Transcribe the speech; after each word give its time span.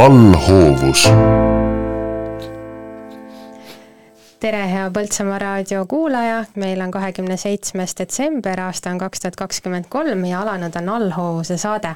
allhoovus. 0.00 1.08
tere, 4.40 4.60
hea 4.72 4.86
Põltsamaa 4.90 5.38
raadio 5.38 5.82
kuulaja, 5.86 6.44
meil 6.56 6.80
on 6.80 6.90
kahekümne 6.90 7.36
seitsmes 7.36 7.92
detsember, 7.98 8.60
aasta 8.64 8.90
on 8.90 8.98
kaks 8.98 9.20
tuhat 9.20 9.36
kakskümmend 9.36 9.90
kolm 9.92 10.24
ja 10.24 10.40
alanud 10.40 10.76
on 10.80 10.88
allhoovuse 10.88 11.58
saade. 11.58 11.94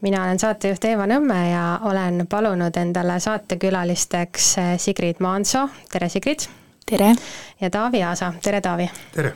mina 0.00 0.24
olen 0.24 0.38
saatejuht 0.38 0.84
Eeva 0.84 1.06
Nõmme 1.06 1.38
ja 1.50 1.64
olen 1.88 2.26
palunud 2.28 2.76
endale 2.76 3.20
saatekülalisteks 3.20 4.54
Sigrid 4.76 5.24
Maansoo, 5.24 5.68
tere 5.92 6.08
Sigrid! 6.08 6.44
tere! 6.86 7.14
ja 7.60 7.70
Taavi 7.70 8.02
Aasa, 8.02 8.32
tere 8.42 8.60
Taavi! 8.60 8.90
tere! 9.14 9.32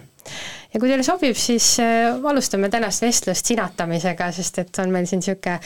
Ja 0.76 0.80
kui 0.80 0.90
teile 0.92 1.04
sobib, 1.06 1.36
siis 1.40 1.70
äh, 1.80 2.12
alustame 2.28 2.68
tänast 2.72 3.04
vestlust 3.04 3.48
sinatamisega, 3.48 4.28
sest 4.36 4.60
et 4.60 4.80
on 4.82 4.92
meil 4.92 5.06
siin 5.08 5.22
niisugune 5.22 5.56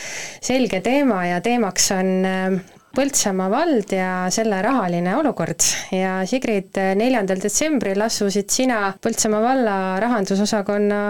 selge 0.46 0.78
teema 0.84 1.24
ja 1.26 1.40
teemaks 1.44 1.90
on 1.96 2.12
äh, 2.28 2.60
Põltsamaa 2.90 3.46
vald 3.52 3.92
ja 3.94 4.24
selle 4.34 4.56
rahaline 4.66 5.12
olukord 5.14 5.62
ja 5.94 6.16
Sigrid, 6.26 6.72
äh, 6.78 6.92
neljandal 6.98 7.38
detsembril 7.42 8.02
asusid 8.06 8.50
sina 8.50 8.92
Põltsamaa 9.02 9.42
valla 9.44 9.76
rahandusosakonna 10.02 11.00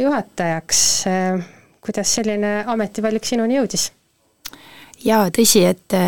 juhatajaks. 0.00 0.84
kuidas 1.82 2.14
selline 2.14 2.62
ametivalik 2.66 3.28
sinuni 3.28 3.58
jõudis? 3.58 3.90
jaa, 5.04 5.28
tõsi, 5.34 5.64
et, 5.66 5.98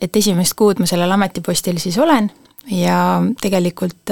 et 0.00 0.18
esimest 0.22 0.58
kuud 0.58 0.82
ma 0.82 0.86
sellel 0.88 1.14
ametipostil 1.18 1.78
siis 1.82 1.98
olen 1.98 2.30
ja 2.70 3.22
tegelikult 3.40 4.10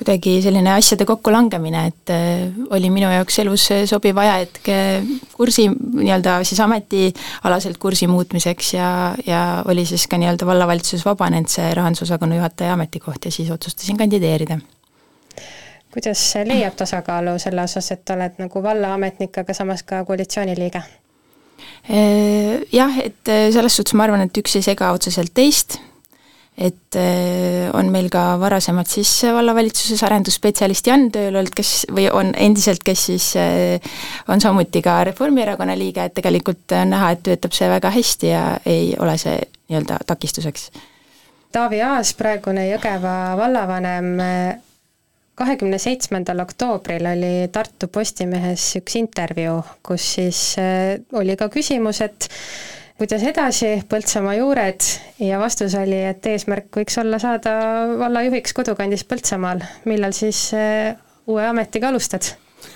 kuidagi 0.00 0.38
selline 0.40 0.72
asjade 0.72 1.04
kokkulangemine, 1.04 1.82
et 1.90 2.12
äh, 2.14 2.60
oli 2.72 2.88
minu 2.92 3.10
jaoks 3.12 3.36
elus 3.42 3.66
sobiv 3.90 4.16
ajahetk 4.22 4.68
äh, 4.72 5.10
kursi, 5.36 5.66
nii-öelda 5.68 6.38
siis 6.48 6.60
ametialaselt 6.64 7.76
kursi 7.82 8.08
muutmiseks 8.08 8.72
ja, 8.78 8.90
ja 9.26 9.40
oli 9.68 9.84
siis 9.86 10.06
ka 10.08 10.16
nii-öelda 10.20 10.48
vallavalitsuses 10.48 11.04
vabanenud 11.04 11.52
see 11.52 11.68
rahandusosakonna 11.76 12.38
juhataja 12.40 12.78
ametikoht 12.78 13.28
ja 13.28 13.34
siis 13.34 13.50
otsustasin 13.52 14.00
kandideerida 14.00 14.56
kuidas 15.92 16.22
leiab 16.46 16.78
tasakaalu 16.78 17.34
selle 17.42 17.66
osas, 17.66 17.90
et 17.92 18.14
oled 18.14 18.38
nagu 18.38 18.62
vallaametnik, 18.62 19.36
aga 19.42 19.54
samas 19.56 19.82
ka 19.82 20.04
koalitsiooni 20.08 20.54
liige? 20.56 20.80
Äh, 21.90 22.64
jah, 22.72 22.96
et 23.04 23.36
selles 23.52 23.76
suhtes 23.76 23.98
ma 23.98 24.08
arvan, 24.08 24.24
et 24.24 24.40
üks 24.40 24.56
ei 24.56 24.64
sega 24.64 24.94
otseselt 24.96 25.34
teist, 25.36 25.80
et 26.60 26.96
äh, 27.00 27.70
on 27.72 27.88
meil 27.92 28.10
ka 28.12 28.34
varasemalt 28.40 28.90
siis 28.92 29.10
vallavalitsuses 29.24 30.02
arendusspetsialist 30.04 30.90
Jan 30.90 31.08
tööl 31.14 31.32
olnud, 31.32 31.54
kes 31.56 31.86
või 31.88 32.06
on 32.12 32.34
endiselt, 32.36 32.84
kes 32.84 33.06
siis 33.10 33.30
äh, 33.40 33.92
on 34.28 34.42
samuti 34.44 34.82
ka 34.84 35.00
Reformierakonna 35.08 35.76
liige, 35.78 36.04
et 36.04 36.16
tegelikult 36.18 36.76
on 36.76 36.92
näha, 36.92 37.14
et 37.16 37.24
töötab 37.30 37.56
see 37.56 37.70
väga 37.72 37.92
hästi 37.96 38.32
ja 38.32 38.44
ei 38.68 38.92
ole 39.00 39.16
see 39.20 39.38
nii-öelda 39.70 40.02
takistuseks. 40.06 40.70
Taavi 41.50 41.80
Aas, 41.82 42.12
praegune 42.14 42.68
Jõgeva 42.68 43.14
vallavanem, 43.38 44.12
kahekümne 45.40 45.78
seitsmendal 45.80 46.42
oktoobril 46.44 47.06
oli 47.14 47.32
Tartu 47.52 47.88
Postimehes 47.88 48.66
üks 48.80 48.98
intervjuu, 49.00 49.62
kus 49.86 50.12
siis 50.18 50.42
äh, 50.60 50.98
oli 51.16 51.36
ka 51.40 51.48
küsimus, 51.52 52.02
et 52.04 52.28
kuidas 53.00 53.22
edasi, 53.24 53.68
Põltsamaa 53.88 54.34
juured 54.36 54.84
ja 55.24 55.38
vastus 55.40 55.72
oli, 55.78 56.02
et 56.10 56.26
eesmärk 56.28 56.68
võiks 56.80 56.98
olla 57.00 57.16
saada 57.22 57.54
vallajuhiks 57.96 58.52
kodukandis 58.56 59.06
Põltsamaal. 59.08 59.62
millal 59.88 60.12
siis 60.16 60.50
äh, 60.52 60.92
uue 61.30 61.46
ametiga 61.48 61.88
alustad? 61.88 62.28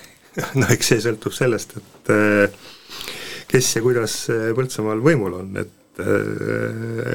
no 0.61 0.71
eks 0.73 0.95
see 0.95 1.03
sõltub 1.05 1.37
sellest, 1.37 1.77
et 1.77 2.13
äh, 2.15 2.57
kes 3.53 3.69
ja 3.77 3.85
kuidas 3.85 4.17
äh, 4.33 4.49
Põltsamaal 4.57 5.05
võimul 5.05 5.37
on, 5.43 5.53
et 5.61 6.01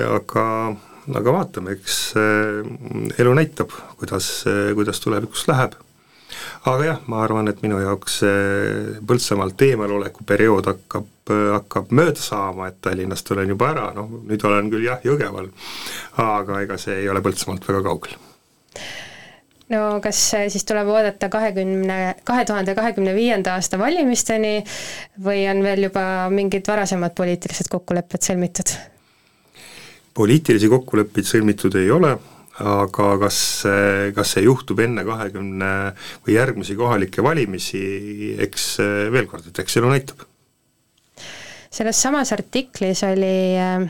aga, 0.06 0.46
aga 1.20 1.32
vaatame, 1.36 1.74
eks 1.76 1.98
elu 3.20 3.34
näitab, 3.36 3.74
kuidas, 4.00 4.30
kuidas 4.78 5.02
tulevikus 5.04 5.50
läheb 5.50 5.74
aga 6.66 6.86
jah, 6.86 7.02
ma 7.08 7.24
arvan, 7.24 7.48
et 7.52 7.62
minu 7.64 7.80
jaoks 7.80 8.20
Põltsamaalt 9.08 9.62
eemaloleku 9.70 10.26
periood 10.28 10.68
hakkab, 10.72 11.08
hakkab 11.56 11.94
mööda 11.96 12.20
saama, 12.24 12.68
et 12.70 12.82
Tallinnast 12.84 13.32
olen 13.32 13.54
juba 13.56 13.72
ära, 13.74 13.90
noh 13.96 14.10
nüüd 14.28 14.44
olen 14.46 14.72
küll 14.74 14.88
jah, 14.90 15.00
Jõgeval, 15.06 15.52
aga 16.20 16.64
ega 16.66 16.80
see 16.82 17.02
ei 17.04 17.10
ole 17.10 17.24
Põltsamaalt 17.26 17.70
väga 17.70 17.84
kaugel. 17.88 18.18
No 19.70 20.00
kas 20.02 20.18
siis 20.50 20.66
tuleb 20.66 20.88
oodata 20.90 21.30
kahekümne, 21.30 21.98
kahe 22.26 22.46
tuhande 22.50 22.74
kahekümne 22.76 23.14
viienda 23.14 23.54
aasta 23.54 23.78
valimisteni 23.78 24.64
või 25.26 25.44
on 25.52 25.62
veel 25.62 25.84
juba 25.86 26.04
mingid 26.34 26.66
varasemad 26.68 27.14
poliitilised 27.18 27.70
kokkulepped 27.70 28.26
sõlmitud? 28.26 28.74
poliitilisi 30.20 30.68
kokkuleppeid 30.68 31.28
sõlmitud 31.30 31.78
ei 31.80 31.92
ole 31.96 32.16
aga 32.60 33.12
kas, 33.22 33.40
kas 34.16 34.34
see 34.36 34.44
juhtub 34.46 34.82
enne 34.84 35.06
kahekümne 35.08 35.72
või 36.26 36.36
järgmisi 36.36 36.76
kohalikke 36.80 37.24
valimisi, 37.24 37.82
eks 38.44 38.66
veel 39.14 39.30
kord, 39.32 39.48
et 39.48 39.64
eks 39.64 39.80
elu 39.80 39.94
näitab. 39.94 40.26
selles 41.72 42.02
samas 42.02 42.34
artiklis 42.34 43.04
oli 43.06 43.56
äh, 43.60 43.86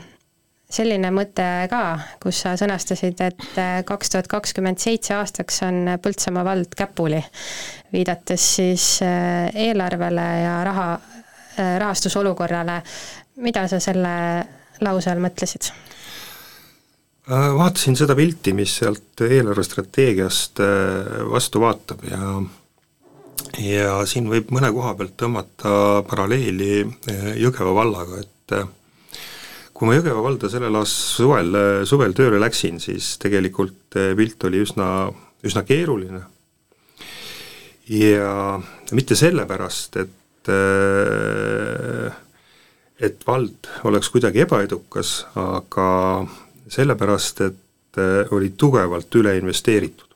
selline 0.70 1.10
mõte 1.14 1.46
ka, 1.70 1.82
kus 2.22 2.44
sa 2.44 2.54
sõnastasid, 2.60 3.20
et 3.24 3.58
äh, 3.58 3.80
kaks 3.86 4.14
tuhat 4.14 4.30
kakskümmend 4.30 4.78
seitse 4.78 5.14
aastaks 5.18 5.62
on 5.66 5.96
Põltsamaa 6.02 6.44
vald 6.46 6.76
käpuli, 6.78 7.22
viidates 7.92 8.46
siis 8.56 8.86
äh, 9.02 9.50
eelarvele 9.54 10.28
ja 10.44 10.60
raha, 10.64 10.90
rahastusolukorrale. 11.60 12.82
mida 13.36 13.66
sa 13.68 13.80
selle 13.80 14.12
lause 14.80 15.10
all 15.10 15.20
mõtlesid? 15.20 15.72
Äh, 17.30 17.52
vaatasin 17.54 17.94
seda 17.94 18.16
pilti, 18.18 18.50
mis 18.58 18.72
sealt 18.80 19.20
eelarvestrateegiast 19.22 20.58
äh, 20.64 21.20
vastu 21.30 21.60
vaatab 21.62 22.02
ja 22.08 22.40
ja 23.60 24.00
siin 24.08 24.26
võib 24.30 24.50
mõne 24.54 24.70
koha 24.74 24.96
pealt 24.98 25.14
tõmmata 25.20 25.74
paralleeli 26.10 26.72
äh, 26.82 27.28
Jõgeva 27.38 27.76
vallaga, 27.76 28.18
et 28.24 28.56
kui 29.70 29.86
ma 29.86 29.94
Jõgeva 29.94 30.24
valda 30.26 30.50
sellel 30.50 30.80
aastal 30.80 31.20
suvel, 31.20 31.60
suvel 31.86 32.18
tööle 32.18 32.42
läksin, 32.42 32.82
siis 32.82 33.12
tegelikult 33.22 33.94
pilt 34.18 34.50
oli 34.50 34.64
üsna, 34.66 34.88
üsna 35.46 35.62
keeruline. 35.68 36.24
ja 37.94 38.58
mitte 38.90 39.14
sellepärast, 39.14 40.02
et 40.02 40.50
et 43.00 43.26
vald 43.26 43.70
oleks 43.86 44.10
kuidagi 44.10 44.42
ebaedukas, 44.42 45.14
aga 45.38 45.90
sellepärast, 46.70 47.40
et 47.40 47.98
äh, 47.98 48.30
oli 48.30 48.52
tugevalt 48.56 49.14
üle 49.14 49.36
investeeritud. 49.38 50.06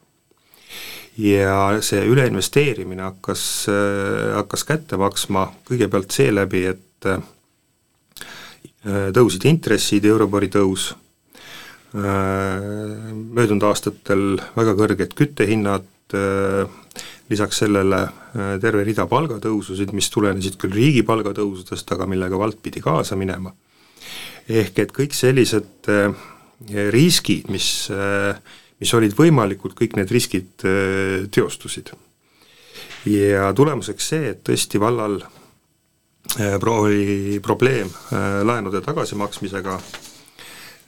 ja 1.14 1.78
see 1.78 2.00
üleinvesteerimine 2.10 3.04
hakkas, 3.06 3.42
äh, 3.70 4.34
hakkas 4.34 4.64
kätte 4.66 4.98
maksma 4.98 5.46
kõigepealt 5.68 6.10
seeläbi, 6.10 6.64
et 6.72 7.06
äh, 7.06 7.22
tõusid 9.14 9.46
intressid, 9.48 10.04
Euribori 10.04 10.50
tõus, 10.52 10.90
möödunud 11.94 13.62
aastatel 13.64 14.34
väga 14.56 14.74
kõrged 14.76 15.14
küttehinnad, 15.16 15.86
lisaks 17.30 17.62
sellele 17.62 18.00
terve 18.60 18.82
rida 18.84 19.06
palgatõususid, 19.08 19.94
mis 19.96 20.10
tulenesid 20.12 20.58
küll 20.60 20.74
riigi 20.74 21.04
palgatõusudest, 21.06 21.94
aga 21.94 22.10
millega 22.10 22.36
vald 22.36 22.58
pidi 22.60 22.82
kaasa 22.84 23.16
minema. 23.16 23.54
ehk 24.48 24.78
et 24.78 24.92
kõik 24.92 25.14
sellised 25.16 25.88
riskid, 26.94 27.48
mis, 27.52 27.68
mis 28.80 28.94
olid 28.96 29.14
võimalikud, 29.18 29.74
kõik 29.78 29.96
need 29.98 30.12
riskid 30.14 30.66
äh, 30.68 31.26
teostusid. 31.30 31.92
ja 33.10 33.52
tulemuseks 33.52 34.08
see, 34.08 34.30
et 34.30 34.44
tõesti 34.44 34.80
vallal 34.80 35.18
oli 36.72 37.38
probleem 37.44 37.90
laenude 38.42 38.80
tagasimaksmisega 38.80 39.74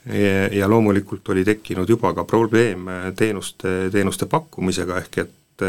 ja, 0.09 0.47
ja 0.49 0.69
loomulikult 0.69 1.29
oli 1.29 1.43
tekkinud 1.45 1.89
juba 1.89 2.13
ka 2.17 2.23
probleem 2.23 2.89
teenuste, 3.15 3.91
teenuste 3.93 4.25
pakkumisega, 4.25 4.97
ehk 4.97 5.21
et 5.23 5.65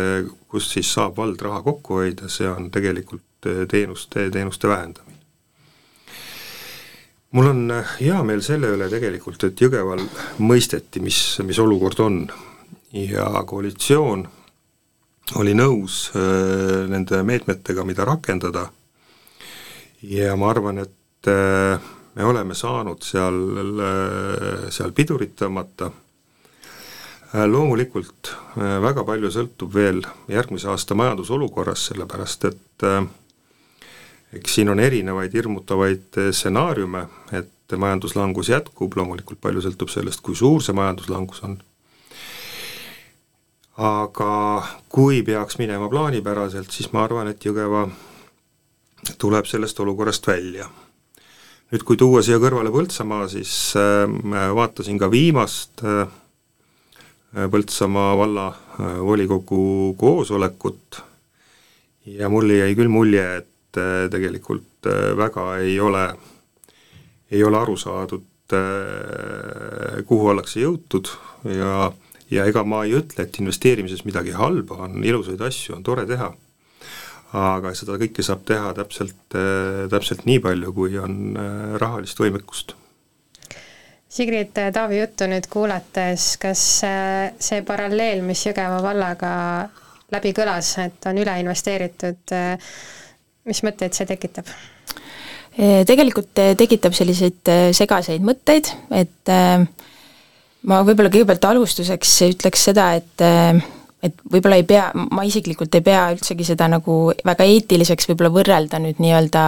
kust 0.49 0.73
siis 0.73 0.89
saab 0.89 1.21
vald 1.21 1.45
raha 1.45 1.61
kokku 1.63 2.01
hoida, 2.01 2.33
see 2.33 2.49
on 2.49 2.71
tegelikult 2.73 3.49
teenuste, 3.69 4.31
teenuste 4.33 4.69
vähendamine 4.69 5.18
mul 7.31 7.47
on 7.47 7.71
äh, 7.71 7.95
hea 8.01 8.23
meel 8.25 8.43
selle 8.45 8.73
üle 8.77 8.89
tegelikult, 8.93 9.45
et 9.45 9.61
Jõgeval 9.61 10.03
mõisteti, 10.45 11.03
mis, 11.05 11.21
mis 11.45 11.61
olukord 11.61 12.01
on. 12.05 12.23
Ja 12.97 13.29
koalitsioon 13.45 14.25
oli 15.37 15.53
nõus 15.57 16.07
äh, 16.17 16.89
nende 16.89 17.23
meetmetega, 17.27 17.85
mida 17.85 18.07
rakendada. 18.09 18.69
Ja 20.09 20.37
ma 20.39 20.53
arvan, 20.53 20.81
et 20.87 21.29
äh, 21.29 21.89
me 22.17 22.25
oleme 22.25 22.57
saanud 22.57 23.05
seal, 23.05 23.37
seal 24.75 24.95
pidurit 24.97 25.37
tõmmata, 25.39 25.91
loomulikult 27.47 28.33
väga 28.57 29.05
palju 29.07 29.29
sõltub 29.31 29.75
veel 29.75 30.01
järgmise 30.33 30.71
aasta 30.73 30.97
majandusolukorrast, 30.99 31.93
sellepärast 31.93 32.47
et 32.49 32.87
äh, 32.89 33.05
eks 34.33 34.55
siin 34.55 34.69
on 34.69 34.81
erinevaid 34.81 35.33
hirmutavaid 35.33 36.19
stsenaariume, 36.31 37.07
et 37.33 37.77
majanduslangus 37.77 38.49
jätkub, 38.49 38.97
loomulikult 38.97 39.41
palju 39.41 39.63
sõltub 39.65 39.93
sellest, 39.93 40.23
kui 40.25 40.37
suur 40.37 40.63
see 40.65 40.77
majanduslangus 40.77 41.43
on. 41.49 41.59
aga 43.79 44.67
kui 44.91 45.23
peaks 45.23 45.59
minema 45.59 45.89
plaanipäraselt, 45.89 46.71
siis 46.75 46.93
ma 46.93 47.05
arvan, 47.05 47.29
et 47.31 47.45
Jõgeva 47.45 47.85
tuleb 49.19 49.47
sellest 49.47 49.81
olukorrast 49.81 50.27
välja. 50.27 50.69
nüüd, 51.71 51.85
kui 51.85 51.97
tuua 51.97 52.23
siia 52.23 52.41
kõrvale 52.41 52.73
Põltsamaa, 52.73 53.29
siis 53.29 53.53
äh, 53.77 54.09
vaatasin 54.55 54.99
ka 54.99 55.11
viimast 55.11 55.85
äh, 55.85 56.09
Põltsamaa 57.35 58.17
vallavolikogu 58.17 59.95
koosolekut 60.01 61.03
ja 62.07 62.29
mulle 62.33 62.63
jäi 62.63 62.75
küll 62.75 62.89
mulje, 62.89 63.25
et 63.37 63.49
tegelikult 63.75 64.89
väga 65.19 65.45
ei 65.61 65.75
ole 65.81 66.07
ei 67.31 67.45
ole 67.45 67.59
aru 67.59 67.77
saadud, 67.77 68.25
äh, 68.57 70.01
kuhu 70.09 70.33
ollakse 70.33 70.63
jõutud 70.63 71.11
ja, 71.53 71.91
ja 72.31 72.49
ega 72.49 72.65
ma 72.65 72.83
ei 72.87 72.97
ütle, 72.99 73.25
et 73.25 73.41
investeerimises 73.43 74.05
midagi 74.09 74.35
halba 74.37 74.85
on, 74.89 75.01
ilusaid 75.05 75.43
asju 75.45 75.77
on 75.79 75.87
tore 75.87 76.07
teha. 76.09 76.33
aga 77.39 77.75
seda 77.77 77.99
kõike 78.01 78.25
saab 78.25 78.47
teha 78.49 78.73
täpselt, 78.77 79.37
äh, 79.37 79.85
täpselt 79.93 80.25
nii 80.25 80.41
palju, 80.41 80.73
kui 80.73 80.97
on 80.99 81.37
äh, 81.37 81.75
rahalist 81.81 82.21
võimekust 82.21 82.77
Sigrid, 84.09 84.57
Taavi 84.73 85.03
juttu 85.03 85.27
nüüd 85.29 85.45
kuulates, 85.53 86.39
kas 86.41 86.61
see 86.81 87.59
paralleel, 87.69 88.23
mis 88.25 88.41
Jõgeva 88.47 88.79
vallaga 88.81 89.33
läbi 90.09 90.33
kõlas, 90.33 90.71
et 90.81 91.05
on 91.11 91.21
üle 91.21 91.35
investeeritud, 91.43 92.33
mis 93.49 93.65
mõtteid 93.67 93.97
see 93.97 94.09
tekitab? 94.09 94.51
tegelikult 95.59 96.39
tekitab 96.55 96.95
selliseid 96.95 97.51
segaseid 97.75 98.23
mõtteid, 98.23 98.69
et 98.95 99.33
ma 100.69 100.79
võib-olla 100.87 101.11
kõigepealt 101.11 101.49
alustuseks 101.49 102.13
ütleks 102.29 102.69
seda, 102.69 102.93
et 103.01 103.27
et 103.99 104.21
võib-olla 104.31 104.61
ei 104.61 104.67
pea, 104.67 104.85
ma 104.95 105.25
isiklikult 105.27 105.75
ei 105.75 105.83
pea 105.83 106.05
üldsegi 106.15 106.45
seda 106.47 106.69
nagu 106.71 106.99
väga 107.27 107.47
eetiliseks 107.51 108.07
võib-olla 108.13 108.31
võrrelda 108.37 108.79
nüüd 108.83 109.01
nii-öelda 109.03 109.43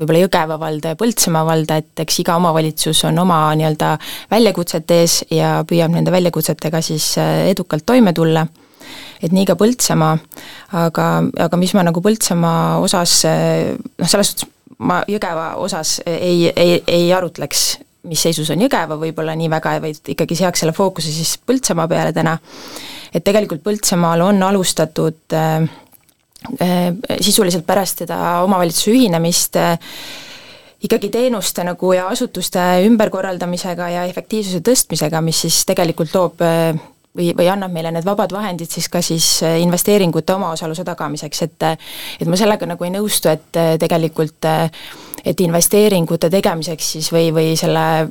võib-olla 0.00 0.24
Jõgeva 0.24 0.58
valda 0.58 0.92
ja 0.92 0.98
Põltsamaa 0.98 1.44
valda, 1.46 1.78
et 1.78 2.02
eks 2.02 2.18
iga 2.24 2.34
omavalitsus 2.40 3.04
on 3.06 3.22
oma 3.22 3.38
nii-öelda 3.54 3.92
väljakutsete 4.34 4.98
ees 5.04 5.20
ja 5.30 5.60
püüab 5.68 5.94
nende 5.94 6.14
väljakutsetega 6.14 6.82
siis 6.82 7.12
edukalt 7.20 7.86
toime 7.86 8.12
tulla 8.16 8.42
et 9.24 9.32
nii 9.32 9.46
ka 9.48 9.56
Põltsamaa, 9.58 10.18
aga, 10.84 11.06
aga 11.46 11.60
mis 11.60 11.72
ma 11.76 11.86
nagu 11.86 12.02
Põltsamaa 12.04 12.80
osas 12.84 13.22
noh, 13.24 14.08
selles 14.08 14.34
suhtes 14.34 14.50
ma 14.84 15.00
Jõgeva 15.08 15.54
osas 15.62 15.98
ei, 16.06 16.48
ei, 16.50 16.78
ei 16.86 17.12
arutleks, 17.14 17.64
mis 18.08 18.24
seisus 18.26 18.50
on 18.52 18.64
Jõgeva 18.64 18.98
võib-olla 19.00 19.36
nii 19.38 19.50
väga, 19.52 19.78
vaid 19.84 20.12
ikkagi 20.14 20.38
seaks 20.38 20.64
selle 20.64 20.74
fookuse 20.76 21.12
siis 21.14 21.36
Põltsamaa 21.46 21.88
peale 21.90 22.12
täna, 22.16 22.36
et 23.14 23.24
tegelikult 23.24 23.64
Põltsamaal 23.64 24.26
on 24.26 24.42
alustatud 24.48 25.36
äh, 25.38 25.64
äh, 26.60 26.90
sisuliselt 27.20 27.66
pärast 27.66 28.04
seda 28.04 28.20
omavalitsuse 28.44 28.92
ühinemist 28.94 29.60
äh, 29.60 29.78
ikkagi 30.84 31.08
teenuste 31.08 31.64
nagu 31.64 31.94
ja 31.96 32.08
asutuste 32.12 32.60
ümberkorraldamisega 32.84 33.88
ja 33.94 34.08
efektiivsuse 34.10 34.60
tõstmisega, 34.66 35.22
mis 35.24 35.44
siis 35.46 35.62
tegelikult 35.68 36.12
loob 36.16 36.44
äh, 36.44 36.74
või, 37.16 37.30
või 37.36 37.48
annab 37.50 37.72
meile 37.72 37.92
need 37.94 38.06
vabad 38.06 38.32
vahendid 38.34 38.70
siis 38.70 38.88
ka 38.92 39.02
siis 39.02 39.28
äh, 39.46 39.58
investeeringute 39.62 40.34
omaosaluse 40.34 40.84
tagamiseks, 40.84 41.42
et 41.42 41.66
et 42.20 42.28
ma 42.28 42.36
sellega 42.36 42.66
nagu 42.66 42.84
ei 42.84 42.92
nõustu, 42.94 43.30
et 43.32 43.60
äh, 43.60 43.74
tegelikult 43.80 44.50
äh, 44.50 44.68
et 45.24 45.40
investeeringute 45.40 46.30
tegemiseks 46.30 46.92
siis 46.96 47.10
või, 47.12 47.30
või 47.34 47.54
selle 47.56 48.08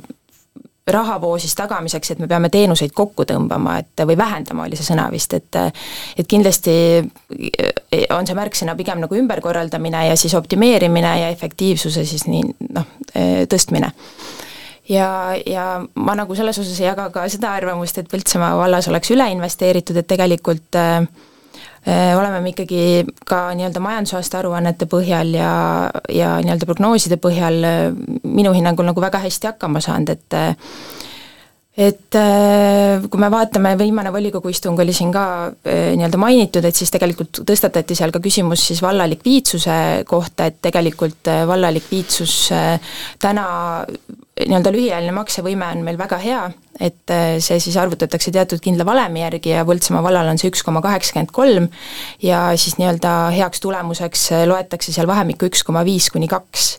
rahavoo 0.84 1.38
siis 1.40 1.54
tagamiseks, 1.56 2.10
et 2.10 2.18
me 2.20 2.26
peame 2.28 2.50
teenuseid 2.52 2.92
kokku 2.92 3.24
tõmbama, 3.24 3.78
et 3.80 4.02
või 4.04 4.18
vähendama, 4.20 4.66
oli 4.66 4.76
see 4.76 4.84
sõna 4.90 5.06
vist, 5.12 5.32
et 5.32 5.56
et 6.18 6.28
kindlasti 6.28 6.74
on 8.12 8.26
see 8.26 8.36
märksõna 8.36 8.74
pigem 8.76 9.00
nagu 9.00 9.16
ümberkorraldamine 9.16 10.08
ja 10.10 10.16
siis 10.20 10.34
optimeerimine 10.36 11.14
ja 11.22 11.30
efektiivsuse 11.32 12.04
siis 12.04 12.26
nii 12.28 12.44
noh, 12.76 12.90
tõstmine 13.48 13.94
ja, 14.88 15.34
ja 15.46 15.66
ma 15.94 16.16
nagu 16.18 16.36
selles 16.36 16.58
osas 16.60 16.80
ei 16.80 16.88
jaga 16.88 17.08
ka 17.14 17.26
seda 17.32 17.54
arvamust, 17.56 17.98
et 17.98 18.10
Põltsamaa 18.10 18.56
vallas 18.58 18.88
oleks 18.90 19.12
üle 19.14 19.26
investeeritud, 19.32 19.96
et 20.00 20.08
tegelikult 20.10 20.78
äh, 20.80 21.06
äh, 21.88 22.10
oleme 22.18 22.42
me 22.44 22.52
ikkagi 22.52 23.04
ka 23.26 23.46
nii-öelda 23.56 23.82
majandusaasta 23.84 24.42
aruannete 24.42 24.88
põhjal 24.90 25.32
ja, 25.36 25.54
ja 26.12 26.34
nii-öelda 26.42 26.68
prognooside 26.68 27.20
põhjal 27.22 27.62
äh, 27.64 27.86
minu 28.24 28.52
hinnangul 28.56 28.88
nagu 28.90 29.04
väga 29.04 29.24
hästi 29.24 29.54
hakkama 29.54 29.82
saanud, 29.84 30.14
et 30.14 30.38
äh, 30.40 30.52
et 31.74 32.14
kui 32.14 33.18
me 33.18 33.26
vaatame, 33.34 33.72
viimane 33.74 34.12
volikogu 34.14 34.46
istung 34.52 34.78
oli 34.78 34.92
siin 34.94 35.08
ka 35.10 35.24
nii-öelda 35.66 36.20
mainitud, 36.22 36.62
et 36.68 36.78
siis 36.78 36.92
tegelikult 36.94 37.40
tõstatati 37.48 37.96
seal 37.98 38.14
ka 38.14 38.20
küsimus 38.22 38.68
siis 38.68 38.78
valla 38.78 39.08
likviidsuse 39.10 40.04
kohta, 40.06 40.46
et 40.46 40.60
tegelikult 40.62 41.32
valla 41.50 41.72
likviidsus 41.74 42.36
täna 43.18 43.48
nii-öelda 44.34 44.72
lühiajaline 44.74 45.14
maksevõime 45.14 45.66
on 45.76 45.84
meil 45.86 45.98
väga 45.98 46.18
hea, 46.18 46.40
et 46.82 47.12
see 47.44 47.60
siis 47.62 47.76
arvutatakse 47.78 48.32
teatud 48.34 48.58
kindla 48.62 48.82
valemi 48.86 49.22
järgi 49.22 49.52
ja 49.52 49.62
Põltsamaa 49.68 50.02
vallal 50.02 50.32
on 50.32 50.40
see 50.40 50.50
üks 50.50 50.64
koma 50.66 50.82
kaheksakümmend 50.82 51.30
kolm 51.34 51.68
ja 52.22 52.40
siis 52.58 52.74
nii-öelda 52.80 53.12
heaks 53.36 53.62
tulemuseks 53.62 54.26
loetakse 54.50 54.94
seal 54.96 55.06
vahemikku 55.06 55.46
üks 55.46 55.62
koma 55.66 55.84
viis 55.86 56.10
kuni 56.10 56.26
kaks. 56.30 56.72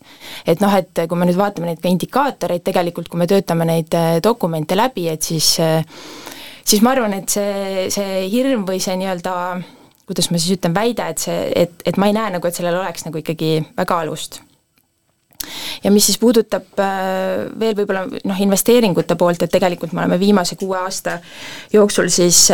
Et 0.44 0.60
noh, 0.60 0.76
et 0.76 1.06
kui 1.08 1.20
me 1.20 1.30
nüüd 1.30 1.40
vaatame 1.40 1.72
neid 1.72 1.80
ka 1.84 1.92
indikaatoreid, 1.92 2.66
tegelikult 2.68 3.08
kui 3.08 3.24
me 3.24 3.30
töötame 3.32 3.68
neid 3.72 3.96
äh, 3.96 4.18
dokumente 4.24 4.76
läbi, 4.76 5.08
et 5.14 5.24
siis 5.24 5.56
äh, 5.64 5.80
siis 6.66 6.84
ma 6.84 6.96
arvan, 6.96 7.16
et 7.16 7.32
see, 7.32 7.88
see 7.94 8.26
hirm 8.34 8.66
või 8.68 8.82
see 8.84 8.98
nii-öelda 9.00 9.36
kuidas 10.06 10.30
ma 10.30 10.42
siis 10.42 10.58
ütlen, 10.60 10.76
väide, 10.76 11.08
et 11.14 11.24
see, 11.24 11.38
et, 11.64 11.80
et 11.88 11.98
ma 12.02 12.10
ei 12.10 12.18
näe 12.18 12.36
nagu, 12.36 12.48
et 12.48 12.58
sellel 12.58 12.78
oleks 12.82 13.08
nagu 13.08 13.22
ikkagi 13.22 13.58
väga 13.78 14.04
alust 14.04 14.42
ja 15.84 15.92
mis 15.92 16.10
siis 16.10 16.20
puudutab 16.22 16.82
äh, 16.82 17.46
veel 17.60 17.78
võib-olla 17.78 18.06
noh, 18.08 18.44
investeeringute 18.48 19.18
poolt, 19.20 19.46
et 19.46 19.54
tegelikult 19.54 19.94
me 19.94 20.04
oleme 20.04 20.20
viimase 20.20 20.60
kuue 20.60 20.78
aasta 20.80 21.20
jooksul 21.74 22.12
siis 22.14 22.48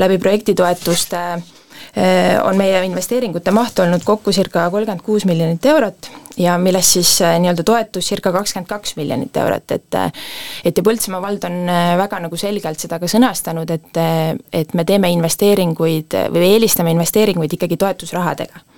läbi 0.00 0.18
projektitoetuste 0.18 1.24
on 2.44 2.58
meie 2.60 2.84
investeeringute 2.86 3.50
maht 3.50 3.78
olnud 3.82 4.04
kokku 4.06 4.32
circa 4.32 4.68
kolmkümmend 4.70 5.02
kuus 5.02 5.24
miljonit 5.26 5.64
eurot 5.66 6.10
ja 6.40 6.58
millest 6.58 6.96
siis 6.96 7.22
äh, 7.22 7.36
nii-öelda 7.40 7.64
toetus 7.66 8.08
circa 8.08 8.32
kakskümmend 8.32 8.68
kaks 8.68 8.96
miljonit 8.96 9.36
eurot, 9.36 9.70
et 9.70 9.98
äh, 9.98 10.12
et 10.64 10.76
ja 10.76 10.84
Põltsamaa 10.86 11.22
vald 11.22 11.44
on 11.48 11.58
äh, 11.68 11.92
väga 11.98 12.20
nagu 12.24 12.36
selgelt 12.40 12.80
seda 12.80 13.00
ka 13.02 13.10
sõnastanud, 13.10 13.70
et 13.70 14.00
et 14.52 14.74
me 14.74 14.84
teeme 14.84 15.10
investeeringuid 15.12 16.16
või 16.32 16.52
eelistame 16.54 16.94
investeeringuid 16.96 17.58
ikkagi 17.58 17.76
toetusrahadega 17.80 18.69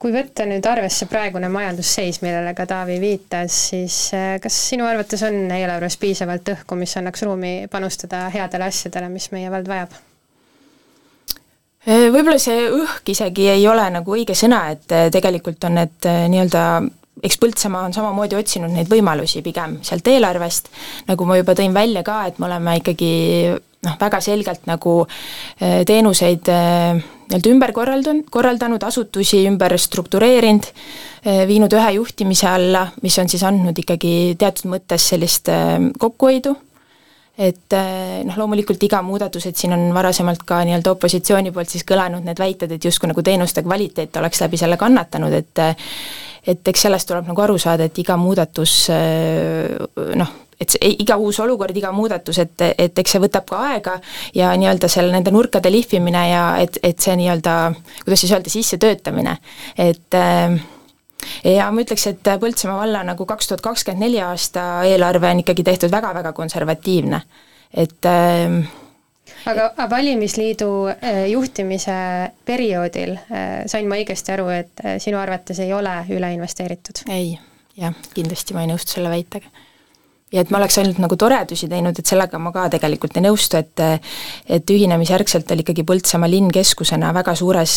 kui 0.00 0.14
võtta 0.14 0.46
nüüd 0.48 0.64
arvesse 0.64 1.06
praegune 1.10 1.50
majandusseis, 1.52 2.22
millele 2.24 2.54
ka 2.56 2.64
Taavi 2.66 2.96
viitas, 3.02 3.56
siis 3.70 3.96
kas 4.40 4.60
sinu 4.70 4.88
arvates 4.88 5.22
on 5.28 5.42
eelarves 5.52 5.98
piisavalt 6.00 6.54
õhku, 6.54 6.78
mis 6.80 6.96
annaks 6.96 7.26
ruumi 7.28 7.56
panustada 7.70 8.28
headele 8.32 8.70
asjadele, 8.70 9.12
mis 9.12 9.28
meie 9.34 9.52
vald 9.52 9.68
vajab? 9.68 9.98
Äh, 11.88 12.10
võib-olla 12.12 12.36
see 12.36 12.66
õhk 12.76 13.08
isegi 13.08 13.46
ei 13.54 13.62
ole 13.68 13.86
nagu 13.88 14.12
õige 14.12 14.34
sõna, 14.36 14.66
et 14.74 14.92
äh, 14.92 15.06
tegelikult 15.12 15.64
on 15.64 15.78
need 15.78 16.08
äh, 16.08 16.26
nii-öelda 16.28 16.64
eks 17.24 17.38
Põltsamaa 17.40 17.86
on 17.88 17.94
samamoodi 17.96 18.36
otsinud 18.36 18.72
neid 18.72 18.88
võimalusi 18.88 19.40
pigem 19.44 19.78
sealt 19.84 20.08
eelarvest, 20.08 20.68
nagu 21.08 21.24
ma 21.28 21.38
juba 21.38 21.54
tõin 21.56 21.72
välja 21.76 22.02
ka, 22.04 22.18
et 22.28 22.38
me 22.40 22.48
oleme 22.48 22.76
ikkagi 22.80 23.10
noh, 23.84 23.96
väga 24.00 24.20
selgelt 24.24 24.64
nagu 24.68 24.94
teenuseid 25.60 26.48
nii-öelda 27.30 27.52
ümber 27.54 27.72
korraldanud, 27.72 28.26
korraldanud, 28.30 28.82
asutusi 28.82 29.44
ümber 29.48 29.76
struktureerinud, 29.78 30.66
viinud 31.46 31.72
ühe 31.76 31.92
juhtimise 31.98 32.48
alla, 32.50 32.88
mis 33.04 33.18
on 33.22 33.30
siis 33.30 33.44
andnud 33.46 33.78
ikkagi 33.78 34.34
teatud 34.40 34.72
mõttes 34.72 35.06
sellist 35.12 35.48
kokkuhoidu. 36.00 36.56
Et 37.40 37.72
eh, 37.72 38.20
noh, 38.26 38.36
loomulikult 38.36 38.82
iga 38.84 38.98
muudatus, 39.06 39.46
et 39.48 39.56
siin 39.56 39.72
on 39.72 39.86
varasemalt 39.96 40.42
ka 40.44 40.58
nii-öelda 40.66 40.92
opositsiooni 40.92 41.54
poolt 41.54 41.72
siis 41.72 41.86
kõlanud 41.88 42.26
need 42.26 42.40
väited, 42.42 42.74
et 42.74 42.84
justkui 42.84 43.08
nagu 43.08 43.24
teenuste 43.24 43.62
kvaliteet 43.64 44.18
oleks 44.20 44.42
läbi 44.44 44.60
selle 44.60 44.76
kannatanud, 44.80 45.32
et 45.38 45.64
et 46.50 46.68
eks 46.72 46.86
sellest 46.86 47.08
tuleb 47.08 47.28
nagu 47.28 47.42
aru 47.44 47.56
saada, 47.60 47.86
et 47.88 47.98
iga 48.02 48.16
muudatus 48.20 48.74
eh, 48.92 49.72
noh, 50.20 50.34
et 50.60 50.74
see, 50.74 50.90
iga 51.00 51.16
uus 51.20 51.38
olukord, 51.40 51.76
iga 51.76 51.92
muudatus, 51.94 52.40
et, 52.42 52.66
et 52.78 52.98
eks 53.00 53.16
see 53.16 53.22
võtab 53.22 53.46
ka 53.48 53.62
aega 53.70 53.96
ja 54.36 54.50
nii-öelda 54.60 54.90
seal 54.92 55.08
nende 55.12 55.32
nurkade 55.34 55.72
lihvimine 55.72 56.26
ja 56.30 56.42
et, 56.60 56.76
et 56.84 57.00
see 57.00 57.16
nii-öelda, 57.20 57.54
kuidas 58.04 58.24
siis 58.24 58.34
öelda, 58.36 58.52
sissetöötamine, 58.52 59.36
et 59.80 60.18
äh, 60.18 60.58
ja 61.44 61.70
ma 61.72 61.84
ütleks, 61.84 62.06
et 62.12 62.34
Põltsamaa 62.40 62.82
valla 62.82 63.04
nagu 63.12 63.26
kaks 63.28 63.50
tuhat 63.50 63.64
kakskümmend 63.64 64.04
neli 64.04 64.20
aasta 64.24 64.84
eelarve 64.88 65.32
on 65.32 65.42
ikkagi 65.44 65.64
tehtud 65.66 65.92
väga-väga 65.92 66.34
konservatiivne, 66.36 67.22
et 67.72 68.08
äh, 68.10 68.60
aga 69.50 69.88
valimisliidu 69.90 70.70
äh, 70.92 71.24
juhtimise 71.32 71.96
perioodil 72.44 73.16
äh, 73.16 73.48
sain 73.70 73.88
ma 73.88 73.98
õigesti 74.00 74.36
aru, 74.36 74.50
et 74.54 74.84
äh, 74.84 74.98
sinu 75.02 75.20
arvates 75.20 75.60
ei 75.64 75.72
ole 75.76 75.94
üle 76.12 76.34
investeeritud? 76.36 77.04
ei 77.08 77.32
jah, 77.80 77.96
kindlasti 78.14 78.56
ma 78.56 78.64
ei 78.66 78.72
nõustu 78.72 78.98
selle 78.98 79.12
väitega 79.12 79.48
ja 80.32 80.44
et 80.44 80.50
ma 80.52 80.60
oleks 80.60 80.78
ainult 80.78 81.00
nagu 81.02 81.16
toredusi 81.18 81.68
teinud, 81.70 81.98
et 81.98 82.06
sellega 82.06 82.38
ma 82.38 82.52
ka 82.54 82.68
tegelikult 82.76 83.18
ei 83.18 83.24
nõustu, 83.26 83.58
et 83.58 83.82
et 84.50 84.70
ühinemisjärgselt 84.70 85.50
oli 85.50 85.64
ikkagi 85.64 85.84
Põltsamaa 85.86 86.30
linn 86.30 86.50
keskusena 86.54 87.10
väga 87.16 87.34
suures, 87.38 87.74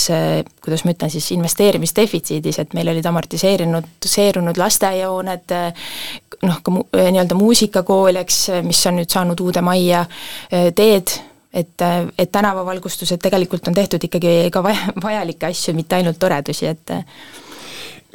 kuidas 0.63 0.86
ma 0.86 0.93
ütlen 0.93 1.13
siis, 1.13 1.31
investeerimisdefitsiidis, 1.36 2.60
et 2.62 2.74
meil 2.77 2.91
olid 2.93 3.05
amortiseerinud, 3.10 3.89
seerunud 4.05 4.60
lasteaiahooned, 4.62 5.53
noh, 6.43 6.63
ka 6.63 6.74
mu-, 6.74 6.88
nii-öelda 6.93 7.38
muusikakool, 7.39 8.22
eks, 8.22 8.39
mis 8.67 8.81
on 8.89 9.00
nüüd 9.01 9.13
saanud 9.13 9.45
uude 9.45 9.63
majja, 9.65 10.03
teed, 10.77 11.15
et, 11.53 11.86
et 12.17 12.31
tänavavalgustused 12.31 13.22
tegelikult 13.22 13.69
on 13.69 13.77
tehtud 13.77 14.10
ikkagi 14.10 14.51
ka 14.53 14.63
vaja, 14.65 14.93
vajalikke 15.01 15.50
asju, 15.50 15.74
mitte 15.77 15.98
ainult 15.98 16.22
toredusi, 16.22 16.69
et 16.69 16.98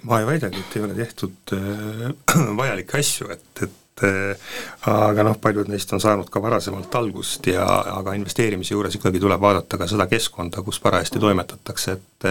ma 0.07 0.21
ei 0.21 0.27
väidagi, 0.27 0.63
et 0.63 0.77
ei 0.79 0.83
ole 0.87 0.95
tehtud 0.95 1.55
äh, 1.57 2.09
vajalikke 2.61 2.99
asju, 3.01 3.31
et, 3.35 3.63
et 3.63 3.77
et 3.99 4.89
aga 4.89 5.25
noh, 5.27 5.37
paljud 5.43 5.69
neist 5.69 5.93
on 5.93 6.01
saanud 6.03 6.31
ka 6.31 6.43
varasemalt 6.43 6.95
algust 6.95 7.47
ja 7.51 7.67
aga 7.97 8.15
investeerimise 8.19 8.75
juures 8.75 8.95
ikkagi 8.95 9.21
tuleb 9.21 9.41
vaadata 9.43 9.79
ka 9.81 9.89
seda 9.91 10.07
keskkonda, 10.11 10.63
kus 10.63 10.79
parajasti 10.85 11.23
toimetatakse, 11.23 11.97
et 11.99 12.29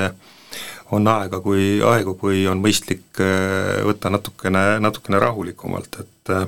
on 0.92 1.08
aega, 1.12 1.40
kui, 1.44 1.80
aegu, 1.84 2.16
kui 2.20 2.46
on 2.50 2.62
mõistlik 2.64 3.20
äh, 3.24 3.82
võtta 3.88 4.12
natukene, 4.14 4.64
natukene 4.84 5.20
rahulikumalt, 5.22 6.00
et 6.04 6.34
äh, 6.34 6.48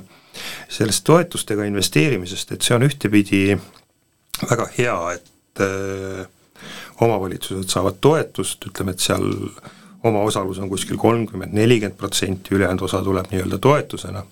sellest 0.71 1.03
toetustega 1.07 1.67
investeerimisest, 1.67 2.55
et 2.55 2.65
see 2.65 2.77
on 2.77 2.87
ühtepidi 2.87 3.43
väga 4.45 4.69
hea, 4.77 4.97
et 5.17 5.63
äh, 5.65 6.23
omavalitsused 7.03 7.71
saavad 7.71 7.99
toetust, 8.03 8.69
ütleme, 8.71 8.95
et 8.95 9.03
seal 9.03 9.27
omaosalus 10.07 10.59
on 10.63 10.71
kuskil 10.71 10.99
kolmkümmend, 10.99 11.53
nelikümmend 11.55 11.99
protsenti, 11.99 12.55
ülejäänud 12.55 12.87
osa 12.87 13.03
tuleb 13.03 13.27
nii-öelda 13.31 13.59
toetusena 13.59 14.23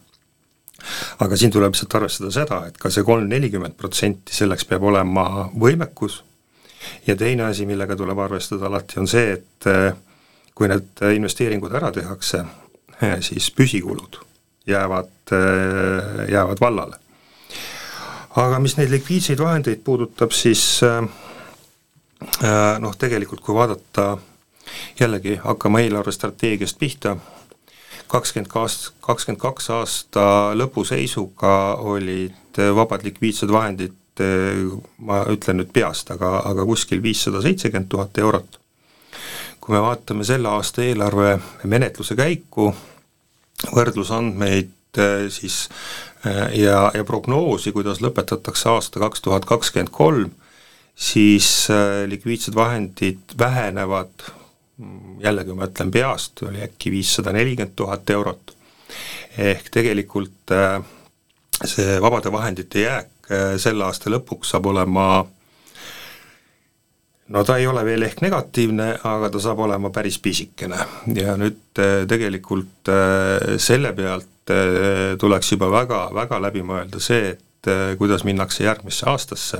aga 1.19 1.37
siin 1.37 1.51
tuleb 1.51 1.73
lihtsalt 1.73 1.95
arvestada 1.99 2.31
seda, 2.31 2.61
et 2.67 2.77
ka 2.77 2.91
see 2.93 3.05
kolm, 3.05 3.27
nelikümmend 3.29 3.77
protsenti, 3.77 4.35
selleks 4.35 4.67
peab 4.69 4.85
olema 4.87 5.47
võimekus 5.57 6.21
ja 7.07 7.15
teine 7.15 7.47
asi, 7.47 7.65
millega 7.65 7.95
tuleb 7.95 8.19
arvestada 8.19 8.67
alati, 8.69 8.99
on 9.01 9.09
see, 9.09 9.33
et 9.37 9.67
eh, 9.71 9.91
kui 10.55 10.69
need 10.71 11.03
investeeringud 11.15 11.73
ära 11.79 11.91
tehakse, 11.95 12.43
eh, 13.01 13.17
siis 13.25 13.49
püsikulud 13.55 14.19
jäävad, 14.67 15.13
eh, 15.31 16.23
jäävad 16.31 16.61
vallale. 16.61 17.03
aga 18.37 18.59
mis 18.59 18.75
neid 18.77 18.91
likviidseid 18.93 19.39
vahendeid 19.41 19.79
puudutab, 19.83 20.31
siis 20.31 20.81
noh, 22.79 22.97
tegelikult 23.01 23.41
kui 23.41 23.55
vaadata 23.55 24.17
jällegi, 24.99 25.39
hakkame 25.41 25.81
eelarvestrateegiast 25.81 26.77
pihta, 26.77 27.15
kakskümmend 28.07 28.49
kaks, 28.51 28.91
kakskümmend 29.03 29.41
kaks 29.41 29.69
aasta 29.75 30.25
lõpu 30.57 30.85
seisuga 30.87 31.77
olid 31.83 32.59
vabad 32.75 33.03
likviidsed 33.05 33.51
vahendid, 33.53 33.95
ma 35.05 35.21
ütlen 35.29 35.59
nüüd 35.61 35.73
peast, 35.75 36.09
aga, 36.13 36.39
aga 36.49 36.65
kuskil 36.65 37.03
viissada 37.03 37.41
seitsekümmend 37.45 37.89
tuhat 37.91 38.17
eurot. 38.17 38.59
kui 39.61 39.75
me 39.75 39.81
vaatame 39.83 40.23
selle 40.23 40.47
aasta 40.47 40.81
eelarve 40.85 41.33
menetluse 41.67 42.15
käiku, 42.15 42.69
võrdlusandmeid 43.75 44.99
siis 45.29 45.67
ja, 46.55 46.91
ja 46.95 47.03
prognoosi, 47.05 47.73
kuidas 47.75 47.99
lõpetatakse 48.01 48.69
aasta 48.71 49.01
kaks 49.03 49.21
tuhat 49.21 49.45
kakskümmend 49.45 49.91
kolm, 49.91 50.31
siis 50.95 51.67
likviidsed 52.07 52.55
vahendid 52.55 53.35
vähenevad 53.39 54.31
jällegi 55.23 55.55
ma 55.57 55.65
ütlen 55.67 55.91
peast, 55.91 56.43
oli 56.45 56.61
äkki 56.61 56.91
viissada 56.93 57.33
nelikümmend 57.33 57.73
tuhat 57.75 58.09
eurot, 58.13 58.53
ehk 59.37 59.71
tegelikult 59.73 60.53
äh, 60.53 60.77
see 61.65 61.97
vabade 62.01 62.31
vahendite 62.33 62.85
jääk 62.85 63.31
äh, 63.31 63.55
selle 63.61 63.87
aasta 63.87 64.13
lõpuks 64.13 64.53
saab 64.53 64.69
olema 64.69 65.07
no 67.33 67.43
ta 67.43 67.57
ei 67.57 67.67
ole 67.67 67.83
veel 67.85 68.05
ehk 68.07 68.21
negatiivne, 68.21 68.91
aga 69.03 69.31
ta 69.33 69.41
saab 69.41 69.65
olema 69.65 69.89
päris 69.93 70.19
pisikene. 70.23 70.79
Ja 71.17 71.35
nüüd 71.41 71.81
äh, 71.81 72.03
tegelikult 72.09 72.93
selle 73.57 73.93
pealt 73.97 74.33
tuleks 75.19 75.49
juba 75.51 75.67
väga, 75.67 76.05
väga 76.15 76.37
läbi 76.39 76.61
mõelda 76.63 77.01
see, 77.03 77.33
et 77.33 77.67
kuidas 77.99 78.23
minnakse 78.23 78.63
järgmisse 78.63 79.09
aastasse 79.11 79.59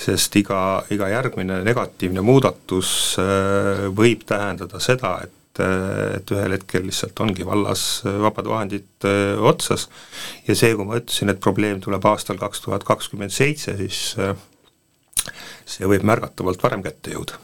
sest 0.00 0.36
iga, 0.40 0.60
iga 0.92 1.10
järgmine 1.10 1.60
negatiivne 1.66 2.22
muudatus 2.24 2.92
äh, 3.20 3.86
võib 3.96 4.24
tähendada 4.28 4.80
seda, 4.82 5.16
et 5.26 5.62
äh, 5.62 6.16
et 6.16 6.32
ühel 6.32 6.56
hetkel 6.56 6.86
lihtsalt 6.88 7.20
ongi 7.20 7.44
vallas 7.46 7.84
äh, 8.06 8.16
vabad 8.22 8.48
vahendid 8.48 9.08
otsas. 9.50 9.88
Ja 10.48 10.56
see, 10.56 10.72
kui 10.76 10.88
ma 10.88 11.00
ütlesin, 11.00 11.32
et 11.32 11.42
probleem 11.42 11.82
tuleb 11.84 12.06
aastal 12.08 12.40
kaks 12.40 12.64
tuhat 12.64 12.86
kakskümmend 12.88 13.34
seitse, 13.34 13.76
siis 13.80 14.00
see 15.68 15.88
võib 15.88 16.04
märgatavalt 16.08 16.62
varem 16.64 16.84
kätte 16.86 17.12
jõuda. 17.14 17.38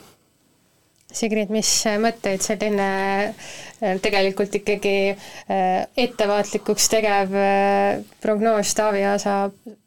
Sigrid, 1.16 1.48
mis 1.52 1.68
mõtteid 2.02 2.42
selline 2.44 2.86
tegelikult 4.04 4.52
ikkagi 4.58 5.14
ettevaatlikuks 6.02 6.88
tegev 6.92 7.36
prognoos 8.20 8.72
Taavi 8.76 9.04
Aasa 9.08 9.36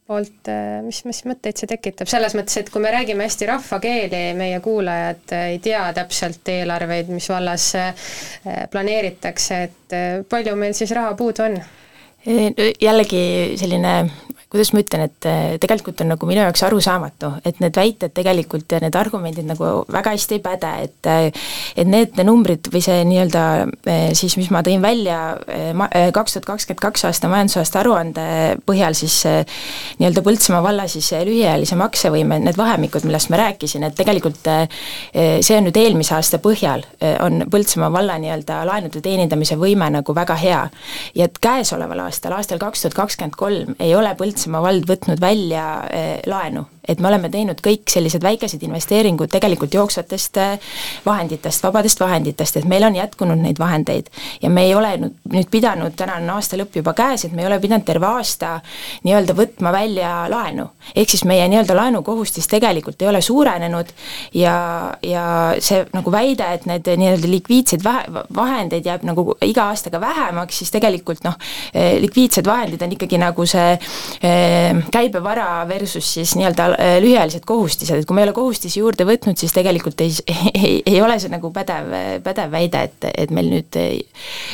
poolt, 0.09 0.49
äh, 0.49 0.79
mis, 0.85 1.03
mis 1.05 1.21
mõtteid 1.29 1.59
see 1.59 1.69
tekitab, 1.69 2.09
selles 2.09 2.33
mõttes, 2.37 2.57
et 2.57 2.69
kui 2.73 2.81
me 2.81 2.91
räägime 2.93 3.27
hästi 3.27 3.49
rahvakeeli, 3.49 4.21
meie 4.37 4.61
kuulajad 4.65 5.35
äh, 5.37 5.49
ei 5.53 5.59
tea 5.63 5.83
täpselt 5.93 6.49
eelarveid, 6.49 7.11
mis 7.13 7.29
vallas 7.29 7.67
äh, 7.77 8.07
planeeritakse, 8.73 9.59
et 9.67 10.25
palju 10.29 10.55
meil 10.57 10.73
siis 10.77 10.93
raha 10.97 11.13
puudu 11.19 11.45
on? 11.45 11.59
jällegi 12.19 13.21
selline 13.57 13.93
kuidas 14.49 14.71
ma 14.73 14.81
ütlen, 14.81 15.03
et 15.05 15.25
äh, 15.29 15.57
tegelikult 15.61 16.01
on 16.01 16.09
nagu 16.09 16.25
minu 16.25 16.41
jaoks 16.41 16.63
arusaamatu, 16.65 17.29
et 17.45 17.59
need 17.61 17.75
väited 17.77 18.13
tegelikult 18.17 18.71
ja 18.73 18.79
need 18.81 18.95
argumendid 18.97 19.45
nagu 19.45 19.83
väga 19.93 20.15
hästi 20.15 20.39
ei 20.39 20.41
päde, 20.41 20.71
et 20.87 21.09
äh, 21.09 21.27
et 21.77 21.89
need 21.89 22.17
numbrid 22.25 22.71
või 22.73 22.81
see 22.81 23.03
nii-öelda 23.05 23.43
äh, 23.61 24.07
siis, 24.17 24.39
mis 24.41 24.49
ma 24.49 24.63
tõin 24.65 24.81
välja 24.81 25.19
kaks 26.15 26.35
tuhat 26.35 26.47
kakskümmend 26.47 26.81
kaks 26.81 27.05
aasta 27.05 27.29
majandusaasta 27.29 27.79
aruande 27.83 28.25
põhjal 28.65 28.97
siis 28.97 29.21
nii-öelda 29.99 30.23
Põltsamaa 30.25 30.63
valla 30.63 30.87
siis 30.89 31.11
lühiajalise 31.25 31.77
maksevõime, 31.79 32.39
need 32.41 32.57
vahemikud, 32.57 33.05
millest 33.07 33.29
ma 33.31 33.39
rääkisin, 33.39 33.85
et 33.85 33.95
tegelikult 33.97 34.47
see 35.13 35.57
on 35.57 35.65
nüüd 35.67 35.77
eelmise 35.79 36.15
aasta 36.17 36.39
põhjal, 36.43 36.83
on 37.25 37.45
Põltsamaa 37.51 37.91
valla 37.93 38.17
nii-öelda 38.21 38.61
laenude 38.69 39.01
teenindamise 39.05 39.57
võime 39.59 39.89
nagu 39.93 40.15
väga 40.15 40.37
hea. 40.39 40.61
ja 41.15 41.29
et 41.29 41.39
käesoleval 41.41 42.05
aastal, 42.07 42.35
aastal 42.37 42.61
kaks 42.61 42.85
tuhat 42.85 42.97
kakskümmend 43.03 43.37
kolm 43.39 43.75
ei 43.79 43.95
ole 43.95 44.13
Põltsamaa 44.17 44.38
Põltsamaa 44.39 44.61
vald 44.63 44.85
võtnud 44.87 45.19
välja 45.19 45.63
eh, 45.91 46.21
laenu 46.31 46.61
et 46.89 46.99
me 46.99 47.07
oleme 47.11 47.29
teinud 47.29 47.61
kõik 47.63 47.89
sellised 47.91 48.23
väikesed 48.25 48.63
investeeringud 48.65 49.29
tegelikult 49.31 49.73
jooksvatest 49.77 50.37
äh, 50.41 50.75
vahenditest, 51.05 51.63
vabadest 51.63 51.99
vahenditest, 52.01 52.57
et 52.57 52.67
meil 52.69 52.83
on 52.87 52.97
jätkunud 52.97 53.39
neid 53.39 53.59
vahendeid. 53.59 54.09
ja 54.41 54.49
me 54.49 54.65
ei 54.65 54.75
ole 54.75 54.95
nüüd, 54.97 55.49
pidanud, 55.51 55.93
täna 55.97 56.17
on 56.19 56.29
aasta 56.37 56.57
lõpp 56.57 56.79
juba 56.81 56.93
käes, 56.97 57.25
et 57.25 57.35
me 57.35 57.43
ei 57.43 57.47
ole 57.47 57.59
pidanud 57.59 57.85
terve 57.85 58.07
aasta 58.09 58.59
nii-öelda 59.03 59.35
võtma 59.37 59.71
välja 59.75 60.13
laenu. 60.29 60.69
ehk 60.95 61.09
siis 61.09 61.25
meie 61.29 61.47
nii-öelda 61.47 61.75
laenukohustis 61.75 62.47
tegelikult 62.47 63.01
ei 63.01 63.07
ole 63.07 63.21
suurenenud 63.21 63.93
ja, 64.33 64.55
ja 65.03 65.25
see 65.59 65.85
nagu 65.93 66.11
väide, 66.11 66.47
et 66.53 66.65
need 66.69 66.87
nii-öelda 66.89 67.29
likviidseid 67.29 67.83
vähe, 67.83 68.25
vahendeid 68.35 68.85
jääb 68.85 69.05
nagu 69.07 69.35
iga 69.45 69.69
aastaga 69.69 70.01
vähemaks, 70.01 70.61
siis 70.61 70.71
tegelikult 70.73 71.23
noh, 71.27 71.37
eh, 71.73 71.99
likviidsed 72.01 72.47
vahendid 72.47 72.81
on 72.85 72.97
ikkagi 72.97 73.19
nagu 73.21 73.45
see 73.49 73.75
eh, 73.75 74.83
käibevara 74.91 75.67
versus 75.69 76.13
siis 76.13 76.35
nii-öelda 76.39 76.69
lühiajalised 76.79 77.43
kohustised, 77.47 77.99
et 77.99 78.07
kui 78.07 78.15
me 78.15 78.23
ei 78.23 78.29
ole 78.29 78.35
kohustusi 78.37 78.79
juurde 78.79 79.05
võtnud, 79.07 79.37
siis 79.39 79.53
tegelikult 79.55 79.99
ei, 80.05 80.13
ei, 80.63 80.73
ei 80.85 81.01
ole 81.03 81.17
see 81.19 81.31
nagu 81.31 81.51
pädev, 81.55 81.91
pädev 82.23 82.51
väide, 82.53 82.83
et, 82.89 83.09
et 83.25 83.33
meil 83.35 83.49
nüüd 83.51 83.79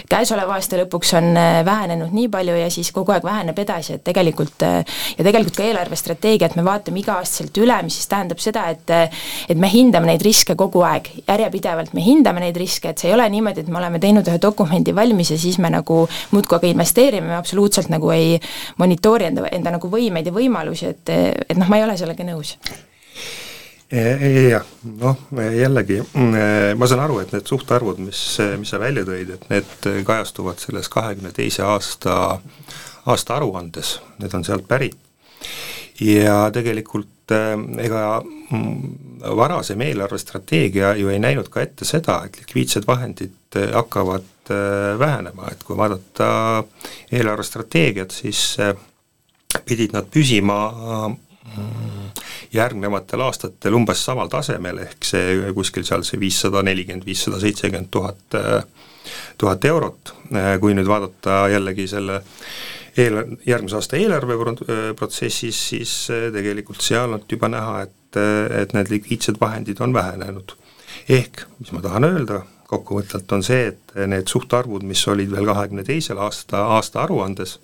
käesoleva 0.10 0.56
aasta 0.58 0.80
lõpuks 0.80 1.14
on 1.20 1.32
äh, 1.38 1.60
vähenenud 1.66 2.14
nii 2.16 2.30
palju 2.34 2.56
ja 2.58 2.70
siis 2.74 2.92
kogu 2.96 3.14
aeg 3.16 3.26
väheneb 3.26 3.60
edasi, 3.62 3.98
et 3.98 4.04
tegelikult 4.06 4.66
äh, 4.66 4.98
ja 5.18 5.26
tegelikult 5.26 5.58
ka 5.58 5.68
eelarvestrateegiat 5.68 6.56
me 6.58 6.66
vaatame 6.66 7.02
iga-aastaselt 7.02 7.58
üle, 7.62 7.78
mis 7.86 8.00
siis 8.00 8.10
tähendab 8.12 8.42
seda, 8.44 8.68
et 8.74 8.94
et 9.50 9.58
me 9.60 9.70
hindame 9.72 10.10
neid 10.10 10.24
riske 10.26 10.56
kogu 10.58 10.84
aeg, 10.86 11.08
järjepidevalt 11.28 11.94
me 11.96 12.04
hindame 12.06 12.44
neid 12.44 12.58
riske, 12.60 12.92
et 12.92 13.02
see 13.02 13.10
ei 13.12 13.16
ole 13.16 13.28
niimoodi, 13.32 13.64
et 13.66 13.72
me 13.72 13.80
oleme 13.80 14.00
teinud 14.04 14.28
ühe 14.30 14.40
dokumendi 14.42 14.94
valmis 14.96 15.32
ja 15.34 15.40
siis 15.40 15.58
me 15.62 15.72
nagu 15.74 16.04
muudkui 16.32 16.60
aga 16.60 16.70
investeerime, 16.72 17.28
me 17.34 17.38
absoluutselt 17.40 17.90
nagu 17.94 18.12
ei 18.14 18.40
monitoori 18.82 19.30
enda, 19.30 19.48
enda 19.56 19.76
nagu 19.78 19.90
võimeid 19.92 20.30
ja 20.30 20.36
võimalusi, 20.36 20.92
et, 20.94 21.14
et 21.50 21.58
noh, 21.60 21.70
ma 21.72 21.80
ei 21.80 21.86
ole 21.88 21.98
sellega 22.00 22.15
sellega 22.16 22.32
nõus? 22.32 22.56
Jah, 23.96 24.66
noh 24.98 25.20
jällegi, 25.36 26.00
ma 26.76 26.88
saan 26.90 27.04
aru, 27.06 27.20
et 27.22 27.34
need 27.36 27.48
suhtarvud, 27.48 28.00
mis, 28.02 28.22
mis 28.60 28.72
sa 28.74 28.80
välja 28.82 29.06
tõid, 29.06 29.36
et 29.36 29.44
need 29.52 29.90
kajastuvad 30.08 30.60
selles 30.60 30.90
kahekümne 30.92 31.32
teise 31.36 31.64
aasta, 31.64 32.40
aasta 33.06 33.36
aruandes, 33.38 34.00
need 34.20 34.34
on 34.34 34.46
sealt 34.48 34.68
pärit. 34.68 34.98
ja 36.02 36.50
tegelikult 36.52 37.32
ega 37.32 38.22
mm, 38.22 39.30
varasem 39.38 39.82
eelarvestrateegia 39.82 40.96
ju 41.00 41.10
ei 41.10 41.22
näinud 41.22 41.48
ka 41.54 41.62
ette 41.62 41.86
seda, 41.86 42.24
et 42.26 42.42
likviidsed 42.42 42.88
vahendid 42.88 43.60
hakkavad 43.74 44.52
vähenema, 45.00 45.48
et 45.52 45.64
kui 45.64 45.78
vaadata 45.78 46.66
eelarvestrateegiat, 47.14 48.12
siis 48.12 48.58
pidid 49.66 49.94
nad 49.96 50.10
püsima 50.12 50.58
järgnevatel 52.54 53.22
aastatel 53.26 53.76
umbes 53.78 54.06
samal 54.06 54.30
tasemel, 54.32 54.80
ehk 54.86 55.08
see 55.08 55.52
kuskil 55.56 55.86
seal 55.88 56.06
see 56.08 56.20
viissada 56.22 56.64
nelikümmend, 56.66 57.06
viissada 57.08 57.40
seitsekümmend 57.42 57.92
tuhat, 57.92 58.38
tuhat 59.38 59.66
eurot, 59.66 60.14
kui 60.62 60.76
nüüd 60.78 60.88
vaadata 60.90 61.46
jällegi 61.54 61.88
selle 61.92 62.22
eel-, 62.98 63.38
järgmise 63.48 63.80
aasta 63.80 64.00
eelarveprotsessis, 64.00 65.62
siis 65.70 65.96
tegelikult 66.34 66.84
seal 66.86 67.18
on 67.18 67.26
juba 67.32 67.52
näha, 67.52 67.86
et, 67.88 68.20
et 68.64 68.76
need 68.78 68.92
likviidsed 68.94 69.40
vahendid 69.42 69.82
on 69.84 69.94
vähenenud. 69.94 70.56
ehk, 71.10 71.46
mis 71.60 71.72
ma 71.76 71.82
tahan 71.84 72.08
öelda, 72.08 72.42
kokkuvõtvalt 72.70 73.34
on 73.36 73.44
see, 73.46 73.68
et 73.70 73.96
need 74.10 74.30
suhtarvud, 74.32 74.86
mis 74.88 75.04
olid 75.12 75.32
veel 75.32 75.46
kahekümne 75.46 75.84
teisel 75.86 76.18
aasta, 76.24 76.64
aasta 76.78 77.04
aruandes, 77.04 77.60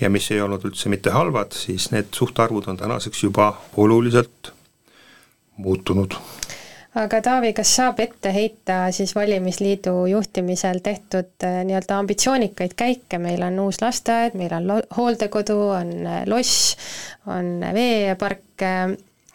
ja 0.00 0.10
mis 0.10 0.30
ei 0.30 0.40
olnud 0.40 0.64
üldse 0.68 0.92
mitte 0.92 1.14
halvad, 1.14 1.54
siis 1.56 1.90
need 1.94 2.12
suhtarvud 2.16 2.68
on 2.70 2.76
tänaseks 2.80 3.24
juba 3.24 3.52
oluliselt 3.76 4.52
muutunud. 5.56 6.14
aga 6.94 7.20
Taavi, 7.22 7.52
kas 7.54 7.74
saab 7.76 8.00
ette 8.02 8.32
heita 8.34 8.78
siis 8.94 9.14
valimisliidu 9.14 10.06
juhtimisel 10.10 10.80
tehtud 10.82 11.46
äh, 11.46 11.60
nii-öelda 11.68 11.98
ambitsioonikaid 11.98 12.74
käike, 12.76 13.18
meil 13.18 13.42
on 13.46 13.60
uus 13.66 13.78
lasteaed, 13.82 14.34
meil 14.38 14.56
on 14.56 14.66
lo-, 14.72 14.82
hooldekodu, 14.96 15.60
on 15.76 15.94
äh, 16.06 16.24
loss, 16.26 16.76
on 17.26 17.60
veepark, 17.74 18.66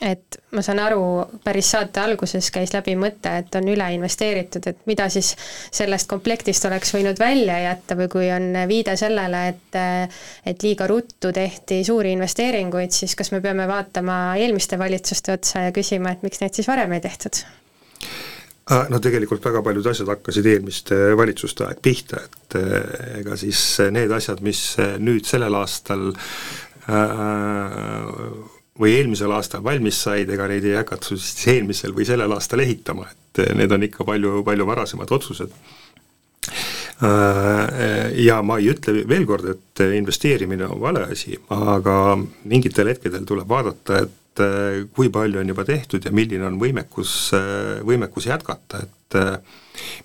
et 0.05 0.38
ma 0.55 0.62
saan 0.65 0.79
aru, 0.83 1.01
päris 1.43 1.69
saate 1.74 2.01
alguses 2.03 2.50
käis 2.53 2.74
läbi 2.75 2.95
mõte, 3.00 3.31
et 3.41 3.55
on 3.57 3.67
üle 3.71 3.88
investeeritud, 3.95 4.67
et 4.69 4.85
mida 4.89 5.07
siis 5.13 5.33
sellest 5.74 6.09
komplektist 6.12 6.65
oleks 6.69 6.93
võinud 6.95 7.19
välja 7.19 7.57
jätta 7.63 7.97
või 8.00 8.09
kui 8.12 8.29
on 8.33 8.51
viide 8.69 8.95
sellele, 9.00 9.47
et 9.53 9.79
et 10.45 10.63
liiga 10.63 10.88
ruttu 10.88 11.31
tehti 11.35 11.81
suuri 11.83 12.13
investeeringuid, 12.15 12.93
siis 12.95 13.15
kas 13.17 13.31
me 13.33 13.41
peame 13.43 13.67
vaatama 13.67 14.35
eelmiste 14.39 14.79
valitsuste 14.79 15.33
otsa 15.35 15.67
ja 15.67 15.75
küsima, 15.75 16.13
et 16.13 16.24
miks 16.25 16.41
neid 16.41 16.55
siis 16.55 16.69
varem 16.69 16.93
ei 16.95 17.03
tehtud? 17.03 17.43
Ah, 18.65 18.88
no 18.89 18.97
tegelikult 18.97 19.43
väga 19.45 19.62
paljud 19.65 19.85
asjad 19.91 20.09
hakkasid 20.09 20.47
eelmiste 20.50 20.95
valitsuste 21.17 21.67
aeg 21.67 21.81
pihta, 21.85 22.24
et 22.25 22.57
eh, 22.57 23.19
ega 23.21 23.38
siis 23.38 23.62
need 23.93 24.12
asjad, 24.15 24.41
mis 24.45 24.62
nüüd 25.01 25.27
sellel 25.29 25.53
aastal 25.59 26.09
äh, 26.89 26.95
või 28.79 28.98
eelmisel 28.98 29.32
aastal 29.32 29.63
valmis 29.63 30.01
said, 30.03 30.29
ega 30.32 30.48
neid 30.51 30.65
ei 30.67 30.75
hakatud 30.79 31.20
siis 31.22 31.48
eelmisel 31.53 31.96
või 31.96 32.08
sellel 32.08 32.34
aastal 32.36 32.63
ehitama, 32.65 33.08
et 33.12 33.44
eh, 33.44 33.53
need 33.55 33.72
on 33.72 33.88
ikka 33.88 34.08
palju, 34.08 34.41
palju 34.48 34.67
varasemad 34.67 35.12
otsused. 35.15 35.55
Äh, 37.03 38.12
ja 38.24 38.39
ma 38.46 38.60
ei 38.62 38.70
ütle 38.72 39.01
veel 39.08 39.25
kord, 39.27 39.48
et 39.51 39.84
investeerimine 39.98 40.67
on 40.72 40.79
vale 40.79 41.03
asi, 41.12 41.36
aga 41.51 42.15
mingitel 42.48 42.91
hetkedel 42.91 43.25
tuleb 43.27 43.50
vaadata, 43.51 44.03
et 44.05 44.44
eh, 44.44 44.84
kui 44.96 45.12
palju 45.12 45.41
on 45.41 45.51
juba 45.51 45.65
tehtud 45.67 46.08
ja 46.08 46.13
milline 46.15 46.48
on 46.48 46.60
võimekus, 46.60 47.15
eh, 47.36 47.79
võimekus 47.88 48.29
jätkata, 48.32 48.84
et 48.84 48.91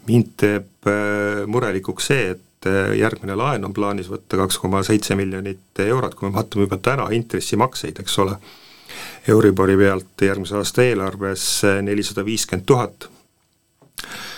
mind 0.07 0.35
teeb 0.39 0.89
murelikuks 1.50 2.09
see, 2.11 2.35
et 2.35 2.50
et 2.61 2.71
äh, 2.71 2.97
järgmine 2.99 3.37
laen 3.37 3.64
on 3.64 3.75
plaanis 3.75 4.11
võtta 4.12 4.37
kaks 4.37 4.59
koma 4.59 4.83
seitse 4.85 5.17
miljonit 5.17 5.81
eurot, 5.85 6.14
kui 6.14 6.29
me 6.29 6.35
vaatame 6.35 6.67
juba 6.67 6.76
täna 6.76 7.09
intressimakseid, 7.17 8.00
eks 8.00 8.19
ole, 8.19 8.37
Euribori 9.29 9.76
pealt 9.76 10.23
järgmise 10.25 10.57
aasta 10.59 10.83
eelarves 10.83 11.45
nelisada 11.83 12.25
viiskümmend 12.25 12.67
tuhat. 12.67 13.07
Äh, 14.02 14.30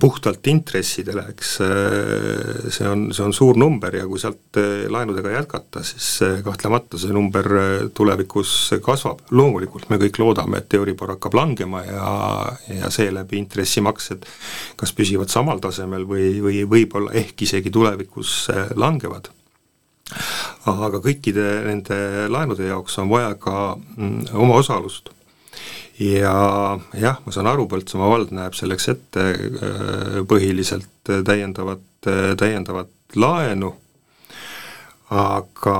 puhtalt 0.00 0.46
intressidele, 0.48 1.26
eks 1.34 1.50
äh, 1.60 2.68
see 2.72 2.86
on, 2.88 3.10
see 3.12 3.24
on 3.26 3.34
suur 3.36 3.58
number 3.60 3.92
ja 3.92 4.06
kui 4.08 4.20
sealt 4.20 4.56
äh, 4.56 4.86
laenudega 4.88 5.34
jätkata, 5.34 5.82
siis 5.84 6.06
kahtlemata 6.46 6.96
see 7.00 7.12
number 7.12 7.44
tulevikus 7.94 8.54
kasvab. 8.80 9.20
loomulikult 9.30 9.90
me 9.90 10.00
kõik 10.00 10.22
loodame, 10.22 10.62
et 10.62 10.78
Euribor 10.80 11.12
hakkab 11.12 11.36
langema 11.36 11.84
ja, 11.84 12.14
ja 12.72 12.90
seeläbi 12.90 13.36
intressimaksed 13.42 14.24
kas 14.80 14.96
püsivad 14.96 15.28
samal 15.28 15.60
tasemel 15.60 16.08
või, 16.08 16.32
või 16.40 16.64
võib-olla 16.64 17.12
ehk 17.20 17.44
isegi 17.44 17.70
tulevikus 17.74 18.48
langevad 18.80 19.28
aga 20.72 21.04
kõikide 21.04 21.46
nende 21.68 22.28
laenude 22.32 22.64
jaoks 22.64 22.96
on 22.98 23.12
vaja 23.12 23.34
ka 23.36 23.76
mm, 23.76 24.32
omaosalust 24.32 25.12
ja 26.00 26.78
jah, 26.96 27.20
ma 27.24 27.34
saan 27.34 27.50
aru, 27.50 27.66
Põltsamaa 27.70 28.08
vald 28.10 28.32
näeb 28.34 28.56
selleks 28.56 28.88
ette 28.92 29.26
äh, 29.26 30.16
põhiliselt 30.28 31.12
täiendavat, 31.26 31.84
täiendavat 32.40 33.18
laenu, 33.20 33.74
aga 35.12 35.76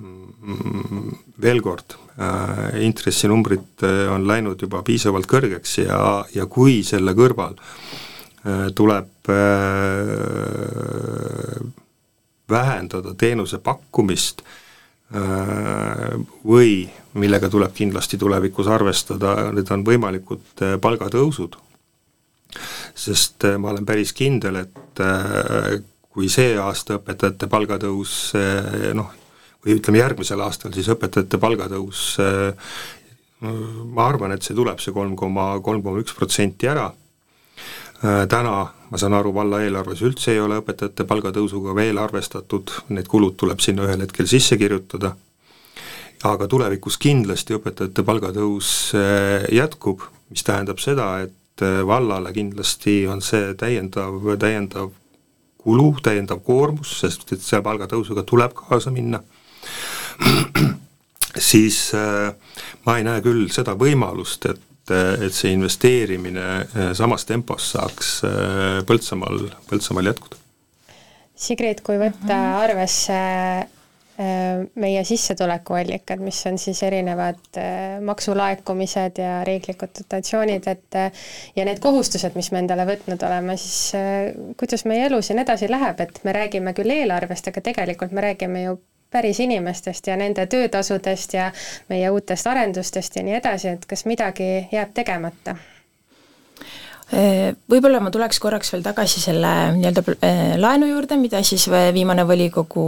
mm, 0.00 1.14
veel 1.42 1.60
kord, 1.64 1.98
äh, 2.16 2.80
intressinumbrid 2.86 3.84
äh, 3.84 4.06
on 4.14 4.26
läinud 4.28 4.62
juba 4.64 4.82
piisavalt 4.86 5.28
kõrgeks 5.28 5.80
ja, 5.84 6.00
ja 6.34 6.48
kui 6.48 6.80
selle 6.86 7.16
kõrval 7.16 7.58
tuleb 8.78 9.26
vähendada 12.46 13.14
teenuse 13.18 13.58
pakkumist, 13.58 14.44
või 15.12 16.88
millega 17.16 17.50
tuleb 17.50 17.74
kindlasti 17.74 18.18
tulevikus 18.18 18.68
arvestada, 18.70 19.50
need 19.56 19.70
on 19.72 19.84
võimalikud 19.86 20.64
äh, 20.64 20.76
palgatõusud. 20.82 21.56
sest 22.96 23.44
äh, 23.44 23.58
ma 23.60 23.70
olen 23.72 23.86
päris 23.86 24.12
kindel, 24.16 24.62
et 24.64 25.00
äh, 25.04 25.78
kui 26.10 26.28
see 26.32 26.56
aasta 26.58 26.96
õpetajate 26.96 27.48
palgatõus 27.52 28.32
noh, 28.96 29.10
või 29.60 29.74
ütleme 29.76 29.98
järgmisel 30.00 30.40
aastal 30.40 30.72
siis 30.72 30.88
õpetajate 30.88 31.36
palgatõus, 31.36 32.04
ma 33.92 34.06
arvan, 34.08 34.32
et 34.32 34.46
see 34.46 34.56
tuleb, 34.56 34.80
see 34.80 34.96
kolm 34.96 35.12
koma, 35.12 35.58
kolm 35.60 35.82
koma 35.84 36.00
üks 36.00 36.16
protsenti 36.16 36.70
ära, 36.72 36.86
täna 38.00 38.54
ma 38.90 38.98
saan 39.00 39.16
aru, 39.18 39.32
valla 39.34 39.60
eelarves 39.64 40.02
üldse 40.06 40.32
ei 40.34 40.40
ole 40.42 40.60
õpetajate 40.60 41.06
palgatõusuga 41.08 41.74
veel 41.74 41.98
arvestatud, 41.98 42.72
need 42.94 43.08
kulud 43.10 43.36
tuleb 43.40 43.62
sinna 43.62 43.86
ühel 43.86 44.04
hetkel 44.04 44.28
sisse 44.30 44.58
kirjutada, 44.60 45.14
aga 46.26 46.48
tulevikus 46.50 46.98
kindlasti 47.02 47.56
õpetajate 47.56 48.04
palgatõus 48.06 48.70
äh, 48.96 49.48
jätkub, 49.54 50.04
mis 50.30 50.46
tähendab 50.46 50.80
seda, 50.82 51.08
et 51.26 51.64
äh, 51.66 51.80
vallale 51.86 52.32
kindlasti 52.36 53.02
on 53.10 53.22
see 53.24 53.54
täiendav, 53.58 54.20
täiendav 54.40 54.92
kulu, 55.66 55.88
täiendav 56.02 56.44
koormus, 56.46 56.94
sest 57.00 57.26
et 57.34 57.42
seal 57.42 57.64
palgatõusuga 57.66 58.22
tuleb 58.26 58.54
kaasa 58.54 58.92
minna, 58.94 59.22
siis 61.50 61.88
äh, 61.98 62.30
ma 62.86 62.98
ei 63.00 63.06
näe 63.06 63.24
küll 63.24 63.50
seda 63.54 63.74
võimalust, 63.78 64.46
et 64.52 64.62
et 64.94 65.34
see 65.34 65.54
investeerimine 65.56 66.44
äh, 66.62 66.90
samas 66.96 67.26
tempos 67.26 67.72
saaks 67.74 68.18
äh, 68.26 68.82
Põltsamaal, 68.86 69.48
Põltsamaal 69.70 70.12
jätkuda. 70.12 70.42
Sigrid, 71.36 71.82
kui 71.84 71.98
võtta 72.00 72.32
mhm. 72.32 72.54
arvesse 72.62 73.18
äh, 73.18 74.64
meie 74.80 75.04
sissetulekuallikad, 75.04 76.22
mis 76.24 76.38
on 76.48 76.56
siis 76.60 76.80
erinevad 76.86 77.60
maksulaekumised 78.06 79.20
ja 79.20 79.42
riiklikud 79.44 79.92
dotatsioonid, 80.00 80.70
et 80.72 81.00
ja 81.56 81.68
need 81.68 81.82
kohustused, 81.84 82.38
mis 82.38 82.48
me 82.54 82.62
endale 82.64 82.88
võtnud 82.88 83.22
oleme, 83.28 83.58
siis 83.60 83.92
kuidas 84.56 84.86
meie 84.88 85.10
elu 85.10 85.20
siin 85.20 85.44
edasi 85.44 85.68
läheb, 85.68 86.00
et 86.00 86.22
me 86.24 86.32
räägime 86.36 86.72
küll 86.78 86.96
eelarvest, 86.96 87.52
aga 87.52 87.64
tegelikult 87.68 88.16
me 88.16 88.24
räägime 88.30 88.64
ju 88.68 88.78
päris 89.10 89.40
inimestest 89.40 90.06
ja 90.10 90.16
nende 90.16 90.46
töötasudest 90.50 91.34
ja 91.34 91.50
meie 91.88 92.10
uutest 92.10 92.46
arendustest 92.46 93.16
ja 93.16 93.22
nii 93.26 93.38
edasi, 93.38 93.76
et 93.76 93.86
kas 93.86 94.04
midagi 94.08 94.66
jääb 94.72 94.92
tegemata? 94.94 95.56
Võib-olla 97.06 98.00
ma 98.02 98.10
tuleks 98.10 98.40
korraks 98.42 98.72
veel 98.74 98.82
tagasi 98.82 99.20
selle 99.22 99.50
nii-öelda 99.76 100.02
eh, 100.26 100.56
laenu 100.58 100.88
juurde, 100.90 101.14
mida 101.20 101.38
siis 101.46 101.68
viimane 101.94 102.24
volikogu, 102.26 102.86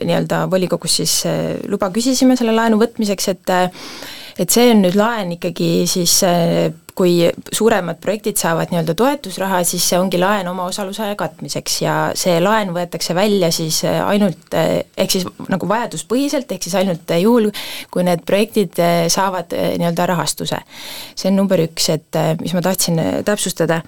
nii-öelda 0.00 0.40
volikogus 0.50 0.96
siis 0.98 1.20
luba 1.70 1.92
küsisime 1.94 2.34
selle 2.36 2.56
laenu 2.56 2.80
võtmiseks, 2.82 3.30
et 3.30 3.54
et 4.42 4.50
see 4.50 4.72
on 4.72 4.82
nüüd 4.82 4.98
laen 4.98 5.36
ikkagi 5.36 5.84
siis 5.86 6.16
kui 6.94 7.30
suuremad 7.52 7.98
projektid 8.02 8.38
saavad 8.38 8.70
nii-öelda 8.70 8.94
toetusraha, 8.94 9.62
siis 9.66 9.82
see 9.90 9.98
ongi 9.98 10.18
laen 10.20 10.46
omaosaluse 10.48 11.08
katmiseks 11.18 11.80
ja 11.82 11.94
see 12.18 12.36
laen 12.42 12.70
võetakse 12.74 13.16
välja 13.18 13.50
siis 13.54 13.80
ainult, 13.84 14.54
ehk 14.54 15.10
siis 15.10 15.26
nagu 15.50 15.68
vajaduspõhiselt, 15.68 16.52
ehk 16.54 16.62
siis 16.62 16.76
ainult 16.78 17.10
juhul, 17.18 17.50
kui 17.90 18.06
need 18.06 18.22
projektid 18.26 18.78
saavad 19.10 19.50
nii-öelda 19.54 20.06
rahastuse. 20.06 20.60
see 21.14 21.30
on 21.32 21.36
number 21.36 21.58
üks, 21.64 21.88
et 21.90 22.20
mis 22.40 22.54
ma 22.54 22.62
tahtsin 22.62 23.00
täpsustada. 23.26 23.80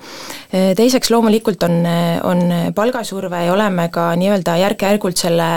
teiseks 0.51 1.11
loomulikult 1.11 1.63
on, 1.63 1.87
on 2.27 2.43
palgasurve 2.75 3.45
ja 3.45 3.53
oleme 3.53 3.89
ka 3.89 4.09
nii-öelda 4.19 4.57
järk-järgult 4.65 5.23
selle, 5.23 5.49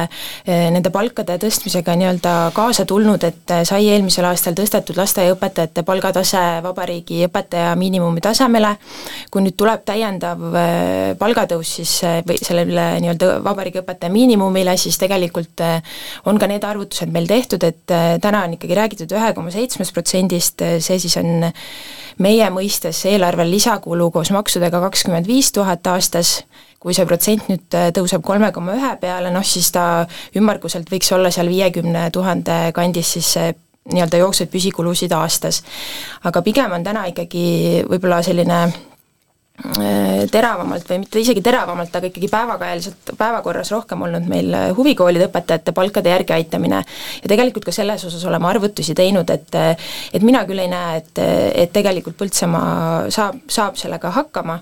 nende 0.45 0.93
palkade 0.93 1.39
tõstmisega 1.41 1.97
nii-öelda 1.97 2.35
kaasa 2.53 2.85
tulnud, 2.85 3.23
et 3.25 3.57
sai 3.63 3.89
eelmisel 3.89 4.29
aastal 4.29 4.53
tõstetud 4.53 5.01
lasteaiaõpetajate 5.01 5.83
palgatase 5.83 6.45
vabariigi 6.63 7.25
õpetaja 7.39 7.75
miinimumi 7.79 8.21
tasemele, 8.21 8.75
kui 9.31 9.43
nüüd 9.43 9.55
tuleb 9.59 9.83
täiendav 9.87 10.41
äh, 10.51 11.15
palgatõus 11.19 11.71
siis 11.79 11.93
äh, 12.07 12.19
või 12.27 12.39
sellele 12.41 12.85
nii-öelda 13.03 13.39
vabariigi 13.45 13.81
õpetaja 13.81 14.11
miinimumile, 14.13 14.75
siis 14.77 14.99
tegelikult 14.99 15.63
äh, 15.65 15.79
on 16.29 16.39
ka 16.39 16.49
need 16.51 16.65
arvutused 16.67 17.11
meil 17.13 17.27
tehtud, 17.29 17.63
et 17.63 17.85
täna 18.21 18.43
on 18.45 18.55
ikkagi 18.57 18.77
räägitud 18.77 19.15
ühe 19.15 19.31
koma 19.37 19.53
seitsmest 19.53 19.95
protsendist, 19.95 20.61
see 20.83 20.99
siis 20.99 21.15
on 21.21 21.47
meie 22.19 22.49
mõistes 22.53 23.05
eelarvel 23.09 23.49
lisakulu 23.51 24.09
koos 24.11 24.33
maksudega 24.35 24.81
kakskümmend 24.89 25.27
viis 25.29 25.53
tuhat 25.55 25.87
aastas, 25.87 26.41
kui 26.79 26.95
see 26.95 27.07
protsent 27.07 27.47
nüüd 27.51 27.79
tõuseb 27.95 28.23
kolme 28.25 28.51
koma 28.55 28.75
ühe 28.77 28.91
peale, 29.01 29.31
noh 29.33 29.45
siis 29.45 29.71
ta 29.75 30.05
ümmarguselt 30.37 30.91
võiks 30.91 31.11
olla 31.15 31.31
seal 31.31 31.51
viiekümne 31.51 32.09
tuhande 32.15 32.61
kandis 32.75 33.15
siis 33.17 33.33
see 33.37 33.55
nii-öelda 33.93 34.21
jooksvaid 34.21 34.51
püsikulusid 34.53 35.11
aastas. 35.15 35.63
aga 36.23 36.41
pigem 36.41 36.71
on 36.71 36.83
täna 36.83 37.05
ikkagi 37.11 37.83
võib-olla 37.89 38.21
selline 38.23 38.61
teravamalt 40.31 40.87
või 40.89 41.01
mitte 41.01 41.19
isegi 41.19 41.41
teravamalt, 41.43 41.95
aga 41.95 42.07
ikkagi 42.07 42.29
päevakajaliselt, 42.31 43.11
päevakorras 43.19 43.71
rohkem 43.73 44.05
olnud 44.07 44.27
meil 44.29 44.55
huvikoolide 44.77 45.27
õpetajate 45.27 45.73
palkade 45.75 46.13
järgi 46.13 46.33
aitamine. 46.33 46.83
ja 47.23 47.31
tegelikult 47.31 47.65
ka 47.67 47.73
selles 47.75 48.05
osas 48.05 48.23
oleme 48.25 48.47
arvutusi 48.47 48.95
teinud, 48.95 49.29
et 49.29 49.55
et 50.13 50.23
mina 50.23 50.45
küll 50.47 50.63
ei 50.63 50.71
näe, 50.71 51.01
et, 51.01 51.19
et 51.65 51.73
tegelikult 51.73 52.17
Põltsamaa 52.19 53.09
saab, 53.13 53.41
saab 53.47 53.77
sellega 53.79 54.11
hakkama 54.15 54.59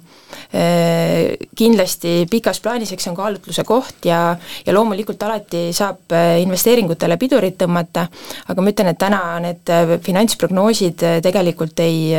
kindlasti 1.57 2.25
pikas 2.29 2.60
plaanis, 2.63 2.91
eks 2.93 3.07
see 3.07 3.12
on 3.12 3.17
kaalutluse 3.17 3.63
koht 3.67 4.05
ja, 4.07 4.19
ja 4.65 4.75
loomulikult 4.75 5.23
alati 5.27 5.67
saab 5.75 6.13
äh, 6.15 6.38
investeeringutele 6.43 7.17
pidurit 7.19 7.57
tõmmata, 7.60 8.07
aga 8.47 8.63
ma 8.63 8.73
ütlen, 8.73 8.91
et 8.91 8.99
täna 9.01 9.21
need 9.43 9.73
äh, 9.73 9.95
finantsprognoosid 10.03 11.05
äh, 11.07 11.17
tegelikult 11.25 11.79
ei 11.83 12.13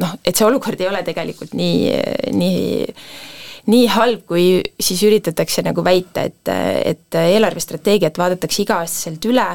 noh, 0.00 0.14
et 0.24 0.36
see 0.36 0.46
olukord 0.46 0.80
ei 0.80 0.88
ole 0.90 1.02
tegelikult 1.06 1.54
nii, 1.76 2.32
nii 2.36 2.94
nii 3.66 3.86
halb, 3.90 4.22
kui 4.30 4.60
siis 4.78 5.00
üritatakse 5.02 5.64
nagu 5.66 5.82
väita, 5.82 6.22
et, 6.28 6.50
et 6.86 7.18
eelarvestrateegiat 7.18 8.18
vaadatakse 8.20 8.62
iga-aastaselt 8.62 9.26
üle, 9.26 9.46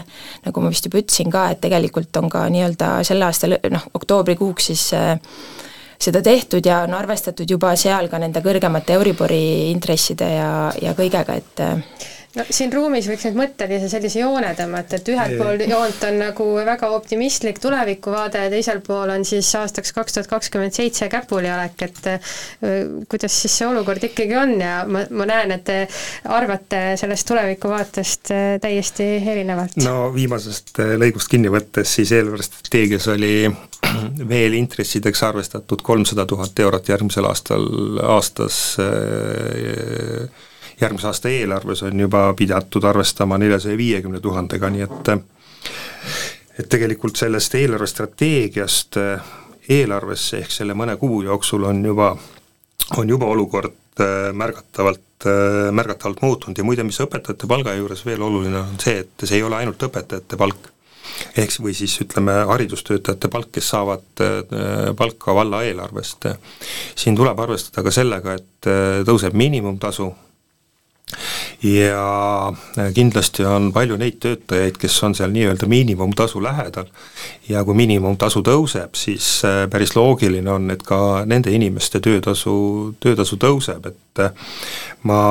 nagu 0.44 0.64
ma 0.64 0.72
vist 0.74 0.88
juba 0.88 1.00
ütlesin 1.00 1.32
ka, 1.32 1.46
et 1.54 1.62
tegelikult 1.64 2.20
on 2.20 2.28
ka 2.32 2.44
nii-öelda 2.52 2.94
selle 3.08 3.30
aasta 3.30 3.48
noh, 3.48 3.86
oktoobrikuuks 3.96 4.68
siis 4.74 4.90
äh, 4.98 5.16
seda 6.02 6.22
tehtud 6.26 6.66
ja 6.66 6.82
on 6.88 6.96
arvestatud 6.98 7.50
juba 7.50 7.76
seal 7.80 8.10
ka 8.12 8.20
nende 8.22 8.44
kõrgemate 8.44 8.98
Euribori 8.98 9.44
intresside 9.72 10.28
ja, 10.34 10.52
ja 10.82 10.96
kõigega, 10.98 11.38
et 11.40 11.64
no 12.38 12.46
siin 12.50 12.72
ruumis 12.74 13.08
võiks 13.10 13.26
nüüd 13.28 13.38
mõttelise 13.40 13.90
sellise 13.92 14.22
joone 14.22 14.52
tõmmata, 14.58 15.00
et 15.00 15.10
ühel 15.12 15.36
pool 15.40 15.64
joont 15.68 16.06
on 16.08 16.20
nagu 16.22 16.48
väga 16.68 16.92
optimistlik 16.96 17.60
tulevikuvaade 17.64 18.46
ja 18.46 18.52
teisel 18.54 18.82
pool 18.86 19.12
on 19.14 19.26
siis 19.28 19.50
aastaks 19.60 19.94
kaks 19.96 20.18
tuhat 20.18 20.30
kakskümmend 20.32 20.76
seitse 20.76 21.10
käpuliolek, 21.12 21.86
et 21.88 22.10
kuidas 23.12 23.36
siis 23.44 23.58
see 23.60 23.68
olukord 23.68 24.04
ikkagi 24.08 24.38
on 24.40 24.56
ja 24.62 24.82
ma, 24.88 25.04
ma 25.10 25.28
näen, 25.30 25.56
et 25.58 25.66
te 25.68 25.80
arvate 26.32 26.84
sellest 27.00 27.28
tulevikuvaatest 27.32 28.34
täiesti 28.64 29.10
erinevalt. 29.20 29.76
no 29.84 30.12
viimasest 30.16 30.80
lõigust 31.02 31.32
kinni 31.32 31.52
võttes, 31.52 31.98
siis 32.00 32.14
eelarvestrateegias 32.16 33.10
oli 33.12 33.36
veel 34.34 34.56
intressideks 34.56 35.24
arvestatud 35.28 35.84
kolmsada 35.84 36.26
tuhat 36.30 36.60
eurot 36.64 36.94
järgmisel 36.94 37.28
aastal, 37.28 37.68
aastas 38.16 38.62
äh, 38.80 40.48
järgmise 40.82 41.08
aasta 41.08 41.30
eelarves 41.30 41.84
on 41.84 42.00
juba 42.00 42.34
pidatud 42.38 42.84
arvestama 42.84 43.38
neljasaja 43.38 43.78
viiekümne 43.78 44.20
tuhandega, 44.20 44.70
nii 44.70 44.88
et 44.88 45.14
et 46.60 46.68
tegelikult 46.70 47.16
sellest 47.18 47.56
eelarvestrateegiast 47.56 48.98
eelarvesse 49.70 50.42
ehk 50.42 50.54
selle 50.54 50.76
mõne 50.78 50.98
kuu 51.02 51.22
jooksul 51.26 51.66
on 51.70 51.84
juba, 51.86 52.12
on 52.98 53.10
juba 53.10 53.30
olukord 53.32 54.02
äh, 54.02 54.32
märgatavalt, 54.34 55.26
äh, 55.26 55.70
märgatavalt 55.76 56.22
muutunud 56.26 56.58
ja 56.58 56.66
muide, 56.68 56.86
mis 56.88 57.00
õpetajate 57.04 57.50
palga 57.50 57.76
juures 57.78 58.06
veel 58.06 58.24
oluline 58.26 58.62
on 58.62 58.78
see, 58.82 59.02
et 59.06 59.26
see 59.26 59.40
ei 59.40 59.48
ole 59.48 59.60
ainult 59.62 59.84
õpetajate 59.88 60.40
palk, 60.40 60.72
ehk 61.38 61.56
või 61.62 61.76
siis 61.78 61.96
ütleme, 62.04 62.36
haridustöötajate 62.50 63.32
palk, 63.32 63.52
kes 63.56 63.70
saavad 63.74 64.24
palka 64.98 65.36
valla 65.36 65.64
eelarvest. 65.68 66.28
siin 66.96 67.18
tuleb 67.18 67.40
arvestada 67.40 67.84
ka 67.84 67.94
sellega, 67.94 68.36
et 68.40 68.70
tõuseb 69.08 69.36
miinimumtasu, 69.38 70.08
ja 71.64 72.54
kindlasti 72.94 73.46
on 73.46 73.70
palju 73.74 73.98
neid 74.02 74.18
töötajaid, 74.24 74.78
kes 74.82 74.98
on 75.04 75.16
seal 75.16 75.34
nii-öelda 75.34 75.68
miinimumtasu 75.70 76.44
lähedal 76.44 76.90
ja 77.50 77.64
kui 77.66 77.76
miinimumtasu 77.78 78.42
tõuseb, 78.46 78.96
siis 78.98 79.28
äh, 79.48 79.64
päris 79.72 79.96
loogiline 79.96 80.52
on, 80.52 80.70
et 80.74 80.84
ka 80.88 81.24
nende 81.30 81.54
inimeste 81.54 82.02
töötasu, 82.04 82.54
töötasu 83.04 83.38
tõuseb, 83.42 83.92
et 83.92 84.24
äh, 84.24 84.56
ma 85.10 85.22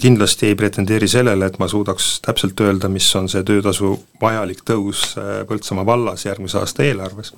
kindlasti 0.00 0.50
ei 0.50 0.58
pretendeeri 0.58 1.08
sellele, 1.08 1.48
et 1.48 1.58
ma 1.62 1.68
suudaks 1.70 2.18
täpselt 2.26 2.60
öelda, 2.64 2.90
mis 2.92 3.08
on 3.18 3.30
see 3.30 3.44
töötasu 3.46 3.94
vajalik 4.22 4.64
tõus 4.68 5.12
äh, 5.20 5.40
Põltsamaa 5.48 5.86
vallas 5.86 6.26
järgmise 6.26 6.58
aasta 6.60 6.84
eelarves. 6.84 7.32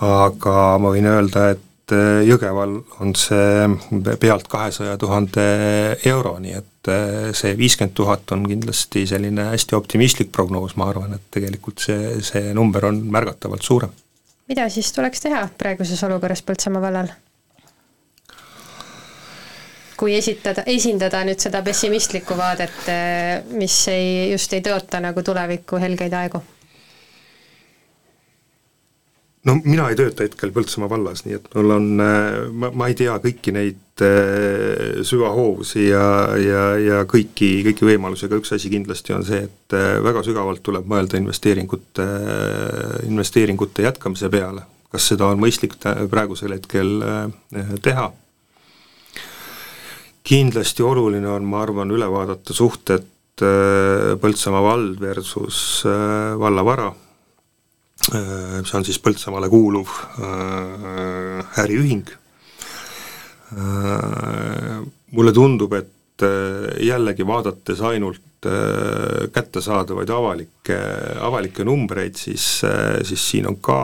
aga 0.00 0.54
ma 0.80 0.92
võin 0.92 1.08
öelda, 1.08 1.50
et 1.54 1.66
Jõgeval 1.90 2.76
on 3.02 3.16
see 3.18 3.64
pealt 4.22 4.46
kahesaja 4.48 4.94
tuhande 5.00 5.46
euro, 6.06 6.36
nii 6.38 6.52
et 6.54 6.69
et 6.80 6.88
äh, 6.88 7.30
see 7.36 7.56
viiskümmend 7.58 7.94
tuhat 7.94 8.32
on 8.32 8.46
kindlasti 8.48 9.04
selline 9.06 9.50
hästi 9.52 9.76
optimistlik 9.76 10.30
prognoos, 10.32 10.76
ma 10.80 10.88
arvan, 10.88 11.14
et 11.18 11.26
tegelikult 11.30 11.82
see, 11.84 12.20
see 12.24 12.54
number 12.56 12.86
on 12.88 13.02
märgatavalt 13.12 13.62
suurem. 13.62 13.90
mida 14.48 14.68
siis 14.68 14.92
tuleks 14.92 15.20
teha 15.20 15.48
praeguses 15.58 16.02
olukorras 16.04 16.42
Põltsamaa 16.42 16.82
vallal? 16.82 17.12
kui 20.00 20.14
esitada, 20.16 20.64
esindada 20.66 21.20
nüüd 21.28 21.42
seda 21.44 21.60
pessimistlikku 21.62 22.36
vaadet, 22.36 22.80
äh, 22.88 23.44
mis 23.52 23.76
ei, 23.92 24.30
just 24.32 24.52
ei 24.56 24.64
tõota 24.64 25.02
nagu 25.04 25.22
tuleviku 25.22 25.76
helgeid 25.76 26.16
aegu 26.16 26.40
no 29.48 29.56
mina 29.64 29.88
ei 29.90 29.96
tööta 29.98 30.26
hetkel 30.26 30.52
Põltsamaa 30.54 30.90
vallas, 30.90 31.24
nii 31.24 31.38
et 31.38 31.48
mul 31.56 31.74
on, 31.76 31.88
äh, 32.04 32.38
ma, 32.52 32.70
ma 32.76 32.88
ei 32.90 32.96
tea 32.98 33.16
kõiki 33.22 33.54
neid 33.56 34.04
äh, 34.04 35.00
süvahoovusi 35.06 35.86
ja, 35.88 36.04
ja, 36.40 36.64
ja 36.80 37.00
kõiki, 37.08 37.50
kõiki 37.70 37.88
võimalusi, 37.88 38.26
aga 38.28 38.40
üks 38.40 38.52
asi 38.56 38.72
kindlasti 38.72 39.16
on 39.16 39.24
see, 39.26 39.44
et 39.48 39.76
äh, 39.76 39.96
väga 40.04 40.24
sügavalt 40.26 40.64
tuleb 40.66 40.88
mõelda 40.90 41.20
investeeringute, 41.20 42.06
investeeringute 43.08 43.88
jätkamise 43.88 44.32
peale. 44.32 44.66
kas 44.90 45.06
seda 45.12 45.28
on 45.30 45.38
mõistlik 45.38 45.76
praegusel 46.10 46.56
hetkel 46.56 46.98
teha? 47.82 48.10
kindlasti 50.30 50.84
oluline 50.84 51.26
on, 51.30 51.46
ma 51.48 51.62
arvan, 51.64 51.90
üle 51.90 52.10
vaadata 52.10 52.54
suhted 52.54 53.08
Põltsamaa 53.40 54.60
vald 54.60 54.98
versus 55.00 55.80
vallavara 56.36 56.90
Äh, 56.92 57.09
see 58.08 58.76
on 58.78 58.86
siis 58.86 58.98
Põltsamaale 59.02 59.50
kuuluv 59.52 59.90
äh, 60.24 61.60
äriühing. 61.62 62.08
Äh, 63.52 64.80
mulle 65.12 65.32
tundub, 65.36 65.74
et 65.78 65.96
jällegi 66.84 67.24
vaadates 67.24 67.80
ainult 67.80 68.44
kättesaadavaid 69.32 70.10
avalikke, 70.12 70.76
avalikke 71.24 71.64
numbreid, 71.64 72.16
siis, 72.16 72.44
siis 73.08 73.24
siin 73.30 73.48
on 73.48 73.56
ka 73.64 73.78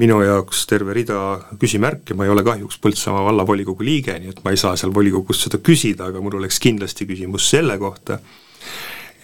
minu 0.00 0.18
jaoks 0.24 0.64
terve 0.66 0.94
rida 0.96 1.18
küsimärke, 1.60 2.16
ma 2.18 2.26
ei 2.26 2.32
ole 2.32 2.44
kahjuks 2.46 2.80
Põltsamaa 2.82 3.24
vallavolikogu 3.28 3.86
liige, 3.86 4.16
nii 4.18 4.32
et 4.32 4.40
ma 4.44 4.54
ei 4.54 4.60
saa 4.60 4.74
seal 4.80 4.94
volikogus 4.94 5.44
seda 5.46 5.60
küsida, 5.62 6.08
aga 6.10 6.22
mul 6.24 6.40
oleks 6.40 6.58
kindlasti 6.62 7.06
küsimus 7.10 7.46
selle 7.52 7.76
kohta, 7.78 8.18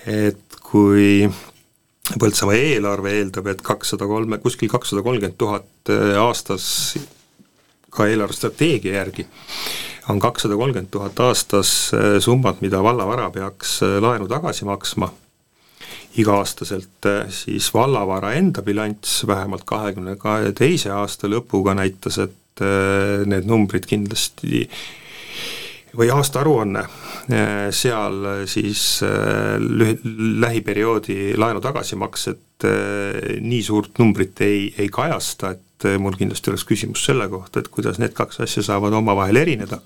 et 0.07 0.61
kui 0.71 1.27
Põltsamaa 2.19 2.59
eelarve 2.59 3.13
eeldab, 3.21 3.47
et 3.53 3.61
kakssada 3.63 4.07
kolme, 4.11 4.41
kuskil 4.43 4.71
kakssada 4.71 5.03
kolmkümmend 5.07 5.37
tuhat 5.39 5.91
äh, 5.93 6.17
aastas 6.19 6.65
ka 7.91 8.07
eelarvestrateegia 8.11 8.97
järgi 8.97 9.27
on 10.11 10.19
kakssada 10.23 10.57
kolmkümmend 10.59 10.91
tuhat 10.91 11.21
aastas 11.23 11.93
äh, 11.95 12.19
summad, 12.19 12.59
mida 12.65 12.83
vallavara 12.83 13.29
peaks 13.31 13.79
äh, 13.87 13.99
laenu 14.03 14.27
tagasi 14.31 14.67
maksma. 14.67 15.13
Iga-aastaselt 16.19 17.07
siis 17.31 17.69
vallavara 17.75 18.33
enda 18.35 18.65
bilanss 18.67 19.23
vähemalt 19.27 19.63
kahekümne 19.65 20.17
kahe 20.19 20.51
teise 20.59 20.91
aasta 20.91 21.31
lõpuga 21.31 21.77
näitas, 21.79 22.19
et 22.19 22.63
need 23.31 23.47
numbrid 23.47 23.87
kindlasti 23.87 24.65
või 25.97 26.11
aastaaruanne, 26.11 26.83
seal 27.75 28.47
siis 28.51 28.85
lühi-, 29.61 29.99
lähiperioodi 30.41 31.35
laenu 31.41 31.63
tagasimaksed 31.65 32.67
nii 33.41 33.63
suurt 33.65 33.99
numbrit 34.03 34.41
ei, 34.45 34.69
ei 34.79 34.89
kajasta, 34.93 35.55
et 35.57 35.89
mul 36.01 36.17
kindlasti 36.19 36.53
oleks 36.53 36.67
küsimus 36.69 37.05
selle 37.09 37.29
kohta, 37.33 37.63
et 37.63 37.71
kuidas 37.73 38.01
need 38.03 38.13
kaks 38.17 38.43
asja 38.45 38.65
saavad 38.67 38.97
omavahel 39.01 39.41
erineda 39.41 39.81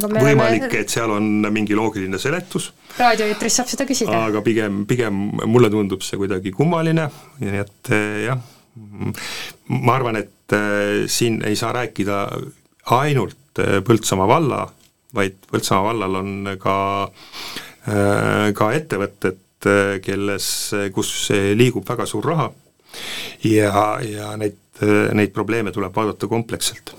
võimalik 0.00 0.66
oleme..., 0.68 0.80
et 0.80 0.92
seal 0.92 1.12
on 1.12 1.28
mingi 1.52 1.76
loogiline 1.76 2.18
seletus. 2.20 2.70
raadioeetris 2.98 3.58
saab 3.60 3.70
seda 3.72 3.86
küsida. 3.88 4.24
aga 4.28 4.42
pigem, 4.44 4.84
pigem 4.88 5.18
mulle 5.46 5.70
tundub 5.72 6.04
see 6.04 6.20
kuidagi 6.20 6.52
kummaline, 6.56 7.08
nii 7.42 7.60
et 7.60 7.92
jah, 8.26 8.40
ma 9.68 9.96
arvan, 9.98 10.22
et 10.22 10.56
siin 11.12 11.42
ei 11.48 11.56
saa 11.56 11.72
rääkida 11.76 12.24
ainult 12.98 13.38
Põltsamaa 13.52 14.24
valla, 14.24 14.62
vaid 15.14 15.38
Põltsamaa 15.50 15.90
vallal 15.90 16.18
on 16.22 16.32
ka, 16.60 16.76
äh, 17.86 18.50
ka 18.56 18.72
ettevõtted, 18.78 19.38
kelles, 20.02 20.46
kus 20.90 21.10
liigub 21.54 21.86
väga 21.86 22.02
suur 22.10 22.26
raha 22.26 22.48
ja, 23.46 23.84
ja 24.02 24.32
neid, 24.34 24.58
neid 25.14 25.30
probleeme 25.30 25.70
tuleb 25.70 25.94
vaadata 25.94 26.26
kompleksselt 26.26 26.90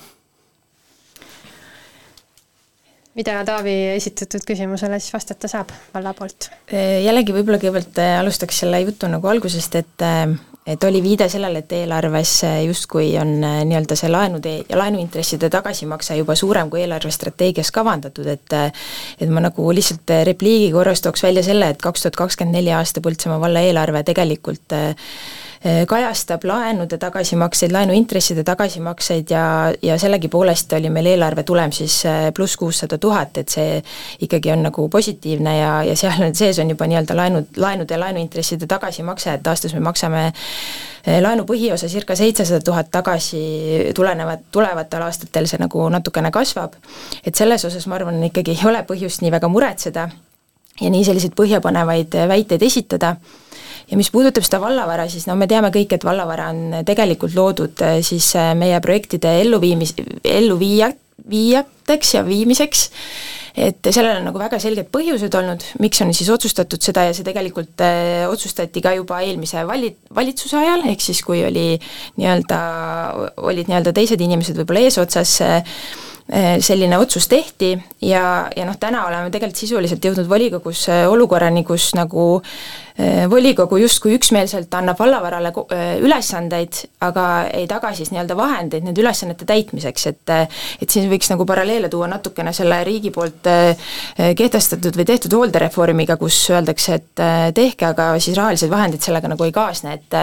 mida 3.17 3.41
Taavi 3.45 3.73
esitatud 3.93 4.45
küsimusele 4.47 4.97
siis 5.02 5.13
vastata 5.13 5.49
saab 5.52 5.71
valla 5.93 6.13
poolt? 6.17 6.49
jällegi 6.71 7.36
võib-olla 7.36 7.60
kõigepealt 7.62 8.02
äh, 8.02 8.17
alustaks 8.21 8.63
selle 8.63 8.82
jutu 8.84 9.10
nagu 9.12 9.30
algusest, 9.30 9.78
et 9.80 10.06
äh, 10.06 10.34
et 10.67 10.84
oli 10.84 11.02
viide 11.04 11.28
sellele, 11.30 11.63
et 11.63 11.71
eelarves 11.76 12.34
justkui 12.65 13.12
on 13.19 13.36
äh, 13.43 13.60
nii-öelda 13.67 13.97
see 13.99 14.12
laenude 14.12 14.56
ja 14.69 14.80
laenuintresside 14.80 15.49
tagasimakse 15.54 16.17
juba 16.17 16.36
suurem 16.39 16.69
kui 16.71 16.84
eelarvestrateegias 16.86 17.71
kavandatud, 17.76 18.28
et 18.28 18.58
et 19.19 19.30
ma 19.30 19.43
nagu 19.43 19.69
lihtsalt 19.76 20.12
repliigi 20.30 20.71
korras 20.71 21.02
tooks 21.02 21.23
välja 21.23 21.43
selle, 21.43 21.73
et 21.73 21.82
kaks 21.82 22.06
tuhat 22.06 22.19
kakskümmend 22.19 22.60
neli 22.60 22.73
aasta 22.73 23.02
Põltsamaa 23.04 23.39
valla 23.41 23.63
eelarve 23.65 24.04
tegelikult 24.08 24.78
kajastab 25.88 26.43
laenude 26.43 26.97
tagasimakseid, 26.99 27.71
laenuintresside 27.71 28.43
tagasimakseid 28.43 29.30
ja, 29.32 29.73
ja 29.82 29.95
sellegipoolest 29.99 30.73
oli 30.73 30.89
meil 30.91 31.08
eelarve 31.13 31.43
tulem 31.47 31.71
siis 31.71 32.02
äh, 32.06 32.26
pluss 32.36 32.58
kuussada 32.60 32.97
tuhat, 32.97 33.38
et 33.39 33.49
see 33.49 33.78
ikkagi 34.28 34.52
on 34.52 34.65
nagu 34.67 34.88
positiivne 34.91 35.54
ja, 35.58 35.69
ja 35.88 35.95
seal 35.95 36.26
sees 36.36 36.60
on 36.60 36.73
juba 36.73 36.88
nii-öelda 36.91 37.15
laenud, 37.15 37.56
laenude 37.58 37.95
ja 37.95 37.99
laenuintresside 38.02 38.67
tagasimakse, 38.67 39.38
et 39.38 39.47
aastas 39.47 39.76
me 39.78 39.80
maksame 39.88 40.26
äh, 40.28 41.21
laenu 41.23 41.47
põhiosa 41.47 41.88
circa 41.88 42.15
seitsesada 42.19 42.60
tuhat 42.65 42.91
tagasi, 42.91 43.45
tulenevad, 43.95 44.43
tulevatel 44.52 45.08
aastatel 45.08 45.47
see 45.47 45.62
nagu 45.63 45.88
natukene 45.95 46.32
kasvab, 46.36 46.76
et 47.23 47.39
selles 47.39 47.63
osas 47.69 47.88
ma 47.88 47.95
arvan, 48.02 48.19
ikkagi 48.28 48.58
ei 48.58 48.67
ole 48.67 48.84
põhjust 48.89 49.23
nii 49.23 49.32
väga 49.32 49.47
muretseda 49.47 50.10
ja 50.82 50.91
nii 50.91 51.08
selliseid 51.08 51.39
põhjapanevaid 51.39 52.19
väiteid 52.28 52.67
esitada 52.67 53.15
ja 53.93 53.99
mis 53.99 54.10
puudutab 54.10 54.45
seda 54.45 54.58
vallavara, 54.63 55.06
siis 55.12 55.27
no 55.29 55.38
me 55.38 55.47
teame 55.49 55.69
kõik, 55.73 55.93
et 55.93 56.06
vallavara 56.08 56.49
on 56.49 56.82
tegelikult 56.88 57.38
loodud 57.38 57.86
äh, 57.86 57.99
siis 58.06 58.32
äh, 58.39 58.53
meie 58.58 58.79
projektide 58.82 59.36
elluviimis, 59.43 59.93
elluviija, 60.25 60.89
viijateks 61.29 62.15
ja 62.15 62.23
viimiseks, 62.25 62.88
et 63.53 63.86
sellel 63.93 64.17
on 64.17 64.25
nagu 64.32 64.41
väga 64.41 64.58
selged 64.60 64.89
põhjused 64.91 65.36
olnud, 65.38 65.62
miks 65.84 66.01
on 66.01 66.10
siis 66.17 66.32
otsustatud 66.34 66.82
seda 66.82 67.06
ja 67.06 67.13
see 67.13 67.27
tegelikult 67.27 67.84
äh, 67.86 68.23
otsustati 68.32 68.82
ka 68.82 68.95
juba 68.97 69.21
eelmise 69.21 69.62
vali-, 69.69 69.93
valitsuse 70.15 70.58
ajal, 70.63 70.88
ehk 70.89 71.06
siis 71.06 71.21
kui 71.25 71.43
oli 71.45 71.67
nii-öelda, 72.17 72.63
olid 73.45 73.69
nii-öelda 73.69 73.93
teised 73.93 74.25
inimesed 74.25 74.58
võib-olla 74.58 74.88
eesotsas 74.88 75.38
äh,, 75.45 75.77
selline 76.64 76.98
otsus 76.98 77.28
tehti 77.28 77.74
ja, 78.02 78.48
ja 78.56 78.66
noh, 78.66 78.78
täna 78.80 79.02
oleme 79.10 79.32
tegelikult 79.32 79.60
sisuliselt 79.60 80.06
jõudnud 80.08 80.30
volikogus 80.32 80.86
äh, 80.88 81.04
olukorrani, 81.12 81.66
kus 81.68 81.90
nagu 81.98 82.24
äh, 82.40 83.26
volikogu 83.30 83.82
justkui 83.82 84.16
üksmeelselt 84.16 84.74
annab 84.80 85.02
vallavarale 85.04 85.52
ülesandeid, 86.00 86.80
aga 87.04 87.26
ei 87.52 87.68
taga 87.68 87.92
siis 87.98 88.14
nii-öelda 88.14 88.38
vahendeid 88.40 88.88
nende 88.88 89.04
ülesannete 89.04 89.48
täitmiseks, 89.50 90.08
et 90.14 90.34
et 90.34 90.90
siin 90.90 91.10
võiks 91.12 91.28
nagu 91.34 91.46
paralleele 91.46 91.92
tuua 91.92 92.08
natukene 92.08 92.54
selle 92.56 92.80
riigi 92.88 93.12
poolt 93.12 93.50
kehtestatud 94.16 94.96
või 94.96 95.06
tehtud 95.10 95.36
hooldereformiga, 95.36 96.16
kus 96.22 96.40
öeldakse, 96.54 97.02
et 97.02 97.24
tehke, 97.56 97.90
aga 97.92 98.14
siis 98.24 98.38
rahalised 98.40 98.72
vahendid 98.72 99.04
sellega 99.04 99.32
nagu 99.32 99.44
ei 99.44 99.52
kaasne, 99.56 100.00
et 100.00 100.18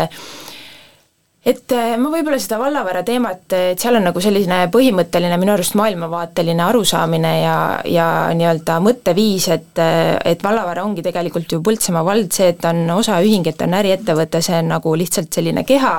et 1.46 1.72
äh, 1.72 1.94
ma 1.96 2.10
võib-olla 2.12 2.38
seda 2.42 2.58
vallavara 2.60 3.02
teemat, 3.06 3.46
et 3.56 3.80
seal 3.80 3.96
on 3.96 4.04
nagu 4.10 4.20
selline 4.20 4.58
põhimõtteline 4.72 5.38
minu 5.40 5.54
arust 5.54 5.76
maailmavaateline 5.80 6.66
arusaamine 6.66 7.32
ja, 7.40 7.56
ja 7.88 8.08
nii-öelda 8.36 8.76
mõtteviis, 8.84 9.48
et 9.54 9.80
et 9.80 10.44
vallavara 10.44 10.84
ongi 10.84 11.02
tegelikult 11.06 11.52
ju 11.52 11.62
Põltsamaa 11.64 12.04
vald, 12.04 12.30
see, 12.36 12.52
et 12.52 12.64
on 12.68 12.84
osaühing, 12.98 13.48
et 13.48 13.64
on 13.64 13.76
äriettevõte, 13.80 14.42
see 14.44 14.60
on 14.60 14.72
nagu 14.74 14.94
lihtsalt 14.98 15.32
selline 15.32 15.64
keha 15.64 15.96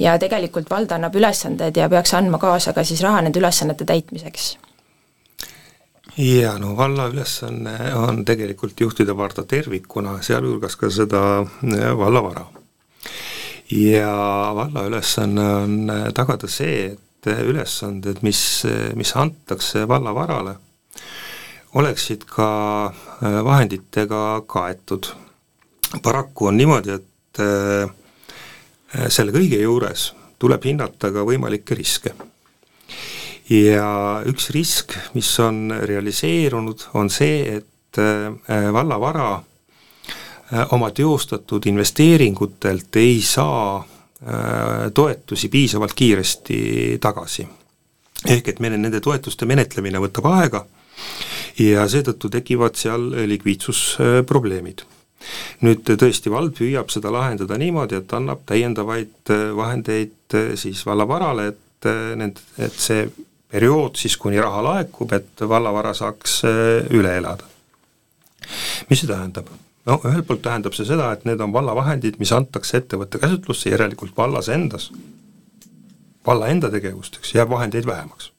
ja 0.00 0.16
tegelikult 0.18 0.70
vald 0.70 0.92
annab 0.94 1.16
ülesanded 1.18 1.76
ja 1.76 1.88
peaks 1.92 2.14
andma 2.16 2.40
kaasa 2.40 2.72
ka 2.76 2.84
siis 2.86 3.02
raha 3.04 3.24
nende 3.26 3.40
ülesannete 3.42 3.84
täitmiseks. 3.88 4.52
Jaa, 6.20 6.56
no 6.58 6.74
valla 6.76 7.06
ülesanne 7.08 7.76
on 7.96 8.24
tegelikult 8.28 8.80
juhtida 8.80 9.14
Varda 9.16 9.44
tervikuna, 9.48 10.18
sealhulgas 10.22 10.76
ka 10.76 10.90
seda 10.90 11.22
äh, 11.42 11.92
vallavara 11.96 12.46
ja 13.70 14.52
valla 14.54 14.84
ülesanne 14.86 15.44
on 15.54 15.90
äh, 15.90 16.08
tagada 16.14 16.48
see, 16.50 16.92
et 16.92 17.30
äh, 17.30 17.42
ülesanded, 17.46 18.22
mis, 18.26 18.64
äh, 18.66 18.90
mis 18.98 19.14
antakse 19.16 19.86
vallavarale, 19.88 20.56
oleksid 21.78 22.24
ka 22.26 22.48
vahenditega 23.20 24.42
kaetud. 24.46 25.06
paraku 26.02 26.46
on 26.46 26.56
niimoodi, 26.56 26.90
et 26.90 27.40
selle 29.10 29.32
kõige 29.34 29.58
juures 29.62 30.08
tuleb 30.38 30.64
hinnata 30.66 31.12
ka 31.14 31.22
võimalikke 31.26 31.74
riske. 31.78 32.10
ja 33.50 34.22
üks 34.26 34.50
risk, 34.50 34.96
mis 35.14 35.30
on 35.38 35.70
realiseerunud, 35.70 36.88
on 36.94 37.10
see, 37.10 37.60
et 37.60 38.02
vallavara 38.72 39.30
Äh, 39.38 39.49
oma 40.70 40.90
teostatud 40.90 41.66
investeeringutelt 41.66 42.96
ei 42.96 43.22
saa 43.22 43.78
äh, 43.78 44.90
toetusi 44.94 45.48
piisavalt 45.48 45.94
kiiresti 45.94 46.98
tagasi. 47.00 47.48
ehk 48.28 48.48
et 48.48 48.58
meil 48.60 48.74
nende 48.76 49.00
toetuste 49.00 49.46
menetlemine 49.46 49.98
võtab 49.98 50.26
aega 50.28 50.66
ja 51.58 51.86
seetõttu 51.88 52.28
tekivad 52.28 52.74
seal 52.76 53.10
likviidsusprobleemid. 53.30 54.82
nüüd 55.60 55.84
tõesti, 55.86 56.30
vald 56.32 56.54
püüab 56.56 56.90
seda 56.90 57.12
lahendada 57.12 57.58
niimoodi, 57.58 57.94
et 58.00 58.12
annab 58.12 58.44
täiendavaid 58.46 59.30
äh, 59.30 59.48
vahendeid 59.56 60.38
siis 60.54 60.84
vallavarale, 60.86 61.48
et 61.48 61.90
need, 62.16 62.36
et 62.58 62.74
see 62.76 63.06
periood 63.50 63.96
siis, 63.96 64.16
kuni 64.16 64.40
raha 64.40 64.62
laekub, 64.62 65.12
et 65.12 65.46
vallavara 65.48 65.94
saaks 65.94 66.42
üle 66.90 67.16
elada. 67.16 67.44
mis 68.90 69.00
see 69.00 69.08
tähendab? 69.08 69.48
No 69.90 69.98
ühelt 70.06 70.26
poolt 70.28 70.42
tähendab 70.46 70.76
see 70.76 70.86
seda, 70.86 71.10
et 71.14 71.26
need 71.26 71.40
on 71.42 71.52
vallavahendid, 71.54 72.20
mis 72.22 72.32
antakse 72.36 72.78
ettevõtte 72.78 73.18
käsutlusse, 73.22 73.72
järelikult 73.72 74.14
vallas 74.16 74.48
endas, 74.52 74.90
valla 76.26 76.50
enda 76.52 76.70
tegevusteks 76.70 77.34
jääb 77.34 77.50
vahendeid 77.50 77.86
vähemaks. 77.86 78.32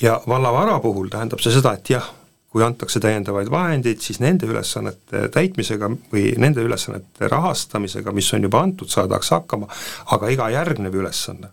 ja 0.00 0.20
vallavara 0.28 0.78
puhul 0.80 1.08
tähendab 1.08 1.40
see 1.40 1.52
seda, 1.52 1.74
et 1.76 1.90
jah, 1.90 2.06
kui 2.54 2.62
antakse 2.62 3.00
täiendavaid 3.00 3.50
vahendeid, 3.50 4.00
siis 4.00 4.20
nende 4.22 4.46
ülesannete 4.46 5.28
täitmisega 5.34 5.90
või 6.12 6.24
nende 6.38 6.62
ülesannete 6.62 7.28
rahastamisega, 7.28 8.12
mis 8.12 8.30
on 8.34 8.46
juba 8.46 8.62
antud, 8.62 8.88
saadakse 8.88 9.34
hakkama, 9.34 9.68
aga 10.16 10.30
iga 10.30 10.48
järgnev 10.54 10.94
ülesanne 11.02 11.50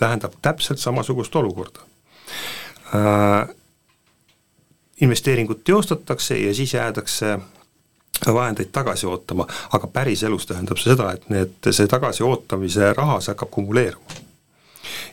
tähendab 0.00 0.36
täpselt 0.42 0.78
samasugust 0.80 1.36
olukorda 1.36 1.80
äh,. 2.94 3.48
investeeringud 5.00 5.60
teostatakse 5.64 6.38
ja 6.38 6.54
siis 6.54 6.74
jäädakse 6.74 7.38
vahendeid 8.26 8.68
tagasi 8.72 9.06
ootama, 9.06 9.46
aga 9.72 9.86
päriselus 9.86 10.46
tähendab 10.46 10.78
see 10.78 10.92
seda, 10.92 11.12
et 11.12 11.28
need, 11.32 11.70
see 11.70 11.88
tagasiootamise 11.88 12.92
raha, 12.96 13.20
see 13.20 13.32
hakkab 13.32 13.50
kumuleeruma. 13.50 14.18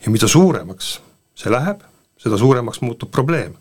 ja 0.05 0.11
mida 0.11 0.27
suuremaks 0.27 0.99
see 1.35 1.51
läheb, 1.51 1.83
seda 2.17 2.37
suuremaks 2.37 2.81
muutub 2.81 3.11
probleem. 3.11 3.53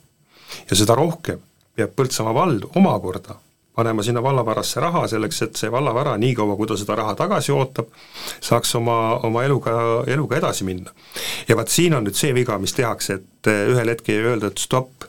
ja 0.70 0.76
seda 0.76 0.94
rohkem 0.94 1.40
peab 1.76 1.92
Põltsamaa 1.96 2.34
vald 2.34 2.70
omakorda 2.74 3.36
panema 3.76 4.02
sinna 4.02 4.22
vallavarasse 4.22 4.80
raha 4.80 5.02
selleks, 5.08 5.42
et 5.42 5.58
see 5.60 5.72
vallavara, 5.72 6.16
niikaua 6.16 6.56
kui 6.56 6.66
ta 6.66 6.78
seda 6.80 6.94
raha 6.96 7.12
tagasi 7.14 7.52
ootab, 7.52 7.90
saaks 8.40 8.74
oma, 8.78 8.96
oma 9.28 9.42
eluga, 9.44 9.74
eluga 10.06 10.38
edasi 10.38 10.64
minna. 10.64 10.90
ja 11.48 11.56
vaat 11.56 11.68
siin 11.68 11.94
on 11.94 12.06
nüüd 12.08 12.16
see 12.16 12.32
viga, 12.34 12.56
mis 12.58 12.72
tehakse, 12.72 13.20
et 13.20 13.50
ühel 13.52 13.92
hetkel 13.92 14.16
ei 14.16 14.30
öelda, 14.30 14.48
et 14.48 14.62
stopp, 14.64 15.04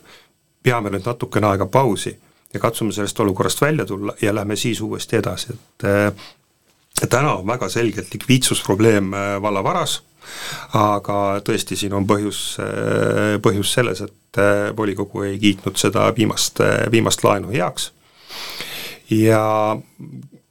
peame 0.63 0.91
nüüd 0.91 1.07
natukene 1.07 1.47
aega 1.47 1.65
pausi 1.71 2.17
ja 2.53 2.59
katsume 2.59 2.91
sellest 2.95 3.19
olukorrast 3.19 3.61
välja 3.61 3.85
tulla 3.85 4.13
ja 4.21 4.35
lähme 4.35 4.55
siis 4.55 4.81
uuesti 4.81 5.19
edasi, 5.19 5.53
et 5.53 7.09
täna 7.09 7.35
on 7.37 7.47
väga 7.47 7.69
selgelt 7.69 8.13
likviidsusprobleem 8.13 9.11
vallavaras, 9.41 10.01
aga 10.77 11.17
tõesti, 11.45 11.77
siin 11.79 11.93
on 11.95 12.07
põhjus, 12.07 12.57
põhjus 13.43 13.73
selles, 13.77 14.01
et 14.01 14.41
volikogu 14.77 15.23
ei 15.27 15.37
kiitnud 15.41 15.77
seda 15.79 16.07
viimast, 16.17 16.61
viimast 16.91 17.23
laenu 17.23 17.53
heaks. 17.53 17.91
Ja 19.13 19.77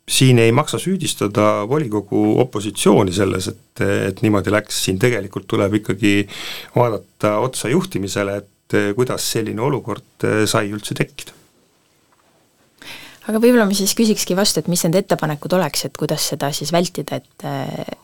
siin 0.09 0.39
ei 0.39 0.53
maksa 0.53 0.79
süüdistada 0.81 1.67
volikogu 1.69 2.39
opositsiooni 2.41 3.13
selles, 3.13 3.51
et, 3.53 3.83
et 4.09 4.23
niimoodi 4.25 4.55
läks, 4.55 4.85
siin 4.87 5.01
tegelikult 5.03 5.49
tuleb 5.51 5.81
ikkagi 5.83 6.19
vaadata 6.77 7.37
otsa 7.45 7.69
juhtimisele, 7.73 8.37
et 8.43 8.79
kuidas 8.97 9.27
selline 9.33 9.63
olukord 9.63 10.27
sai 10.49 10.71
üldse 10.73 10.97
tekkida. 10.97 11.35
Aga 13.27 13.41
võib-olla 13.43 13.67
ma 13.69 13.75
siis 13.77 13.95
küsikski 13.99 14.37
vastu, 14.39 14.63
et 14.63 14.71
mis 14.71 14.85
need 14.87 14.99
ettepanekud 15.03 15.57
oleks, 15.59 15.87
et 15.89 15.99
kuidas 15.99 16.29
seda 16.33 16.53
siis 16.57 16.73
vältida, 16.75 17.21
et 17.21 17.47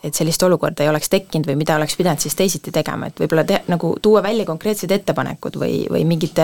et 0.02 0.18
sellist 0.18 0.42
olukorda 0.42 0.82
ei 0.82 0.90
oleks 0.90 1.12
tekkinud 1.12 1.46
või 1.46 1.60
mida 1.60 1.76
oleks 1.78 1.94
pidanud 1.96 2.22
siis 2.22 2.34
teisiti 2.38 2.74
tegema, 2.74 3.08
et 3.08 3.22
võib-olla 3.22 3.44
te-, 3.46 3.62
nagu 3.70 3.94
tuua 4.02 4.22
välja 4.24 4.46
konkreetsed 4.48 4.90
ettepanekud 4.90 5.56
või, 5.62 5.84
või 5.90 6.02
mingid 6.08 6.42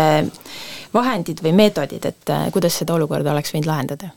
vahendid 0.94 1.42
või 1.42 1.56
meetodid, 1.58 2.06
et 2.06 2.32
kuidas 2.54 2.78
seda 2.80 2.94
olukorda 2.94 3.34
oleks 3.34 3.54
võinud 3.54 3.70
lahendada? 3.70 4.14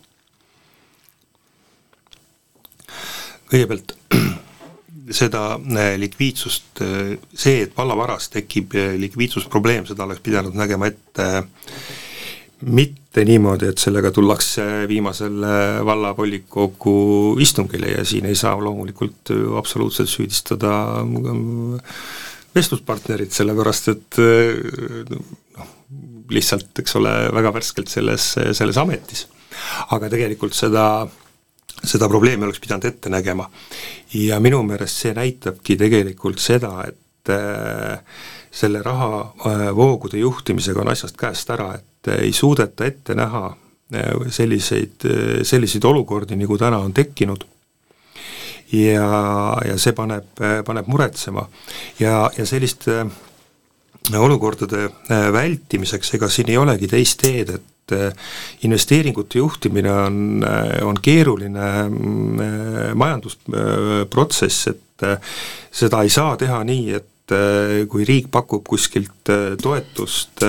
Kõigepealt 3.52 3.98
seda 5.22 5.42
äh, 5.58 5.96
likviidsust, 6.00 6.82
äh, 6.86 7.18
see, 7.34 7.66
et 7.66 7.76
vallavaras 7.78 8.30
tekib 8.32 8.76
äh, 8.80 8.94
likviidsusprobleem, 9.02 9.88
seda 9.90 10.06
oleks 10.08 10.24
pidanud 10.24 10.56
nägema 10.56 10.88
ette 10.92 11.28
mitte 12.62 13.26
niimoodi, 13.26 13.72
et 13.72 13.82
sellega 13.82 14.12
tullakse 14.14 14.64
viimasel 14.90 15.44
vallavolikogu 15.86 16.96
istungile 17.42 17.96
ja 17.96 18.06
siin 18.06 18.28
ei 18.30 18.38
saa 18.38 18.54
loomulikult 18.62 19.34
absoluutselt 19.58 20.10
süüdistada 20.10 20.74
vestluspartnerit, 22.56 23.32
sellepärast 23.34 23.92
et 23.96 24.20
noh, 25.10 25.74
lihtsalt, 26.32 26.72
eks 26.84 26.96
ole, 27.00 27.16
väga 27.34 27.54
värskelt 27.58 27.92
selles, 27.92 28.34
selles 28.38 28.78
ametis. 28.78 29.26
aga 29.92 30.08
tegelikult 30.10 30.56
seda 30.56 30.86
äh, 31.02 31.18
seda 31.84 32.10
probleemi 32.10 32.46
oleks 32.46 32.60
pidanud 32.62 32.86
ette 32.86 33.10
nägema. 33.10 33.50
ja 34.14 34.40
minu 34.40 34.62
meelest 34.64 35.06
see 35.06 35.14
näitabki 35.16 35.78
tegelikult 35.80 36.40
seda, 36.40 36.84
et 36.88 37.32
äh, 37.32 38.02
selle 38.52 38.82
rahavoogude 38.84 40.18
äh, 40.18 40.22
juhtimisega 40.22 40.82
on 40.82 40.92
asjast 40.92 41.18
käest 41.18 41.50
ära, 41.50 41.74
et 41.76 41.86
äh, 41.86 41.91
ei 42.08 42.32
suudeta 42.34 42.86
ette 42.86 43.16
näha 43.16 43.50
selliseid, 44.32 45.04
selliseid 45.44 45.84
olukordi, 45.84 46.38
nagu 46.40 46.58
täna 46.58 46.78
on 46.80 46.94
tekkinud 46.96 47.44
ja, 48.72 49.08
ja 49.68 49.76
see 49.80 49.94
paneb, 49.96 50.40
paneb 50.66 50.88
muretsema. 50.88 51.44
ja, 52.00 52.30
ja 52.38 52.46
selliste 52.48 53.06
olukordade 54.18 54.88
vältimiseks, 55.34 56.16
ega 56.18 56.30
siin 56.32 56.50
ei 56.50 56.58
olegi 56.58 56.88
teist 56.90 57.22
teed, 57.22 57.54
et 57.56 57.68
investeeringute 58.64 59.38
juhtimine 59.42 59.92
on, 59.92 60.18
on 60.88 61.00
keeruline 61.04 61.68
mm, 61.90 62.96
majandusprotsess, 62.96 64.68
et 64.72 65.08
seda 65.72 66.02
ei 66.06 66.10
saa 66.14 66.38
teha 66.40 66.64
nii, 66.64 66.86
et 66.96 67.11
kui 67.92 68.08
riik 68.08 68.28
pakub 68.34 68.66
kuskilt 68.68 69.32
toetust 69.62 70.44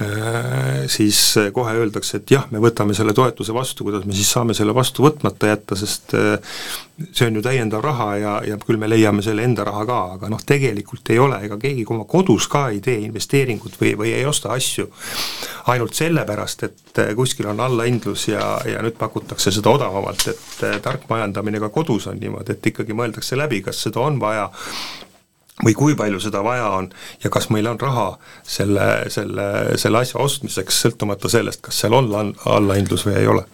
Äh, 0.00 0.88
siis 0.88 1.34
kohe 1.52 1.74
öeldakse, 1.76 2.22
et 2.22 2.30
jah, 2.32 2.46
me 2.48 2.60
võtame 2.62 2.94
selle 2.96 3.12
toetuse 3.12 3.52
vastu, 3.52 3.84
kuidas 3.84 4.06
me 4.08 4.14
siis 4.16 4.30
saame 4.32 4.54
selle 4.56 4.72
vastu 4.72 5.04
võtmata 5.04 5.50
jätta, 5.50 5.76
sest 5.76 6.14
see 6.16 7.26
on 7.26 7.36
ju 7.36 7.42
täiendav 7.44 7.82
raha 7.84 8.06
ja, 8.16 8.32
ja 8.48 8.56
küll 8.62 8.80
me 8.80 8.88
leiame 8.88 9.20
selle 9.24 9.44
enda 9.44 9.66
raha 9.68 9.82
ka, 9.90 9.98
aga 10.14 10.30
noh, 10.32 10.40
tegelikult 10.46 11.12
ei 11.12 11.20
ole, 11.20 11.42
ega 11.44 11.58
keegi 11.60 11.84
oma 11.92 12.06
kodus 12.08 12.48
ka 12.48 12.70
ei 12.72 12.80
tee 12.84 12.96
investeeringut 13.10 13.76
või, 13.82 13.92
või 14.00 14.14
ei 14.16 14.24
osta 14.28 14.54
asju 14.56 14.88
ainult 15.74 16.00
sellepärast, 16.00 16.64
et 16.70 17.02
kuskil 17.18 17.50
on 17.52 17.60
allahindlus 17.60 18.30
ja, 18.30 18.54
ja 18.72 18.80
nüüd 18.86 18.96
pakutakse 18.96 19.52
seda 19.52 19.76
odavamalt, 19.76 20.24
et 20.32 20.80
tark 20.80 21.04
majandamine 21.12 21.60
ka 21.60 21.68
kodus 21.76 22.08
on 22.08 22.16
niimoodi, 22.24 22.56
et 22.56 22.72
ikkagi 22.72 22.96
mõeldakse 22.96 23.36
läbi, 23.36 23.60
kas 23.68 23.84
seda 23.84 24.00
on 24.08 24.16
vaja 24.22 24.48
või 25.64 25.74
kui 25.76 25.96
palju 25.98 26.20
seda 26.20 26.44
vaja 26.44 26.68
on 26.78 26.90
ja 27.24 27.30
kas 27.30 27.50
meil 27.50 27.66
on 27.70 27.80
raha 27.80 28.08
selle, 28.42 28.88
selle, 29.12 29.50
selle 29.80 30.04
asja 30.04 30.20
ostmiseks, 30.20 30.82
sõltumata 30.86 31.28
sellest, 31.32 31.62
kas 31.64 31.82
seal 31.84 31.96
on 31.96 32.34
allahindlus 32.46 33.06
või 33.08 33.18
ei 33.20 33.28
ole? 33.30 33.46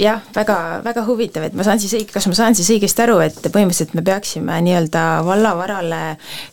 jah, 0.00 0.20
väga, 0.34 0.56
väga 0.84 1.04
huvitav, 1.06 1.44
et 1.46 1.56
ma 1.56 1.64
saan 1.66 1.80
siis 1.80 1.92
õig-, 1.98 2.10
kas 2.12 2.26
ma 2.30 2.36
saan 2.36 2.56
siis 2.56 2.70
õigesti 2.74 3.04
aru, 3.04 3.18
et 3.24 3.38
põhimõtteliselt 3.42 3.94
me 3.98 4.04
peaksime 4.06 4.58
nii-öelda 4.66 5.04
vallavarale 5.26 6.00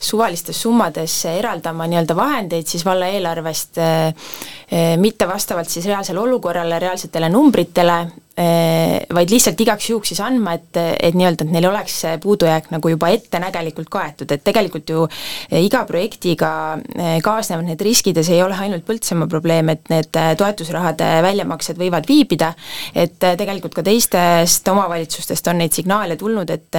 suvalistes 0.04 0.60
summades 0.66 1.16
eraldama 1.32 1.88
nii-öelda 1.88 2.16
vahendeid 2.18 2.68
siis 2.68 2.86
valla 2.88 3.10
eelarvest 3.14 3.80
eh, 3.84 4.30
eh, 4.70 4.96
mitte 5.00 5.30
vastavalt 5.30 5.72
siis 5.72 5.88
reaalsele 5.88 6.20
olukorrale, 6.24 6.80
reaalsetele 6.84 7.32
numbritele, 7.32 8.00
vaid 8.38 9.32
lihtsalt 9.34 9.62
igaks 9.64 9.88
juhuks 9.90 10.12
siis 10.12 10.20
andma, 10.22 10.54
et, 10.60 10.78
et 10.78 11.16
nii-öelda, 11.18 11.46
et 11.48 11.54
neil 11.56 11.66
oleks 11.72 11.96
see 12.04 12.18
puudujääk 12.22 12.70
nagu 12.70 12.92
juba 12.92 13.10
ettenägelikult 13.16 13.90
kaetud, 13.90 14.30
et 14.30 14.44
tegelikult 14.46 14.92
ju 14.94 15.06
äh, 15.08 15.64
iga 15.66 15.82
projektiga 15.90 16.52
äh, 16.78 17.16
kaasnevad 17.26 17.66
need 17.66 17.82
riskid 17.82 18.20
ja 18.20 18.26
see 18.26 18.38
ei 18.38 18.44
ole 18.46 18.58
ainult 18.62 18.86
Põltsamaa 18.88 19.28
probleem, 19.32 19.72
et 19.74 19.90
need 19.92 20.20
toetusrahade 20.40 21.08
väljamaksed 21.26 21.80
võivad 21.82 22.06
viibida, 22.08 22.52
et 22.96 23.18
tegelikult 23.18 23.74
ka 23.76 23.84
teistest 23.84 24.70
omavalitsustest 24.70 25.50
on 25.52 25.60
neid 25.64 25.74
signaale 25.76 26.16
tulnud, 26.20 26.54
et, 26.54 26.78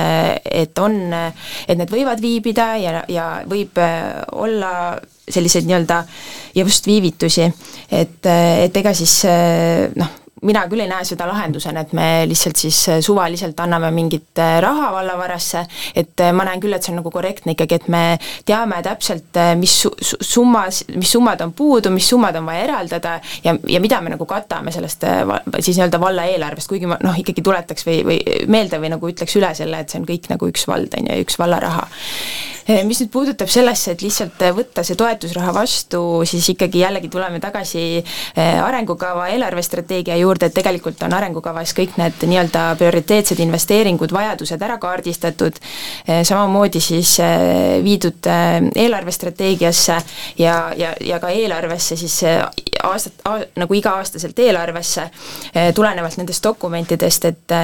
et 0.63 0.83
on, 0.83 0.97
et 1.13 1.75
need 1.75 1.93
võivad 1.93 2.23
viibida 2.23 2.69
ja, 2.81 3.03
ja 3.11 3.27
võib 3.51 3.77
olla 4.33 4.73
selliseid 5.29 5.67
nii-öelda 5.69 6.01
just 6.57 6.87
viivitusi, 6.89 7.51
et, 7.91 8.31
et 8.31 8.81
ega 8.81 8.95
siis 8.97 9.21
noh, 9.99 10.17
mina 10.43 10.65
küll 10.71 10.83
ei 10.85 10.91
näe 10.91 11.05
seda 11.07 11.27
lahendusena, 11.29 11.83
et 11.85 11.93
me 11.97 12.07
lihtsalt 12.29 12.61
siis 12.61 12.79
äh, 12.93 13.01
suvaliselt 13.05 13.59
anname 13.61 13.91
mingit 13.95 14.39
äh, 14.39 14.59
raha 14.63 14.91
vallavarasse, 14.95 15.65
et 15.99 16.21
äh, 16.25 16.33
ma 16.37 16.47
näen 16.49 16.63
küll, 16.63 16.77
et 16.77 16.85
see 16.85 16.93
on 16.95 17.01
nagu 17.01 17.13
korrektne 17.15 17.55
ikkagi, 17.57 17.81
et 17.81 17.89
me 17.93 18.03
teame 18.49 18.81
täpselt, 18.85 19.41
mis 19.59 19.75
su-, 19.85 19.95
summas, 20.03 20.85
mis 20.95 21.13
summad 21.13 21.43
on 21.45 21.55
puudu, 21.59 21.93
mis 21.95 22.09
summad 22.09 22.37
on 22.39 22.47
vaja 22.49 22.67
eraldada 22.69 23.17
ja, 23.45 23.57
ja 23.69 23.81
mida 23.83 24.01
me 24.05 24.15
nagu 24.15 24.29
katame 24.29 24.75
sellest 24.75 25.07
siis 25.59 25.77
nii-öelda 25.77 26.01
valla 26.03 26.27
eelarvest, 26.31 26.71
kuigi 26.71 26.91
ma 26.91 26.99
noh, 27.05 27.17
ikkagi 27.19 27.45
tuletaks 27.45 27.87
või, 27.89 28.03
või 28.07 28.21
meelde 28.51 28.81
või 28.83 28.93
nagu 28.95 29.11
ütleks 29.11 29.39
üle 29.41 29.51
selle, 29.59 29.83
et 29.83 29.91
see 29.91 30.03
on 30.03 30.07
kõik 30.09 30.31
nagu 30.33 30.51
üks 30.51 30.69
vald, 30.71 30.95
on 30.99 31.11
ju, 31.11 31.19
üks 31.27 31.39
vallaraha. 31.41 31.89
Eh, 31.89 32.58
mis 32.85 33.01
nüüd 33.01 33.11
puudutab 33.13 33.49
sellesse, 33.49 33.95
et 33.95 34.03
lihtsalt 34.05 34.43
eh, 34.45 34.53
võtta 34.53 34.83
see 34.85 34.99
toetusraha 34.99 35.55
vastu, 35.57 36.01
siis 36.29 36.51
ikkagi 36.53 36.83
jällegi 36.83 37.09
tuleme 37.13 37.41
tagasi 37.41 37.85
eh, 37.99 38.59
arengukava 38.61 39.29
eelarvestrateegia 39.33 40.19
juurde, 40.21 40.51
et 40.51 40.57
tegelikult 40.57 41.01
on 41.07 41.17
arengukavas 41.17 41.73
kõik 41.77 41.97
need 42.01 42.27
nii-öelda 42.29 42.65
prioriteetsed 42.81 43.41
investeeringud, 43.41 44.13
vajadused 44.13 44.63
ära 44.63 44.77
kaardistatud, 44.83 45.57
samamoodi 46.07 46.81
siis 46.83 47.15
viidud 47.85 48.27
eelarvestrateegiasse 48.29 49.97
ja, 50.39 50.57
ja, 50.77 50.93
ja 51.05 51.19
ka 51.23 51.31
eelarvesse 51.33 51.97
siis 51.99 52.19
aastat, 52.85 53.25
nagu 53.59 53.77
iga-aastaselt 53.79 54.39
eelarvesse, 54.43 55.09
tulenevalt 55.75 56.19
nendest 56.21 56.45
dokumentidest, 56.45 57.29
et, 57.31 57.57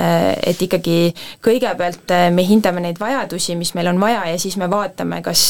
et 0.47 0.65
ikkagi 0.67 0.99
kõigepealt 1.45 2.15
me 2.35 2.47
hindame 2.47 2.83
neid 2.85 3.01
vajadusi, 3.01 3.57
mis 3.59 3.75
meil 3.79 3.93
on 3.93 4.01
vaja 4.03 4.27
ja 4.33 4.41
siis 4.41 4.57
me 4.61 4.69
vaatame, 4.71 4.94
vaatame, 4.95 5.21
kas, 5.23 5.43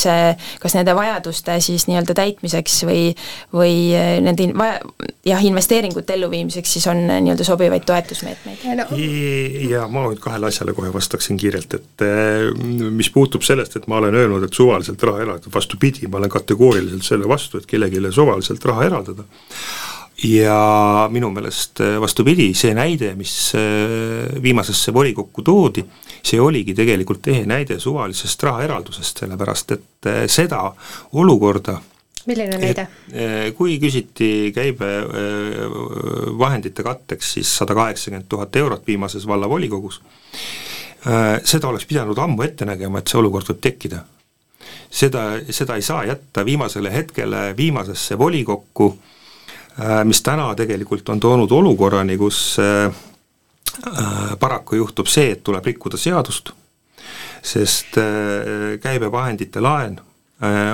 kas 0.60 0.74
nende 0.76 0.94
vajaduste 0.96 1.58
siis 1.60 1.86
nii-öelda 1.88 2.16
täitmiseks 2.16 2.82
või, 2.88 3.14
või 3.52 3.74
nende 4.24 4.48
vaja, 4.56 4.80
jah, 5.26 5.44
investeeringute 5.44 6.16
elluviimiseks 6.16 6.76
siis 6.76 6.86
on 6.90 7.04
nii-öelda 7.06 7.44
sobivaid 7.46 7.84
toetusmeetmeid 7.86 8.64
no.? 8.80 8.88
ja 9.68 9.86
ma 9.88 10.06
nüüd 10.08 10.22
kahele 10.24 10.48
asjale 10.48 10.74
kohe 10.76 10.92
vastaksin 10.94 11.38
kiirelt, 11.40 11.74
et 11.78 12.06
eh, 12.06 12.50
mis 12.90 13.10
puutub 13.14 13.44
sellest, 13.46 13.76
et 13.76 13.88
ma 13.90 14.00
olen 14.00 14.14
öelnud, 14.14 14.46
et 14.46 14.56
suvaliselt 14.56 15.02
raha 15.04 15.24
eraldada, 15.26 15.52
vastupidi, 15.54 16.08
ma 16.08 16.20
olen 16.22 16.32
kategooriliselt 16.32 17.06
selle 17.06 17.28
vastu, 17.28 17.60
et 17.60 17.68
kellelegi 17.70 18.02
suvaliselt 18.14 18.64
raha 18.70 18.88
eraldada 18.88 19.28
ja 20.24 21.08
minu 21.12 21.28
meelest 21.34 21.80
eh, 21.84 21.98
vastupidi, 22.00 22.54
see 22.56 22.72
näide, 22.76 23.14
mis 23.18 23.34
eh, 23.58 23.62
viimasesse 24.42 24.94
volikokku 24.94 25.42
toodi, 25.44 25.84
see 26.24 26.40
oligi 26.40 26.74
tegelikult 26.76 27.26
ehe 27.32 27.46
näide 27.48 27.78
suvalisest 27.80 28.42
rahaeraldusest, 28.48 29.18
sellepärast 29.24 29.72
et 29.76 30.08
eh, 30.10 30.22
seda 30.30 30.60
olukorda 31.20 31.74
milline 32.24 32.56
näide? 32.56 32.86
Kui 33.52 33.76
küsiti 33.76 34.48
käibevahendite 34.56 36.80
katteks 36.86 37.34
siis 37.36 37.50
sada 37.58 37.76
kaheksakümmend 37.76 38.24
tuhat 38.32 38.56
eurot 38.56 38.86
viimases 38.86 39.26
vallavolikogus, 39.28 40.00
seda 41.44 41.68
oleks 41.68 41.84
pidanud 41.84 42.16
ammu 42.24 42.40
ette 42.46 42.64
nägema, 42.64 43.02
et 43.02 43.12
see 43.12 43.20
olukord 43.20 43.44
võib 43.52 43.60
tekkida. 43.66 44.00
seda, 44.88 45.36
seda 45.50 45.76
ei 45.76 45.84
saa 45.84 46.04
jätta 46.08 46.44
viimasele 46.48 46.88
hetkele 46.94 47.52
viimasesse 47.56 48.18
volikokku 48.18 48.86
äh, 48.88 49.13
mis 50.04 50.22
täna 50.22 50.52
tegelikult 50.54 51.08
on 51.08 51.20
toonud 51.20 51.50
olukorrani, 51.50 52.16
kus 52.18 52.56
paraku 54.38 54.76
juhtub 54.78 55.08
see, 55.10 55.32
et 55.34 55.42
tuleb 55.42 55.66
rikkuda 55.66 55.98
seadust, 55.98 56.52
sest 57.42 57.98
käibevahendite 58.82 59.60
laen 59.60 59.98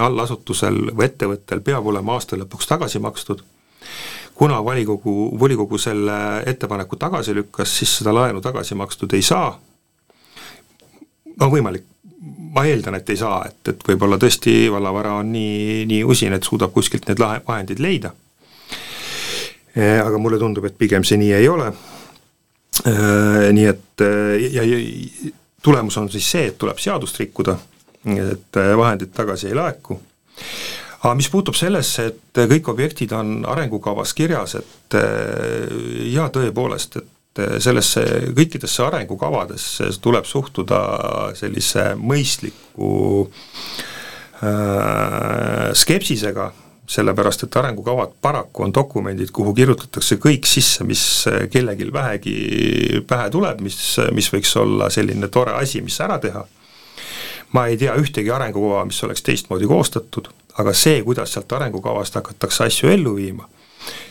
allasutusel 0.04 0.90
või 0.92 1.06
ettevõttel 1.06 1.62
peab 1.64 1.86
olema 1.86 2.18
aasta 2.18 2.36
lõpuks 2.36 2.68
tagasi 2.68 3.00
makstud 3.00 3.40
kuna 4.40 4.64
volikogu, 4.64 5.38
volikogu 5.38 5.78
selle 5.78 6.12
ettepaneku 6.46 6.96
tagasi 6.96 7.34
lükkas, 7.34 7.78
siis 7.78 7.98
seda 7.98 8.14
laenu 8.14 8.40
tagasi 8.40 8.74
makstud 8.74 9.12
ei 9.12 9.22
saa, 9.22 9.50
no 11.40 11.48
võimalik, 11.52 11.84
ma 12.56 12.64
eeldan, 12.64 12.96
et 12.96 13.12
ei 13.12 13.20
saa, 13.20 13.42
et, 13.50 13.60
et 13.68 13.84
võib-olla 13.84 14.16
tõesti 14.22 14.54
vallavara 14.72 15.18
on 15.20 15.28
nii, 15.34 15.84
nii 15.90 16.00
usin, 16.08 16.32
et 16.32 16.48
suudab 16.48 16.72
kuskilt 16.72 17.04
need 17.10 17.20
lahe, 17.20 17.42
vahendid 17.44 17.84
leida. 17.84 18.14
Eh, 19.74 20.00
aga 20.02 20.18
mulle 20.18 20.38
tundub, 20.38 20.64
et 20.66 20.78
pigem 20.78 21.04
see 21.06 21.20
nii 21.20 21.32
ei 21.38 21.48
ole. 21.48 21.70
Eh, 22.80 23.48
nii 23.54 23.68
et 23.70 24.04
ja, 24.50 24.64
ja 24.64 25.30
tulemus 25.62 25.98
on 26.00 26.08
siis 26.10 26.30
see, 26.30 26.48
et 26.50 26.58
tuleb 26.58 26.78
seadust 26.80 27.18
rikkuda, 27.20 27.58
et 28.10 28.60
vahendid 28.80 29.12
tagasi 29.12 29.50
ei 29.50 29.58
laeku 29.58 29.98
aga 31.00 31.14
mis 31.16 31.30
puutub 31.32 31.56
sellesse, 31.56 32.06
et 32.10 32.40
kõik 32.50 32.68
objektid 32.72 33.12
on 33.16 33.40
arengukavas 33.48 34.12
kirjas, 34.16 34.58
et 34.60 34.98
eh, 35.00 35.70
jaa, 36.12 36.28
tõepoolest, 36.32 37.00
et 37.00 37.42
eh, 37.44 37.54
sellesse, 37.62 38.04
kõikidesse 38.36 38.84
arengukavadesse 38.84 39.88
tuleb 40.04 40.28
suhtuda 40.28 40.80
sellise 41.38 41.92
mõistliku 41.96 42.90
äh, 44.44 45.70
skepsisega, 45.76 46.50
sellepärast 46.90 47.44
et 47.46 47.56
arengukavad 47.56 48.16
paraku 48.22 48.64
on 48.66 48.72
dokumendid, 48.74 49.30
kuhu 49.32 49.52
kirjutatakse 49.54 50.16
kõik 50.18 50.48
sisse, 50.50 50.84
mis 50.84 51.02
kellelgi 51.52 51.86
vähegi 51.92 52.34
pähe 53.06 53.28
tuleb, 53.30 53.60
mis, 53.62 53.78
mis 54.16 54.30
võiks 54.34 54.56
olla 54.58 54.90
selline 54.90 55.28
tore 55.30 55.54
asi, 55.54 55.84
mis 55.86 56.00
ära 56.02 56.18
teha. 56.18 56.46
ma 57.52 57.66
ei 57.66 57.76
tea 57.78 57.94
ühtegi 57.98 58.30
arengukava, 58.30 58.84
mis 58.86 59.02
oleks 59.06 59.22
teistmoodi 59.22 59.66
koostatud 59.70 60.28
aga 60.58 60.74
see, 60.76 61.00
kuidas 61.06 61.32
sealt 61.34 61.52
arengukavast 61.52 62.18
hakatakse 62.18 62.66
asju 62.66 62.90
ellu 62.92 63.14
viima, 63.16 63.48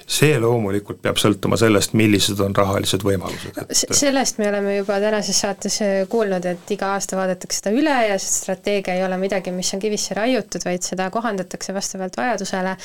see 0.10 0.38
loomulikult 0.42 1.02
peab 1.04 1.20
sõltuma 1.22 1.58
sellest, 1.60 1.94
millised 1.98 2.40
on 2.42 2.56
rahalised 2.58 3.04
võimalused, 3.06 3.60
et 3.62 3.98
sellest 3.98 4.40
me 4.42 4.48
oleme 4.50 4.78
juba 4.80 4.98
tänases 5.04 5.42
saates 5.44 5.80
äh, 5.86 5.98
kuulnud, 6.10 6.46
et 6.50 6.74
iga 6.74 6.94
aasta 6.96 7.20
vaadatakse 7.20 7.62
seda 7.62 7.74
üle 7.78 7.94
ja 8.10 8.16
see 8.18 8.32
strateegia 8.34 8.98
ei 8.98 9.04
ole 9.06 9.20
midagi, 9.22 9.54
mis 9.56 9.70
on 9.78 9.84
kivisse 9.84 10.18
raiutud, 10.18 10.66
vaid 10.66 10.86
seda 10.86 11.12
kohandatakse 11.14 11.76
vastavalt 11.76 12.18
vajadusele. 12.18 12.76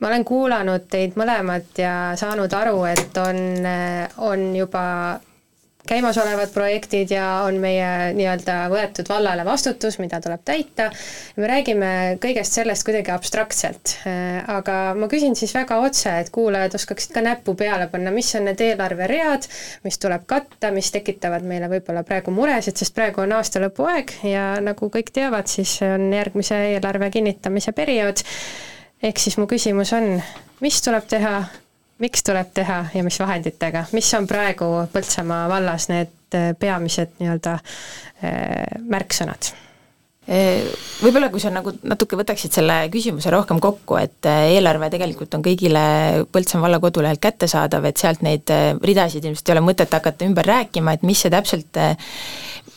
ma 0.00 0.12
olen 0.12 0.24
kuulanud 0.24 0.86
teid 0.90 1.18
mõlemat 1.18 1.82
ja 1.82 1.94
saanud 2.20 2.54
aru, 2.60 2.84
et 2.92 3.18
on, 3.24 3.42
äh, 3.66 4.22
on 4.30 4.46
juba 4.56 4.84
käimasolevad 5.90 6.52
projektid 6.54 7.10
ja 7.10 7.26
on 7.46 7.58
meie 7.62 8.12
nii-öelda 8.14 8.56
võetud 8.70 9.08
vallale 9.10 9.44
vastutus, 9.46 9.98
mida 10.02 10.20
tuleb 10.22 10.42
täita, 10.46 10.88
me 11.36 11.48
räägime 11.50 11.90
kõigest 12.22 12.56
sellest 12.58 12.86
kuidagi 12.86 13.10
abstraktselt, 13.14 13.96
aga 14.50 14.78
ma 14.98 15.08
küsin 15.10 15.34
siis 15.38 15.54
väga 15.56 15.80
otse, 15.82 16.12
et 16.22 16.30
kuulajad 16.34 16.76
oskaksid 16.78 17.14
ka 17.16 17.24
näppu 17.26 17.56
peale 17.58 17.88
panna, 17.90 18.12
mis 18.14 18.30
on 18.38 18.46
need 18.48 18.62
eelarveread, 18.68 19.48
mis 19.86 19.98
tuleb 20.02 20.26
katta, 20.30 20.70
mis 20.74 20.92
tekitavad 20.94 21.46
meile 21.46 21.70
võib-olla 21.72 22.04
praegu 22.06 22.34
muresid, 22.34 22.78
sest 22.78 22.94
praegu 22.94 23.24
on 23.24 23.34
aasta 23.40 23.62
lõpuaeg 23.64 24.20
ja 24.30 24.52
nagu 24.62 24.90
kõik 24.94 25.10
teavad, 25.16 25.50
siis 25.50 25.78
on 25.86 26.10
järgmise 26.14 26.58
eelarve 26.74 27.10
kinnitamise 27.14 27.74
periood, 27.74 28.22
ehk 29.02 29.18
siis 29.18 29.40
mu 29.40 29.48
küsimus 29.50 29.94
on, 29.96 30.14
mis 30.62 30.78
tuleb 30.86 31.10
teha, 31.10 31.40
miks 32.00 32.24
tuleb 32.26 32.52
teha 32.56 32.82
ja 32.94 33.04
mis 33.04 33.18
vahenditega, 33.20 33.86
mis 33.96 34.08
on 34.16 34.28
praegu 34.30 34.68
Põltsamaa 34.92 35.48
vallas 35.50 35.88
need 35.92 36.36
äh, 36.36 36.52
peamised 36.58 37.18
nii-öelda 37.20 37.56
äh, 37.56 38.78
märksõnad? 38.90 39.50
Äh, 40.30 40.64
võib-olla 41.02 41.30
kui 41.32 41.42
sa 41.42 41.52
nagu 41.52 41.74
natuke 41.82 42.18
võtaksid 42.20 42.56
selle 42.56 42.78
küsimuse 42.92 43.32
rohkem 43.34 43.60
kokku, 43.60 43.98
et 44.00 44.28
eelarve 44.30 44.90
tegelikult 44.92 45.36
on 45.36 45.44
kõigile 45.44 45.82
Põltsamaa 46.32 46.68
valla 46.68 46.82
kodulehelt 46.82 47.22
kättesaadav, 47.22 47.90
et 47.90 48.00
sealt 48.00 48.24
neid 48.26 48.52
ridasid 48.84 49.26
ilmselt 49.26 49.52
ei 49.52 49.58
ole 49.58 49.66
mõtet 49.68 49.92
hakata 49.98 50.28
ümber 50.28 50.48
rääkima, 50.48 50.96
et 50.96 51.04
mis 51.06 51.20
see 51.20 51.32
täpselt 51.32 51.84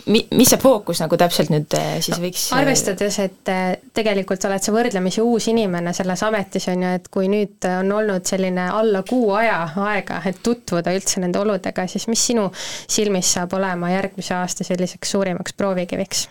mi-, 0.05 0.25
mis 0.35 0.51
see 0.51 0.59
fookus 0.61 0.99
nagu 1.03 1.17
täpselt 1.19 1.51
nüüd 1.53 1.73
äh, 1.77 1.95
siis 2.03 2.19
võiks 2.21 2.45
arvestades, 2.55 3.19
et 3.23 3.51
äh, 3.51 3.63
tegelikult 3.95 4.43
oled 4.49 4.63
sa 4.63 4.75
võrdlemisi 4.75 5.23
uus 5.23 5.47
inimene 5.51 5.93
selles 5.95 6.23
ametis, 6.27 6.67
on 6.73 6.85
ju, 6.85 6.91
et 6.99 7.09
kui 7.13 7.29
nüüd 7.31 7.67
on 7.69 7.91
olnud 7.99 8.27
selline 8.27 8.69
alla 8.73 9.03
kuu 9.07 9.33
aja 9.37 9.61
aega, 9.87 10.21
et 10.29 10.43
tutvuda 10.43 10.93
üldse 10.95 11.23
nende 11.23 11.41
oludega, 11.41 11.87
siis 11.91 12.07
mis 12.11 12.23
sinu 12.31 12.49
silmis 12.55 13.33
saab 13.37 13.55
olema 13.59 13.93
järgmise 13.93 14.35
aasta 14.39 14.67
selliseks 14.67 15.15
suurimaks 15.15 15.55
proovikiviks? 15.57 16.27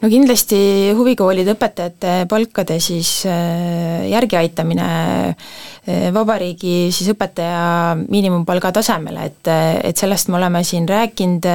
no 0.00 0.08
kindlasti 0.10 0.58
huvikoolide 0.98 1.52
õpetajate 1.54 2.14
palkade 2.28 2.80
siis 2.82 3.20
järgiaitamine 4.10 4.88
vabariigi 6.14 6.90
siis 6.90 7.12
õpetaja 7.12 7.94
miinimumpalga 8.00 8.72
tasemele, 8.80 9.28
et, 9.30 9.50
et 9.86 10.00
sellest 10.00 10.28
me 10.28 10.40
oleme 10.40 10.64
siin 10.66 10.88
rääkinud 10.90 11.46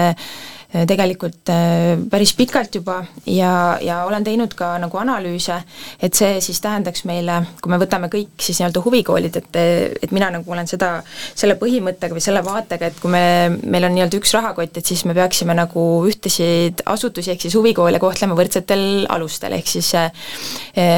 tegelikult 0.74 1.52
äh, 1.54 1.96
päris 2.12 2.34
pikalt 2.36 2.76
juba 2.76 2.98
ja, 3.30 3.78
ja 3.82 4.02
olen 4.06 4.26
teinud 4.26 4.54
ka 4.58 4.74
nagu 4.82 5.00
analüüse, 5.00 5.58
et 6.04 6.18
see 6.18 6.40
siis 6.44 6.60
tähendaks 6.64 7.06
meile, 7.08 7.42
kui 7.62 7.72
me 7.72 7.80
võtame 7.82 8.10
kõik 8.12 8.44
siis 8.44 8.60
nii-öelda 8.60 8.84
huvikoolid, 8.86 9.40
et, 9.40 9.60
et 10.04 10.16
mina 10.16 10.32
nagu 10.34 10.52
olen 10.52 10.68
seda, 10.70 10.98
selle 11.38 11.58
põhimõttega 11.62 12.18
või 12.18 12.26
selle 12.26 12.44
vaatega, 12.46 12.92
et 12.92 13.00
kui 13.02 13.14
me, 13.14 13.26
meil 13.64 13.88
on 13.88 13.96
nii-öelda 13.96 14.20
üks 14.20 14.36
rahakott, 14.36 14.78
et 14.80 14.92
siis 14.92 15.06
me 15.08 15.16
peaksime 15.18 15.56
nagu 15.58 15.86
ühtesid 16.10 16.84
asutusi 16.92 17.36
ehk 17.36 17.48
siis 17.48 17.58
huvikoole 17.58 18.02
kohtlema 18.04 18.38
võrdsetel 18.38 19.06
alustel, 19.16 19.56
ehk 19.60 19.72
siis 19.78 19.94
äh, 20.00 20.12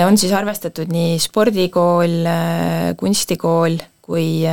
on 0.08 0.18
siis 0.18 0.34
arvestatud 0.34 0.90
nii 0.94 1.18
spordikool, 1.22 2.20
kunstikool 2.98 3.78
kui 4.08 4.46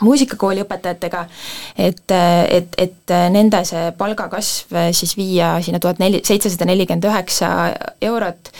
muusikakooli 0.00 0.62
õpetajatega, 0.64 1.24
et, 1.88 2.14
et, 2.58 2.78
et 2.78 3.16
nende 3.34 3.62
see 3.68 3.90
palgakasv 3.98 4.76
siis 4.96 5.16
viia 5.18 5.56
sinna 5.64 5.80
tuhat 5.82 6.00
neli, 6.02 6.22
seitsesada 6.24 6.68
nelikümmend 6.68 7.08
üheksa 7.10 7.50
eurot, 8.10 8.52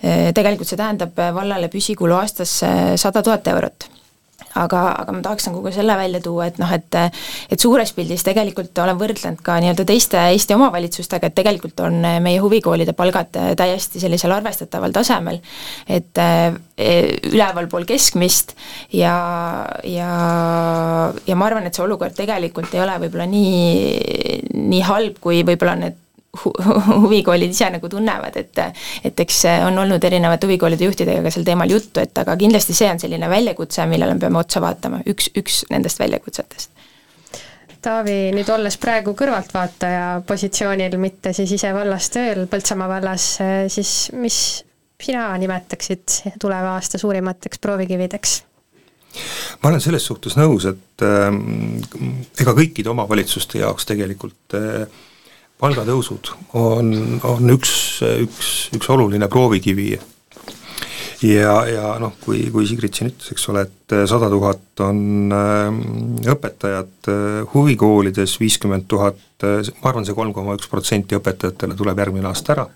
tegelikult 0.00 0.70
see 0.70 0.78
tähendab 0.78 1.18
vallale 1.34 1.70
püsikulu 1.72 2.16
aastas 2.20 2.60
sada 3.02 3.22
tuhat 3.26 3.48
eurot 3.54 3.88
aga, 4.64 4.82
aga 5.02 5.14
ma 5.14 5.22
tahaks 5.24 5.48
nagu 5.48 5.62
ka 5.64 5.72
selle 5.74 5.96
välja 5.98 6.20
tuua, 6.24 6.48
et 6.50 6.58
noh, 6.62 6.72
et 6.74 6.98
et 6.98 7.60
suures 7.60 7.92
pildis 7.96 8.24
tegelikult 8.26 8.78
olen 8.82 8.98
võrdlenud 9.00 9.42
ka 9.44 9.58
nii-öelda 9.62 9.86
teiste 9.88 10.20
Eesti 10.32 10.56
omavalitsustega, 10.56 11.30
et 11.30 11.36
tegelikult 11.38 11.80
on 11.86 12.00
meie 12.24 12.40
huvikoolide 12.42 12.94
palgad 12.98 13.32
täiesti 13.58 14.02
sellisel 14.02 14.34
arvestataval 14.36 14.94
tasemel, 14.94 15.40
et 15.88 16.18
e, 16.22 16.88
ülevalpool 17.30 17.86
keskmist 17.88 18.54
ja, 18.94 19.14
ja, 19.84 20.10
ja 21.26 21.38
ma 21.38 21.48
arvan, 21.48 21.68
et 21.68 21.78
see 21.78 21.86
olukord 21.86 22.16
tegelikult 22.18 22.74
ei 22.74 22.84
ole 22.84 22.98
võib-olla 23.04 23.28
nii, 23.30 24.42
nii 24.58 24.84
halb, 24.88 25.22
kui 25.22 25.42
võib-olla 25.46 25.78
need 25.84 26.04
hu 26.44 26.52
huvikoolid 27.04 27.54
ise 27.54 27.70
nagu 27.74 27.88
tunnevad, 27.88 28.36
et 28.36 28.62
et 29.04 29.20
eks 29.20 29.44
on 29.66 29.78
olnud 29.84 30.04
erinevate 30.04 30.46
huvikoolide 30.46 30.88
juhtidega 30.88 31.22
ka 31.22 31.32
sel 31.34 31.46
teemal 31.46 31.70
juttu, 31.70 32.00
et 32.00 32.18
aga 32.18 32.36
kindlasti 32.40 32.76
see 32.76 32.90
on 32.90 33.00
selline 33.00 33.30
väljakutse, 33.30 33.86
millele 33.86 34.14
me 34.16 34.24
peame 34.26 34.40
otsa 34.40 34.62
vaatama, 34.64 35.02
üks, 35.06 35.30
üks 35.38 35.64
nendest 35.70 36.00
väljakutsetest. 36.02 36.70
Taavi, 37.82 38.32
nüüd 38.34 38.48
olles 38.50 38.74
praegu 38.82 39.12
kõrvaltvaataja 39.14 40.06
positsioonil, 40.26 40.96
mitte 40.98 41.30
siis 41.36 41.52
ise 41.54 41.70
vallas 41.74 42.08
tööl 42.10 42.48
Põltsamaa 42.50 42.88
vallas, 42.90 43.26
siis 43.70 43.92
mis 44.18 44.38
sina 44.98 45.30
nimetaksid 45.38 46.34
tuleva 46.42 46.74
aasta 46.74 46.98
suurimateks 46.98 47.62
proovikivideks? 47.62 48.42
ma 49.62 49.70
olen 49.70 49.80
selles 49.80 50.04
suhtes 50.04 50.34
nõus, 50.36 50.66
et 50.68 51.02
äh, 51.06 51.30
ega 52.42 52.52
kõikide 52.54 52.90
omavalitsuste 52.92 53.62
jaoks 53.62 53.88
tegelikult 53.88 54.58
äh, 54.58 54.84
palgatõusud 55.58 56.30
on, 56.58 56.92
on 57.26 57.50
üks, 57.54 57.72
üks, 58.04 58.52
üks 58.76 58.90
oluline 58.94 59.28
proovikivi 59.30 59.90
ja, 61.26 61.54
ja 61.66 61.94
noh, 62.02 62.14
kui, 62.22 62.44
kui 62.54 62.66
Sigrid 62.68 62.94
siin 62.94 63.10
ütles, 63.10 63.32
eks 63.34 63.48
ole, 63.50 63.64
et 63.66 63.96
sada 64.10 64.30
tuhat 64.30 64.84
on 64.86 65.34
äh, 65.34 65.80
õpetajad 66.34 67.10
äh, 67.10 67.40
huvikoolides, 67.54 68.38
viiskümmend 68.40 68.86
tuhat, 68.90 69.20
äh, 69.42 69.60
ma 69.82 69.90
arvan 69.90 70.06
see, 70.06 70.12
see 70.12 70.20
kolm 70.20 70.34
koma 70.36 70.56
üks 70.58 70.70
protsenti 70.70 71.18
õpetajatele 71.18 71.78
tuleb 71.78 72.04
järgmine 72.04 72.30
aasta 72.30 72.54
ära, 72.54 72.68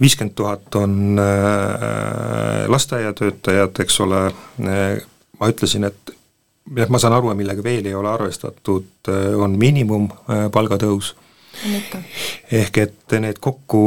viiskümmend 0.00 0.36
tuhat 0.38 0.78
on 0.78 1.18
äh, 1.18 2.68
lasteaiatöötajad, 2.70 3.82
eks 3.84 4.00
ole 4.06 4.26
äh,, 4.30 5.02
ma 5.40 5.50
ütlesin, 5.50 5.90
et 5.90 6.14
jah, 6.76 6.88
ma 6.88 7.02
saan 7.02 7.16
aru, 7.18 7.34
millega 7.36 7.64
veel 7.64 7.90
ei 7.90 7.98
ole 7.98 8.10
arvestatud, 8.12 8.90
äh, 9.10 9.34
on 9.34 9.58
miinimumpalgatõus 9.60 11.14
ikka. 11.14 11.23
Ehk 12.52 12.78
et 12.82 13.16
need 13.20 13.38
kokku 13.42 13.82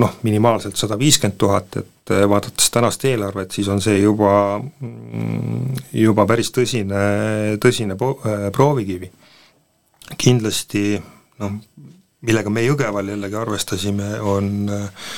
noh, 0.00 0.16
minimaalselt 0.26 0.76
sada 0.76 0.98
viiskümmend 0.98 1.38
tuhat, 1.38 1.76
et 1.80 2.14
vaadates 2.28 2.70
tänast 2.70 3.04
eelarvet, 3.08 3.52
siis 3.54 3.68
on 3.72 3.80
see 3.84 3.98
juba, 4.00 4.60
mm, 4.60 5.84
juba 6.00 6.26
päris 6.28 6.52
tõsine, 6.52 7.04
tõsine 7.62 7.96
po-, 8.00 8.18
proovikivi. 8.52 9.10
kindlasti 10.20 11.00
noh, 11.40 11.54
millega 12.24 12.50
me 12.50 12.64
Jõgeval 12.64 13.08
jällegi 13.14 13.36
arvestasime, 13.40 14.10
on 14.20 14.68
äh, 14.72 15.08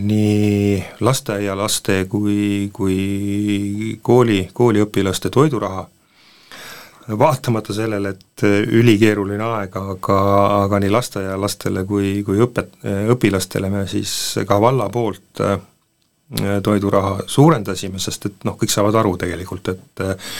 nii 0.00 0.82
lasteaialaste 1.00 2.04
kui, 2.10 2.70
kui 2.72 3.98
kooli, 4.02 4.42
kooliõpilaste 4.52 5.30
toiduraha, 5.30 5.86
vaatamata 7.18 7.74
sellele, 7.74 8.14
et 8.14 8.44
ülikeeruline 8.80 9.44
aeg, 9.44 9.76
aga, 9.76 10.18
aga 10.64 10.80
nii 10.82 10.92
lasteaialastele 10.92 11.84
kui, 11.88 12.12
kui 12.26 12.40
õpet-, 12.44 12.80
õpilastele 13.14 13.70
me 13.72 13.86
siis 13.90 14.12
ka 14.48 14.60
valla 14.62 14.88
poolt 14.92 15.42
äh, 15.44 15.58
toiduraha 16.62 17.26
suurendasime, 17.26 17.98
sest 18.02 18.30
et 18.30 18.46
noh, 18.48 18.58
kõik 18.60 18.72
saavad 18.72 19.00
aru 19.00 19.16
tegelikult, 19.20 19.72
et 19.74 20.04
äh, 20.06 20.32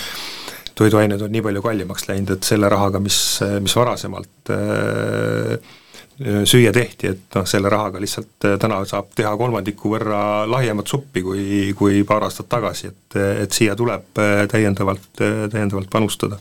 toiduained 0.79 1.21
on 1.23 1.33
nii 1.33 1.45
palju 1.45 1.63
kallimaks 1.65 2.09
läinud, 2.09 2.37
et 2.37 2.47
selle 2.47 2.69
rahaga, 2.73 3.03
mis, 3.05 3.21
mis 3.61 3.77
varasemalt 3.77 4.55
äh, 4.55 5.77
süüa 6.21 6.73
tehti, 6.73 7.15
et 7.15 7.37
noh, 7.37 7.47
selle 7.49 7.71
rahaga 7.73 8.01
lihtsalt 8.03 8.45
äh, 8.45 8.57
täna 8.61 8.81
saab 8.89 9.13
teha 9.17 9.33
kolmandiku 9.41 9.95
võrra 9.95 10.21
lahjemat 10.51 10.91
suppi 10.91 11.23
kui, 11.25 11.45
kui 11.77 12.03
paar 12.09 12.27
aastat 12.27 12.51
tagasi, 12.53 12.91
et, 12.93 13.19
et 13.47 13.57
siia 13.57 13.77
tuleb 13.77 14.21
äh, 14.21 14.45
täiendavalt, 14.51 15.11
äh, 15.25 15.45
täiendavalt 15.53 15.91
panustada. 15.93 16.41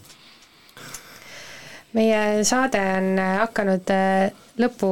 Meie 1.98 2.44
saade 2.46 2.82
on 2.98 3.18
hakanud 3.18 3.92
lõpu 4.60 4.90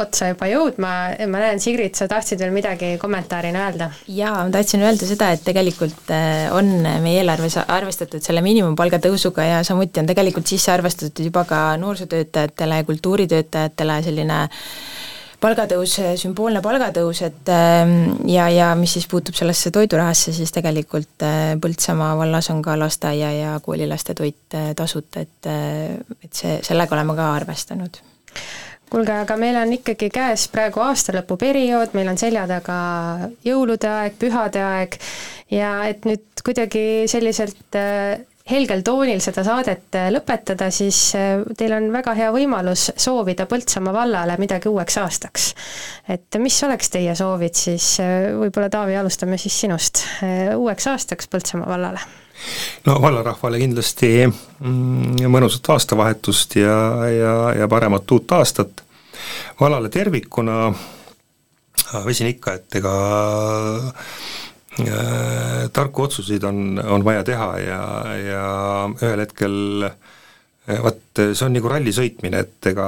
otsa 0.00 0.30
juba 0.32 0.48
jõudma, 0.50 0.92
ma 1.28 1.42
näen, 1.44 1.60
Sigrid, 1.62 1.94
sa 1.98 2.08
tahtsid 2.10 2.40
veel 2.42 2.54
midagi 2.54 2.94
kommentaarina 3.00 3.66
öelda? 3.66 3.90
jaa, 4.08 4.40
ma 4.40 4.50
tahtsin 4.54 4.82
öelda 4.82 5.08
seda, 5.08 5.30
et 5.36 5.44
tegelikult 5.46 6.10
on 6.56 6.72
meie 7.04 7.20
eelarves 7.20 7.58
arvestatud 7.62 8.24
selle 8.24 8.42
miinimumpalga 8.44 9.02
tõusuga 9.04 9.46
ja 9.46 9.62
samuti 9.66 10.02
on 10.02 10.10
tegelikult 10.10 10.50
sisse 10.50 10.72
arvestatud 10.74 11.24
juba 11.28 11.44
ka 11.48 11.64
noorsootöötajatele 11.82 12.80
ja 12.80 12.88
kultuuritöötajatele 12.88 14.02
selline 14.08 14.42
palgatõus, 15.42 15.98
sümboolne 16.22 16.62
palgatõus, 16.64 17.22
et 17.26 17.50
ja, 18.30 18.48
ja 18.52 18.72
mis 18.78 18.96
siis 18.96 19.08
puutub 19.10 19.36
sellesse 19.38 19.72
toidurahasse, 19.74 20.32
siis 20.36 20.54
tegelikult 20.54 21.26
Põltsamaa 21.62 22.14
vallas 22.18 22.48
on 22.54 22.62
ka 22.64 22.76
lasteaia 22.78 23.32
ja 23.36 23.54
koolilaste 23.62 24.14
toit 24.18 24.58
tasuta, 24.78 25.22
et, 25.26 25.50
et 26.22 26.32
see, 26.32 26.58
sellega 26.64 26.96
oleme 26.96 27.16
ka 27.18 27.32
arvestanud. 27.36 28.02
Kuulge, 28.92 29.14
aga 29.24 29.38
meil 29.40 29.56
on 29.56 29.70
ikkagi 29.72 30.10
käes 30.12 30.42
praegu 30.52 30.82
aastalõpuperiood, 30.84 31.94
meil 31.96 32.10
on 32.12 32.18
selja 32.20 32.42
taga 32.50 32.74
jõulude 33.40 33.88
aeg, 33.88 34.18
pühade 34.20 34.60
aeg 34.60 34.98
ja 35.48 35.70
et 35.88 36.04
nüüd 36.04 36.42
kuidagi 36.44 36.82
selliselt 37.08 37.78
äh, 37.78 38.20
helgel 38.50 38.82
toonil 38.86 39.20
seda 39.22 39.44
saadet 39.46 39.98
äh, 39.98 40.08
lõpetada, 40.14 40.70
siis 40.74 40.98
äh, 41.18 41.42
teil 41.58 41.74
on 41.76 41.90
väga 41.94 42.14
hea 42.18 42.30
võimalus 42.34 42.88
soovida 42.96 43.46
Põltsamaa 43.50 43.94
vallale 43.94 44.36
midagi 44.40 44.70
uueks 44.70 44.98
aastaks. 45.02 45.52
et 46.08 46.40
mis 46.42 46.62
oleks 46.64 46.90
teie 46.90 47.14
soovid 47.18 47.54
siis, 47.58 47.96
võib-olla 48.38 48.70
Taavi, 48.72 48.96
alustame 48.96 49.38
siis 49.38 49.60
sinust, 49.64 50.04
uueks 50.56 50.86
aastaks 50.90 51.30
Põltsamaa 51.30 51.68
vallale? 51.68 52.02
no 52.86 52.96
vallarahvale 53.02 53.60
kindlasti 53.62 54.26
mm, 54.26 55.28
mõnusat 55.30 55.68
aastavahetust 55.74 56.56
ja, 56.58 56.78
ja, 57.06 57.36
ja 57.60 57.68
paremat 57.70 58.10
uut 58.10 58.34
aastat. 58.34 58.82
vallale 59.60 59.88
tervikuna 59.88 60.72
võisin 62.00 62.30
ikka, 62.32 62.56
et 62.58 62.80
ega 62.80 62.94
äh, 63.92 64.12
tarku 65.72 66.06
otsuseid 66.06 66.44
on, 66.48 66.78
on 66.80 67.04
vaja 67.04 67.24
teha 67.28 67.48
ja, 67.60 67.80
ja 68.16 68.44
ühel 69.02 69.20
hetkel 69.20 69.88
äh, 69.90 69.96
vot 70.62 71.18
see 71.18 71.46
on 71.46 71.56
nagu 71.56 71.70
ralli 71.70 71.92
sõitmine, 71.94 72.42
et 72.44 72.68
ega 72.70 72.86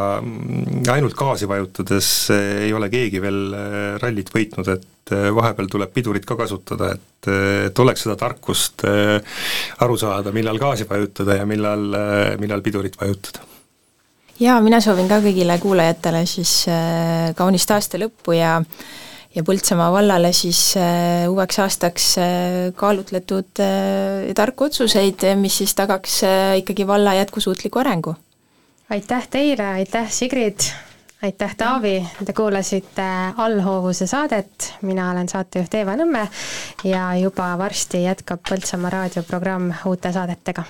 ainult 0.94 1.16
gaasi 1.18 1.48
vajutades 1.50 2.08
ei 2.34 2.72
ole 2.74 2.88
keegi 2.92 3.22
veel 3.22 3.40
äh, 3.58 3.78
rallit 4.02 4.30
võitnud, 4.30 4.70
et 4.76 5.14
äh, 5.14 5.26
vahepeal 5.34 5.70
tuleb 5.72 5.90
pidurit 5.94 6.26
ka 6.28 6.36
kasutada, 6.38 6.92
et, 6.94 7.28
äh, 7.30 7.66
et 7.68 7.82
oleks 7.82 8.06
seda 8.06 8.16
tarkust 8.20 8.86
aru 8.86 9.98
saada, 9.98 10.32
millal 10.34 10.60
gaasi 10.62 10.86
vajutada 10.88 11.40
ja 11.40 11.48
millal, 11.48 11.88
millal 12.38 12.62
pidurit 12.62 12.94
vajutada. 13.00 13.42
jaa, 14.38 14.60
mina 14.62 14.80
soovin 14.80 15.10
ka 15.10 15.18
kõigile 15.24 15.58
kuulajatele 15.62 16.24
siis 16.30 16.54
kaunist 17.34 17.74
aasta 17.74 17.98
lõppu 17.98 18.38
ja 18.38 18.60
ja 19.34 19.42
Põltsamaa 19.42 19.90
vallale 19.92 20.30
siis 20.36 20.60
äh, 20.78 21.26
uueks 21.30 21.58
aastaks 21.64 22.08
äh, 22.22 22.26
kaalutletud 22.78 23.62
äh, 23.62 24.30
tarku 24.36 24.68
otsuseid, 24.68 25.26
mis 25.40 25.58
siis 25.62 25.74
tagaks 25.74 26.20
ikkagi 26.60 26.86
valla 26.86 27.14
jätkusuutliku 27.18 27.82
arengu. 27.82 28.14
aitäh 28.90 29.28
teile, 29.30 29.66
aitäh 29.80 30.10
Sigrid, 30.10 30.68
aitäh 31.22 31.56
Taavi, 31.56 31.96
te 32.24 32.32
kuulasite 32.32 33.08
Allhoovuse 33.36 34.06
saadet, 34.06 34.74
mina 34.82 35.10
olen 35.10 35.28
saatejuht 35.28 35.74
Eeva 35.74 35.96
Nõmme 35.98 36.28
ja 36.84 37.10
juba 37.18 37.54
varsti 37.58 38.04
jätkab 38.04 38.46
Põltsamaa 38.48 38.96
raadioprogramm 38.98 39.72
uute 39.90 40.12
saadetega 40.12 40.64